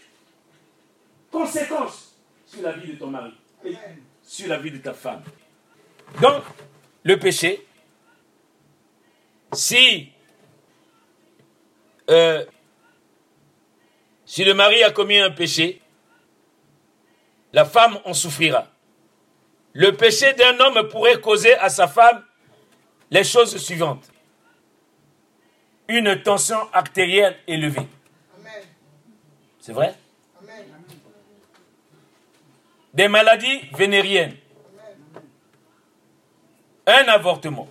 conséquence 1.31 2.15
sur 2.45 2.61
la 2.61 2.71
vie 2.73 2.93
de 2.93 2.97
ton 2.97 3.07
mari 3.07 3.33
et 3.63 3.75
sur 4.23 4.47
la 4.47 4.57
vie 4.57 4.71
de 4.71 4.77
ta 4.77 4.93
femme. 4.93 5.23
Donc, 6.21 6.43
le 7.03 7.17
péché, 7.17 7.65
si, 9.53 10.11
euh, 12.09 12.45
si 14.25 14.43
le 14.43 14.53
mari 14.53 14.83
a 14.83 14.91
commis 14.91 15.19
un 15.19 15.31
péché, 15.31 15.81
la 17.53 17.65
femme 17.65 17.99
en 18.05 18.13
souffrira. 18.13 18.67
Le 19.73 19.91
péché 19.91 20.33
d'un 20.33 20.59
homme 20.59 20.87
pourrait 20.89 21.19
causer 21.19 21.53
à 21.55 21.69
sa 21.69 21.87
femme 21.87 22.23
les 23.11 23.23
choses 23.23 23.57
suivantes. 23.57 24.11
Une 25.87 26.21
tension 26.21 26.57
artérielle 26.73 27.37
élevée. 27.47 27.87
C'est 29.59 29.73
vrai? 29.73 29.95
Des 32.93 33.07
maladies 33.07 33.61
vénériennes. 33.73 34.35
Un 36.87 37.07
avortement. 37.07 37.67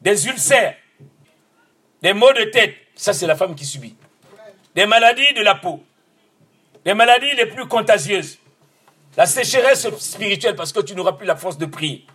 Des 0.00 0.26
ulcères. 0.26 0.76
Des 2.02 2.12
maux 2.12 2.32
de 2.32 2.44
tête. 2.44 2.74
Ça, 2.94 3.12
c'est 3.12 3.26
la 3.26 3.36
femme 3.36 3.54
qui 3.54 3.66
subit. 3.66 3.94
Des 4.74 4.86
maladies 4.86 5.34
de 5.34 5.42
la 5.42 5.54
peau. 5.54 5.84
Des 6.84 6.94
maladies 6.94 7.34
les 7.36 7.46
plus 7.46 7.66
contagieuses. 7.66 8.38
La 9.16 9.26
sécheresse 9.26 9.88
spirituelle 9.98 10.56
parce 10.56 10.72
que 10.72 10.80
tu 10.80 10.94
n'auras 10.94 11.12
plus 11.12 11.26
la 11.26 11.36
force 11.36 11.58
de 11.58 11.66
prier. 11.66 12.06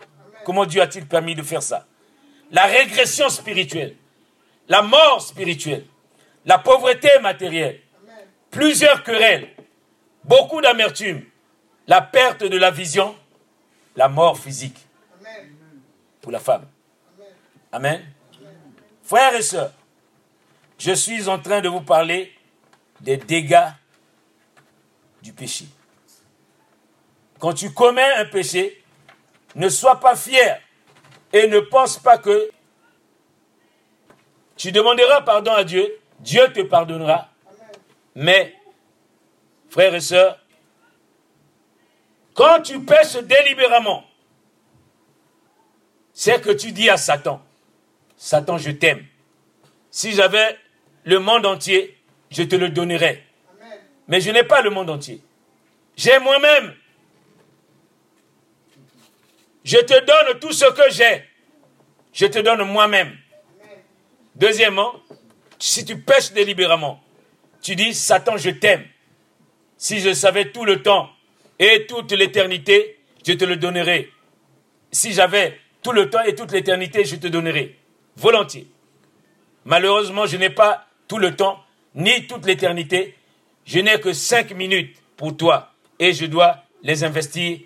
Comment 0.44 0.66
Dieu 0.66 0.82
a-t-il 0.82 1.08
permis 1.08 1.36
de 1.36 1.44
faire 1.44 1.62
ça? 1.62 1.86
La 2.52 2.66
régression 2.66 3.30
spirituelle. 3.30 3.96
La 4.68 4.82
mort 4.82 5.22
spirituelle. 5.22 5.86
La 6.46 6.58
pauvreté 6.58 7.10
matérielle. 7.22 7.82
Plusieurs 8.50 9.04
querelles. 9.04 9.50
Beaucoup 10.24 10.62
d'amertume. 10.62 11.24
La 11.88 12.02
perte 12.02 12.44
de 12.44 12.58
la 12.58 12.72
vision, 12.72 13.16
la 13.96 14.08
mort 14.08 14.38
physique 14.38 14.78
pour 16.22 16.32
la 16.32 16.40
femme. 16.40 16.66
Amen. 17.72 18.06
Frères 19.04 19.34
et 19.36 19.42
sœurs, 19.42 19.74
je 20.78 20.92
suis 20.94 21.28
en 21.28 21.40
train 21.40 21.62
de 21.62 21.70
vous 21.70 21.82
parler 21.82 22.34
des 23.00 23.18
dégâts 23.18 23.70
du 25.22 25.34
péché. 25.34 25.66
Quand 27.40 27.54
tu 27.54 27.74
commets 27.74 28.14
un 28.18 28.26
péché, 28.26 28.84
ne 29.56 29.70
sois 29.70 30.00
pas 30.00 30.16
fier 30.16 30.62
et 31.34 31.48
ne 31.48 31.60
pense 31.60 31.98
pas 31.98 32.18
que 32.18 32.52
tu 34.56 34.72
demanderas 34.72 35.22
pardon 35.22 35.52
à 35.52 35.64
Dieu, 35.64 36.00
Dieu 36.20 36.52
te 36.54 36.62
pardonnera. 36.62 37.30
Mais, 38.16 38.56
frères 39.70 39.96
et 39.96 40.02
sœurs, 40.02 40.41
quand 42.34 42.62
tu 42.62 42.80
pêches 42.82 43.18
délibérément, 43.18 44.06
c'est 46.14 46.42
que 46.42 46.52
tu 46.52 46.72
dis 46.72 46.90
à 46.90 46.98
Satan, 46.98 47.42
Satan, 48.16 48.58
je 48.58 48.72
t'aime. 48.72 49.06
Si 49.90 50.14
j'avais 50.14 50.58
le 51.04 51.20
monde 51.20 51.46
entier, 51.46 51.98
je 52.30 52.44
te 52.44 52.56
le 52.56 52.70
donnerais. 52.70 53.24
Mais 54.08 54.22
je 54.22 54.32
n'ai 54.32 54.44
pas 54.44 54.62
le 54.62 54.70
monde 54.70 54.90
entier. 54.90 55.22
J'ai 55.96 56.20
moi-même. 56.20 56.74
Je 59.64 59.78
te 59.78 60.06
donne 60.06 60.40
tout 60.40 60.54
ce 60.54 60.66
que 60.66 60.92
j'ai. 60.92 61.26
Je 62.14 62.26
te 62.26 62.40
donne 62.40 62.64
moi-même. 62.64 63.18
Deuxièmement, 64.36 64.94
si 65.60 65.86
tu 65.86 66.00
pêches 66.00 66.32
délibérément, 66.32 67.02
tu 67.62 67.76
dis, 67.76 67.94
Satan, 67.94 68.38
je 68.38 68.50
t'aime. 68.50 68.86
Si 69.78 70.00
je 70.00 70.14
savais 70.14 70.52
tout 70.52 70.66
le 70.66 70.82
temps 70.82 71.10
et 71.62 71.86
toute 71.86 72.12
l'éternité, 72.14 72.98
je 73.26 73.34
te 73.34 73.46
le 73.46 73.56
donnerais. 73.56 74.10
Si 74.92 75.14
j'avais 75.14 75.60
tout 75.84 75.92
le 75.92 76.10
temps 76.10 76.24
et 76.24 76.34
toute 76.34 76.52
l'éternité, 76.52 77.06
je 77.06 77.16
te 77.16 77.28
donnerais. 77.28 77.76
Volontiers. 78.18 78.68
Malheureusement, 79.64 80.26
je 80.26 80.38
n'ai 80.38 80.50
pas 80.50 80.88
tout 81.08 81.20
le 81.20 81.36
temps 81.36 81.60
ni 81.94 82.26
toute 82.26 82.48
l'éternité. 82.48 83.16
Je 83.64 83.80
n'ai 83.80 84.00
que 84.00 84.12
cinq 84.12 84.52
minutes 84.56 84.98
pour 85.16 85.38
toi 85.38 85.72
et 86.00 86.14
je 86.14 86.26
dois 86.26 86.64
les 86.82 87.04
investir 87.04 87.60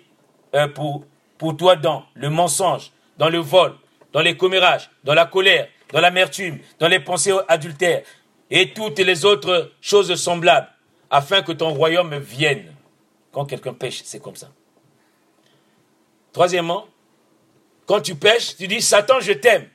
euh, 0.54 0.68
pour, 0.68 1.06
pour 1.38 1.56
toi 1.56 1.74
dans 1.74 2.04
le 2.14 2.28
mensonge, 2.28 2.92
dans 3.16 3.30
le 3.30 3.38
vol, 3.38 3.72
dans 4.12 4.20
les 4.20 4.36
commérages, 4.36 4.90
dans 5.04 5.14
la 5.14 5.24
colère, 5.24 5.68
dans 5.90 6.00
l'amertume, 6.00 6.58
dans 6.78 6.88
les 6.88 7.00
pensées 7.00 7.32
adultères 7.48 8.02
et 8.50 8.74
toutes 8.74 8.98
les 8.98 9.24
autres 9.24 9.72
choses 9.80 10.14
semblables, 10.16 10.68
afin 11.08 11.40
que 11.40 11.52
ton 11.52 11.70
royaume 11.70 12.18
vienne. 12.18 12.75
Quand 13.36 13.44
quelqu'un 13.44 13.74
pêche, 13.74 14.00
c'est 14.02 14.18
comme 14.18 14.34
ça. 14.34 14.48
Troisièmement, 16.32 16.88
quand 17.84 18.00
tu 18.00 18.14
pêches, 18.14 18.56
tu 18.56 18.66
dis 18.66 18.80
Satan, 18.80 19.20
je 19.20 19.34
t'aime. 19.34 19.68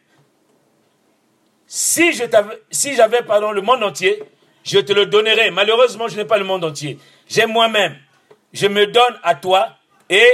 Si 1.67 2.11
j'avais 2.11 3.21
le 3.21 3.61
monde 3.61 3.83
entier, 3.83 4.23
je 4.63 4.79
te 4.79 4.91
le 4.93 5.05
donnerais. 5.05 5.51
Malheureusement, 5.51 6.07
je 6.07 6.17
n'ai 6.17 6.25
pas 6.25 6.39
le 6.39 6.43
monde 6.43 6.63
entier. 6.63 6.97
J'ai 7.27 7.45
moi-même. 7.45 7.95
Je 8.51 8.65
me 8.65 8.87
donne 8.87 9.19
à 9.21 9.35
toi 9.35 9.77
et 10.09 10.25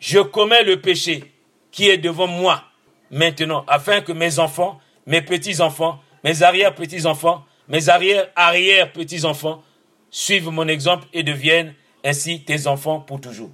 je 0.00 0.20
commets 0.20 0.62
le 0.62 0.80
péché 0.80 1.34
qui 1.70 1.90
est 1.90 1.98
devant 1.98 2.26
moi 2.26 2.64
maintenant, 3.10 3.66
afin 3.68 4.00
que 4.00 4.12
mes 4.12 4.38
enfants, 4.38 4.80
mes 5.04 5.20
petits-enfants, 5.20 6.00
mes 6.24 6.42
arrière-petits-enfants, 6.42 7.44
mes 7.68 7.90
arrière-arrière-petits-enfants 7.90 9.62
suivent 10.08 10.48
mon 10.48 10.68
exemple 10.68 11.06
et 11.12 11.22
deviennent 11.22 11.74
ainsi 12.06 12.44
tes 12.44 12.68
enfants 12.68 13.00
pour 13.00 13.20
toujours. 13.20 13.50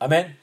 Amen. 0.00 0.34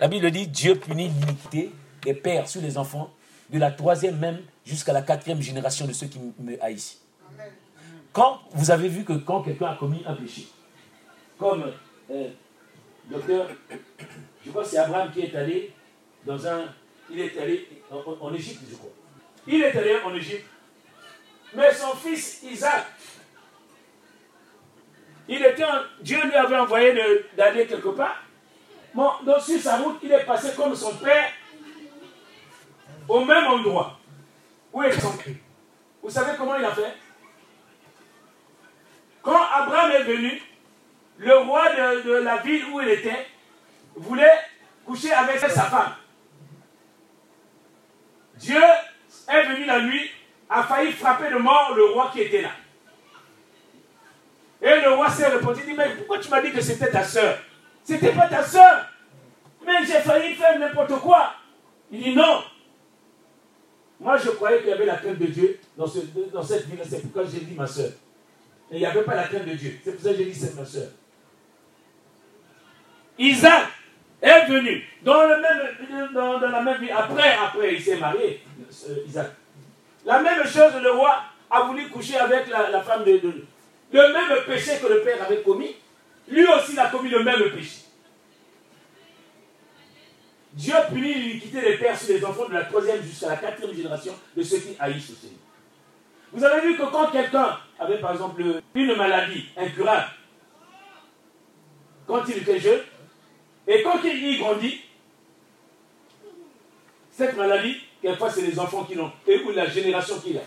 La 0.00 0.08
Bible 0.08 0.30
dit 0.30 0.46
Dieu 0.46 0.74
punit 0.74 1.08
l'iniquité 1.08 1.72
des 2.02 2.14
pères 2.14 2.46
sur 2.46 2.60
les 2.60 2.76
enfants, 2.76 3.10
de 3.50 3.58
la 3.58 3.70
troisième 3.70 4.18
même 4.18 4.42
jusqu'à 4.64 4.92
la 4.92 5.02
quatrième 5.02 5.40
génération 5.40 5.86
de 5.86 5.92
ceux 5.92 6.06
qui 6.06 6.20
me 6.38 6.62
haïssent. 6.62 7.00
Quand 8.12 8.40
vous 8.52 8.70
avez 8.70 8.88
vu 8.88 9.04
que 9.04 9.14
quand 9.14 9.42
quelqu'un 9.42 9.68
a 9.68 9.76
commis 9.76 10.02
un 10.06 10.14
péché, 10.14 10.48
comme 11.38 11.72
euh, 12.10 12.28
docteur, 13.10 13.48
je 14.44 14.50
crois 14.50 14.62
que 14.62 14.68
c'est 14.68 14.78
Abraham 14.78 15.10
qui 15.10 15.20
est 15.20 15.34
allé 15.34 15.72
dans 16.26 16.46
un. 16.46 16.66
Il 17.10 17.18
est 17.18 17.38
allé 17.38 17.68
en, 17.90 18.34
Égypte, 18.34 18.60
je 18.70 18.76
crois. 18.76 18.90
Il 19.46 19.62
est 19.62 19.76
allé 19.76 19.96
en 20.04 20.14
Égypte, 20.14 20.46
mais 21.54 21.72
son 21.72 21.96
fils 21.96 22.42
Isaac, 22.42 22.86
il 25.34 25.54
Dieu 26.00 26.24
lui 26.24 26.34
avait 26.34 26.58
envoyé 26.58 26.94
d'aller 27.36 27.66
quelque 27.66 27.88
part. 27.88 28.22
Bon, 28.94 29.10
donc 29.24 29.40
sur 29.40 29.60
sa 29.60 29.78
route, 29.78 29.98
il 30.02 30.12
est 30.12 30.24
passé 30.24 30.54
comme 30.54 30.74
son 30.74 30.94
père 30.96 31.30
au 33.08 33.24
même 33.24 33.46
endroit 33.46 33.98
où 34.72 34.82
ils 34.82 34.92
sont 34.92 35.16
pris. 35.16 35.36
Vous 36.02 36.10
savez 36.10 36.32
comment 36.36 36.56
il 36.56 36.64
a 36.64 36.72
fait? 36.72 36.94
Quand 39.22 39.40
Abraham 39.54 39.92
est 39.92 40.02
venu, 40.02 40.42
le 41.18 41.36
roi 41.38 41.70
de, 41.70 42.02
de 42.02 42.12
la 42.14 42.38
ville 42.38 42.64
où 42.72 42.80
il 42.80 42.88
était 42.88 43.26
voulait 43.94 44.38
coucher 44.84 45.12
avec 45.12 45.38
sa 45.38 45.48
femme. 45.48 45.94
Dieu 48.34 48.60
est 49.28 49.42
venu 49.44 49.64
la 49.64 49.80
nuit, 49.80 50.10
a 50.50 50.62
failli 50.64 50.92
frapper 50.92 51.30
de 51.30 51.38
mort 51.38 51.74
le 51.74 51.84
roi 51.84 52.10
qui 52.12 52.22
était 52.22 52.42
là. 52.42 52.50
Et 54.62 54.80
le 54.80 54.92
roi 54.92 55.10
s'est 55.10 55.26
répondu, 55.28 55.60
il 55.64 55.70
dit, 55.72 55.76
mais 55.76 55.90
pourquoi 55.96 56.18
tu 56.18 56.28
m'as 56.30 56.40
dit 56.40 56.52
que 56.52 56.60
c'était 56.60 56.90
ta 56.90 57.02
soeur 57.02 57.36
C'était 57.82 58.12
pas 58.12 58.28
ta 58.28 58.42
soeur. 58.44 58.86
Mais 59.66 59.84
j'ai 59.84 60.00
failli 60.00 60.34
faire 60.34 60.58
n'importe 60.58 61.00
quoi. 61.00 61.32
Il 61.90 62.02
dit 62.02 62.14
non. 62.14 62.42
Moi, 64.00 64.16
je 64.18 64.30
croyais 64.30 64.60
qu'il 64.60 64.68
y 64.68 64.72
avait 64.72 64.86
la 64.86 64.96
crainte 64.96 65.18
de 65.18 65.26
Dieu 65.26 65.58
dans, 65.76 65.86
ce- 65.86 65.98
dans 66.32 66.42
cette 66.42 66.66
ville. 66.66 66.80
C'est 66.88 67.00
pourquoi 67.02 67.24
j'ai 67.24 67.40
dit 67.40 67.54
ma 67.56 67.66
soeur. 67.66 67.90
Et 68.70 68.76
il 68.76 68.78
n'y 68.78 68.86
avait 68.86 69.02
pas 69.02 69.14
la 69.14 69.24
crainte 69.24 69.44
de 69.46 69.54
Dieu. 69.54 69.78
C'est 69.84 69.92
pour 69.92 70.00
ça 70.02 70.10
que 70.10 70.16
j'ai 70.16 70.24
dit 70.26 70.34
c'est 70.34 70.54
ma 70.56 70.64
soeur. 70.64 70.88
Isaac 73.18 73.66
est 74.20 74.46
venu 74.46 74.84
dans, 75.02 75.22
le 75.26 75.40
même, 75.40 76.12
dans, 76.14 76.38
la 76.40 76.60
même 76.62 76.80
ville. 76.80 76.92
Après, 76.96 77.34
après, 77.44 77.74
il 77.74 77.82
s'est 77.82 77.96
marié, 77.96 78.40
euh, 78.88 78.94
Isaac. 79.06 79.30
La 80.04 80.20
même 80.20 80.44
chose, 80.44 80.72
le 80.82 80.90
roi 80.92 81.16
a 81.50 81.62
voulu 81.62 81.88
coucher 81.88 82.16
avec 82.16 82.48
la, 82.48 82.80
femme 82.82 83.04
de- 83.04 83.44
Le 83.92 84.12
même 84.12 84.44
péché 84.46 84.78
que 84.80 84.86
le 84.86 85.02
père 85.02 85.22
avait 85.22 85.42
commis, 85.42 85.76
lui 86.28 86.46
aussi 86.46 86.72
il 86.72 86.78
a 86.78 86.88
commis 86.88 87.10
le 87.10 87.22
même 87.22 87.50
péché. 87.50 87.80
Dieu 90.54 90.74
punit 90.88 91.14
l'iniquité 91.14 91.60
des 91.60 91.76
pères 91.78 91.98
sur 91.98 92.14
les 92.14 92.24
enfants 92.24 92.48
de 92.48 92.54
la 92.54 92.64
troisième 92.64 93.02
jusqu'à 93.02 93.28
la 93.28 93.36
quatrième 93.36 93.74
génération 93.74 94.14
de 94.36 94.42
ceux 94.42 94.58
qui 94.58 94.76
haïssent 94.78 95.08
le 95.10 95.14
Seigneur. 95.14 95.38
Vous 96.32 96.44
avez 96.44 96.66
vu 96.66 96.76
que 96.76 96.82
quand 96.90 97.10
quelqu'un 97.10 97.58
avait 97.78 97.98
par 97.98 98.12
exemple 98.12 98.42
une 98.74 98.94
maladie 98.96 99.48
incurable, 99.56 100.10
quand 102.06 102.22
il 102.28 102.38
était 102.38 102.58
jeune, 102.58 102.80
et 103.66 103.82
quand 103.82 103.98
il 104.04 104.24
y 104.24 104.38
grandit, 104.38 104.80
cette 107.10 107.36
maladie, 107.36 107.76
quelquefois 108.00 108.30
c'est 108.30 108.42
les 108.42 108.58
enfants 108.58 108.84
qui 108.84 108.94
l'ont, 108.94 109.12
et 109.26 109.42
ou 109.42 109.50
la 109.50 109.66
génération 109.66 110.18
qui 110.20 110.32
l'a. 110.32 110.40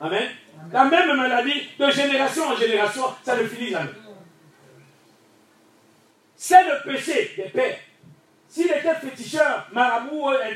Amen. 0.00 0.28
La 0.70 0.84
même 0.84 1.16
maladie, 1.16 1.68
de 1.78 1.90
génération 1.90 2.44
en 2.48 2.56
génération, 2.56 3.04
ça 3.24 3.36
ne 3.36 3.46
finit 3.46 3.70
jamais. 3.70 3.90
C'est 6.36 6.62
le 6.64 6.82
péché 6.84 7.32
des 7.36 7.48
pères. 7.50 7.78
S'il 8.48 8.66
était 8.70 8.94
féticheur, 8.94 9.68
marabout, 9.72 10.30
euh, 10.30 10.54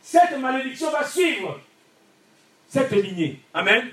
cette 0.00 0.36
malédiction 0.38 0.90
va 0.90 1.04
suivre 1.04 1.60
cette 2.68 2.90
lignée. 2.90 3.40
Amen. 3.54 3.88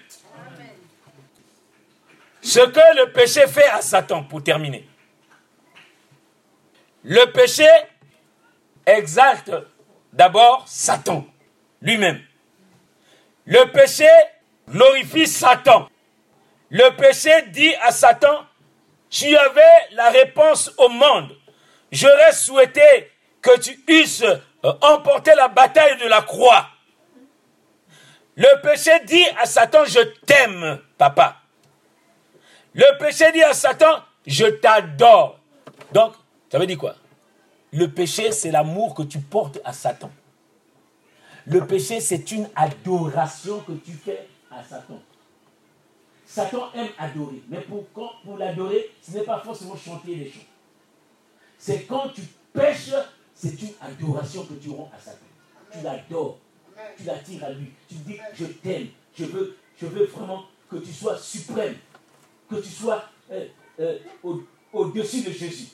Ce 2.42 2.60
que 2.60 2.98
le 2.98 3.12
péché 3.12 3.48
fait 3.48 3.68
à 3.68 3.82
Satan, 3.82 4.24
pour 4.24 4.44
terminer. 4.44 4.88
Le 7.04 7.26
péché 7.32 7.68
exalte 8.86 9.52
d'abord 10.12 10.64
Satan 10.68 11.26
lui-même. 11.82 12.22
Le 13.46 13.72
péché 13.72 14.08
glorifie 14.74 15.28
Satan. 15.28 15.88
Le 16.70 16.96
péché 16.98 17.32
dit 17.50 17.74
à 17.84 17.92
Satan, 17.92 18.46
tu 19.10 19.38
avais 19.38 19.62
la 19.92 20.10
réponse 20.10 20.72
au 20.78 20.90
monde. 20.90 21.30
J'aurais 21.92 22.34
souhaité 22.34 23.12
que 23.42 23.60
tu 23.60 23.80
eusses 23.88 24.24
euh, 24.24 24.74
emporté 24.82 25.36
la 25.36 25.48
bataille 25.48 25.98
de 26.00 26.08
la 26.08 26.24
croix. 26.24 26.68
Le 28.36 28.62
péché 28.64 28.92
dit 29.06 29.26
à 29.40 29.46
Satan, 29.46 29.86
je 29.86 30.00
t'aime, 30.26 30.80
papa. 30.98 31.38
Le 32.74 32.98
péché 32.98 33.32
dit 33.32 33.44
à 33.44 33.54
Satan, 33.54 34.04
je 34.26 34.46
t'adore. 34.46 35.38
Donc, 35.92 36.14
ça 36.52 36.58
veut 36.58 36.66
dire 36.66 36.80
quoi? 36.80 36.96
Le 37.72 37.88
péché, 37.88 38.32
c'est 38.32 38.50
l'amour 38.50 38.96
que 38.96 39.04
tu 39.04 39.20
portes 39.20 39.60
à 39.64 39.74
Satan. 39.74 40.10
Le 41.46 41.66
péché, 41.68 42.00
c'est 42.00 42.32
une 42.32 42.50
adoration 42.56 43.60
que 43.60 43.74
tu 43.74 43.92
fais 43.92 44.28
à 44.60 44.64
Satan. 44.64 45.00
Satan 46.26 46.72
aime 46.74 46.90
adorer, 46.98 47.42
mais 47.50 47.62
pour, 47.62 47.86
quand- 47.94 48.14
pour 48.24 48.38
l'adorer, 48.38 48.90
ce 49.02 49.12
n'est 49.18 49.24
pas 49.24 49.40
forcément 49.40 49.76
chanter 49.76 50.16
des 50.16 50.30
chants. 50.32 50.40
C'est 51.58 51.84
quand 51.86 52.10
tu 52.10 52.22
pêches, 52.54 52.92
c'est 53.36 53.62
une 53.62 53.74
adoration 53.82 54.46
que 54.46 54.54
tu 54.56 54.70
rends 54.70 54.90
à 54.96 55.00
Satan. 55.00 55.18
Tu 55.72 55.80
l'adores, 55.84 56.38
tu 56.98 57.04
l'attires 57.04 57.44
à 57.46 57.50
lui. 57.52 57.72
Tu 57.88 57.96
dis, 57.96 58.18
je 58.34 58.46
t'aime, 58.46 58.88
je 59.18 59.26
veux, 59.26 59.58
je 59.80 59.86
veux 59.86 60.06
vraiment 60.06 60.46
que 60.70 60.78
tu 60.78 60.92
sois 60.92 61.18
suprême, 61.18 61.76
que 62.50 62.56
tu 62.56 62.70
sois 62.70 63.04
euh, 63.32 63.46
euh, 63.80 63.98
au-dessus 64.72 65.22
de 65.22 65.32
Jésus. 65.32 65.68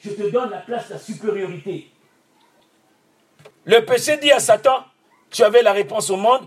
Je 0.00 0.10
te 0.10 0.30
donne 0.30 0.50
la 0.50 0.58
place 0.60 0.88
de 0.88 0.94
la 0.94 0.98
supériorité. 0.98 1.90
Le 3.64 3.80
péché 3.84 4.16
dit 4.18 4.32
à 4.32 4.40
Satan, 4.40 4.84
tu 5.30 5.42
avais 5.42 5.62
la 5.62 5.72
réponse 5.72 6.10
au 6.10 6.16
monde, 6.16 6.46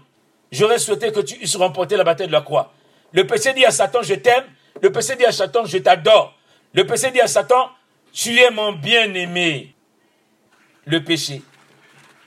j'aurais 0.51 0.79
souhaité 0.79 1.11
que 1.11 1.19
tu 1.19 1.35
eusses 1.41 1.55
remporté 1.55 1.97
la 1.97 2.03
bataille 2.03 2.27
de 2.27 2.31
la 2.31 2.41
croix. 2.41 2.73
Le 3.11 3.25
péché 3.25 3.53
dit 3.53 3.65
à 3.65 3.71
Satan, 3.71 4.01
je 4.01 4.15
t'aime. 4.15 4.45
Le 4.81 4.91
péché 4.91 5.15
dit 5.15 5.25
à 5.25 5.31
Satan, 5.31 5.65
je 5.65 5.77
t'adore. 5.77 6.37
Le 6.73 6.85
péché 6.85 7.11
dit 7.11 7.21
à 7.21 7.27
Satan, 7.27 7.69
tu 8.11 8.37
es 8.39 8.51
mon 8.51 8.73
bien-aimé. 8.73 9.73
Le 10.85 11.03
péché 11.03 11.41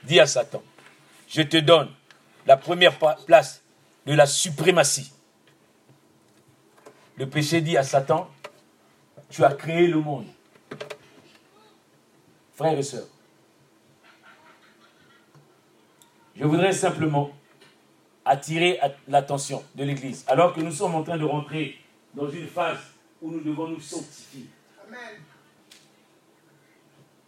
dit 0.03 0.19
à 0.19 0.25
Satan, 0.25 0.63
je 1.27 1.41
te 1.41 1.57
donne 1.57 1.89
la 2.45 2.57
première 2.57 2.97
place 3.25 3.61
de 4.05 4.13
la 4.13 4.25
suprématie. 4.25 5.13
Le 7.17 7.29
péché 7.29 7.61
dit 7.61 7.77
à 7.77 7.83
Satan, 7.83 8.29
tu 9.29 9.43
as 9.43 9.53
créé 9.53 9.87
le 9.87 9.99
monde. 9.99 10.25
Frères 12.55 12.77
et 12.77 12.83
sœurs, 12.83 13.07
je 16.35 16.43
voudrais 16.43 16.73
simplement 16.73 17.31
attirer 18.29 18.79
l'attention 19.07 19.63
de 19.73 19.83
l'Église, 19.83 20.23
alors 20.27 20.53
que 20.53 20.61
nous 20.61 20.71
sommes 20.71 20.93
en 20.93 21.03
train 21.03 21.17
de 21.17 21.25
rentrer 21.25 21.79
dans 22.13 22.29
une 22.29 22.45
phase 22.45 22.77
où 23.19 23.31
nous 23.31 23.41
devons 23.41 23.69
nous 23.69 23.79
sanctifier. 23.79 24.45
Amen. 24.87 25.23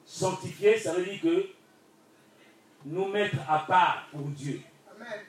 Sanctifier, 0.06 0.78
ça 0.78 0.93
veut 0.93 1.04
dire 1.04 1.20
que 1.20 1.47
nous 2.86 3.08
mettre 3.08 3.38
à 3.49 3.60
part 3.60 4.10
pour 4.12 4.22
Dieu. 4.28 4.62
Amen. 4.95 5.22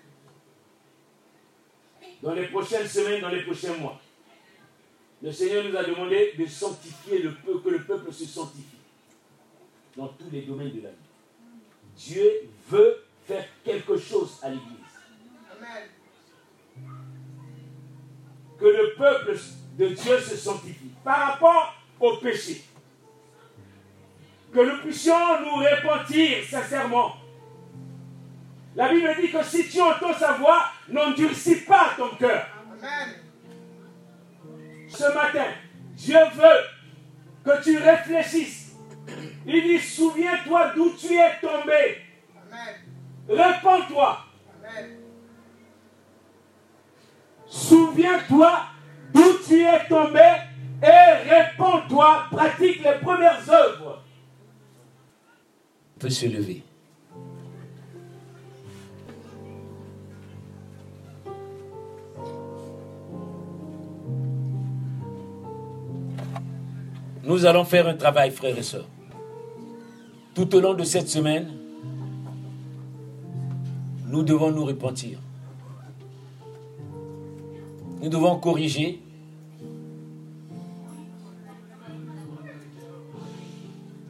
Dans 2.23 2.35
les 2.35 2.49
prochaines 2.49 2.87
semaines, 2.87 3.23
dans 3.23 3.31
les 3.31 3.43
prochains 3.43 3.75
mois, 3.79 3.99
le 5.23 5.33
Seigneur 5.33 5.65
nous 5.65 5.75
a 5.75 5.85
demandé 5.85 6.35
de 6.39 6.45
sanctifier 6.45 7.21
le 7.23 7.35
peuple, 7.35 7.63
que 7.63 7.69
le 7.71 7.83
peuple 7.83 8.13
se 8.13 8.27
sanctifie 8.27 8.77
dans 9.97 10.09
tous 10.09 10.29
les 10.31 10.43
domaines 10.43 10.73
de 10.73 10.83
la 10.83 10.91
vie. 10.91 10.97
Dieu 11.97 12.31
veut 12.69 13.05
faire 13.27 13.47
quelque 13.65 13.97
chose 13.97 14.39
à 14.43 14.51
l'Église. 14.51 14.92
Que 18.59 18.65
le 18.65 18.95
peuple 18.97 19.37
de 19.79 19.89
Dieu 19.89 20.21
se 20.21 20.37
sanctifie 20.37 20.93
par 21.05 21.33
rapport 21.33 21.75
au 22.01 22.17
péché. 22.17 22.63
Que 24.53 24.61
nous 24.61 24.83
puissions 24.83 25.41
nous 25.41 25.57
repentir 25.57 26.45
sincèrement. 26.49 27.17
La 28.75 28.89
Bible 28.89 29.15
dit 29.21 29.31
que 29.31 29.43
si 29.43 29.69
tu 29.69 29.81
entends 29.81 30.15
sa 30.15 30.33
voix, 30.33 30.65
n'endurcis 30.89 31.61
pas 31.63 31.93
ton 31.97 32.09
cœur. 32.17 32.47
Ce 34.89 35.15
matin, 35.15 35.47
Dieu 35.95 36.19
veut 36.35 37.45
que 37.45 37.63
tu 37.63 37.79
réfléchisses. 37.79 38.77
Il 39.47 39.63
dit, 39.63 39.79
souviens-toi 39.79 40.73
d'où 40.75 40.93
tu 40.97 41.15
es 41.15 41.41
tombé. 41.41 41.99
Réponds-toi. 43.29 44.19
Souviens-toi 47.53 48.51
d'où 49.13 49.39
tu 49.47 49.61
es 49.61 49.87
tombé 49.87 50.27
et 50.83 51.29
réponds-toi, 51.29 52.25
pratique 52.31 52.83
les 52.83 52.99
premières 53.03 53.47
œuvres. 53.51 54.03
On 55.95 56.01
peut 56.01 56.09
se 56.09 56.25
lever. 56.25 56.63
Nous 67.23 67.45
allons 67.45 67.65
faire 67.65 67.87
un 67.87 67.95
travail, 67.95 68.31
frères 68.31 68.57
et 68.57 68.63
sœurs. 68.63 68.89
Tout 70.35 70.57
au 70.57 70.61
long 70.61 70.73
de 70.73 70.85
cette 70.85 71.11
semaine, 71.11 71.53
nous 74.07 74.23
devons 74.23 74.51
nous 74.51 74.65
repentir. 74.65 75.19
Nous 78.03 78.09
devons 78.09 78.37
corriger. 78.39 79.01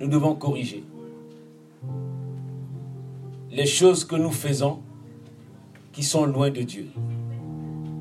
Nous 0.00 0.08
devons 0.08 0.34
corriger 0.34 0.82
les 3.52 3.66
choses 3.66 4.04
que 4.04 4.16
nous 4.16 4.32
faisons 4.32 4.80
qui 5.92 6.02
sont 6.02 6.24
loin 6.24 6.50
de 6.50 6.62
Dieu. 6.62 6.88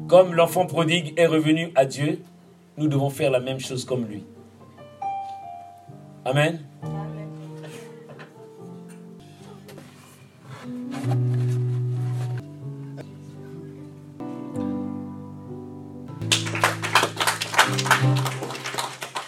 Comme 0.08 0.34
l'enfant 0.34 0.66
prodigue 0.66 1.14
est 1.18 1.28
revenu 1.28 1.72
à 1.76 1.86
Dieu, 1.86 2.22
nous 2.78 2.88
devons 2.88 3.10
faire 3.10 3.32
la 3.32 3.42
même 3.42 3.60
chose 3.60 3.84
comme 3.86 4.06
lui. 4.06 4.24
Amen. 6.24 6.62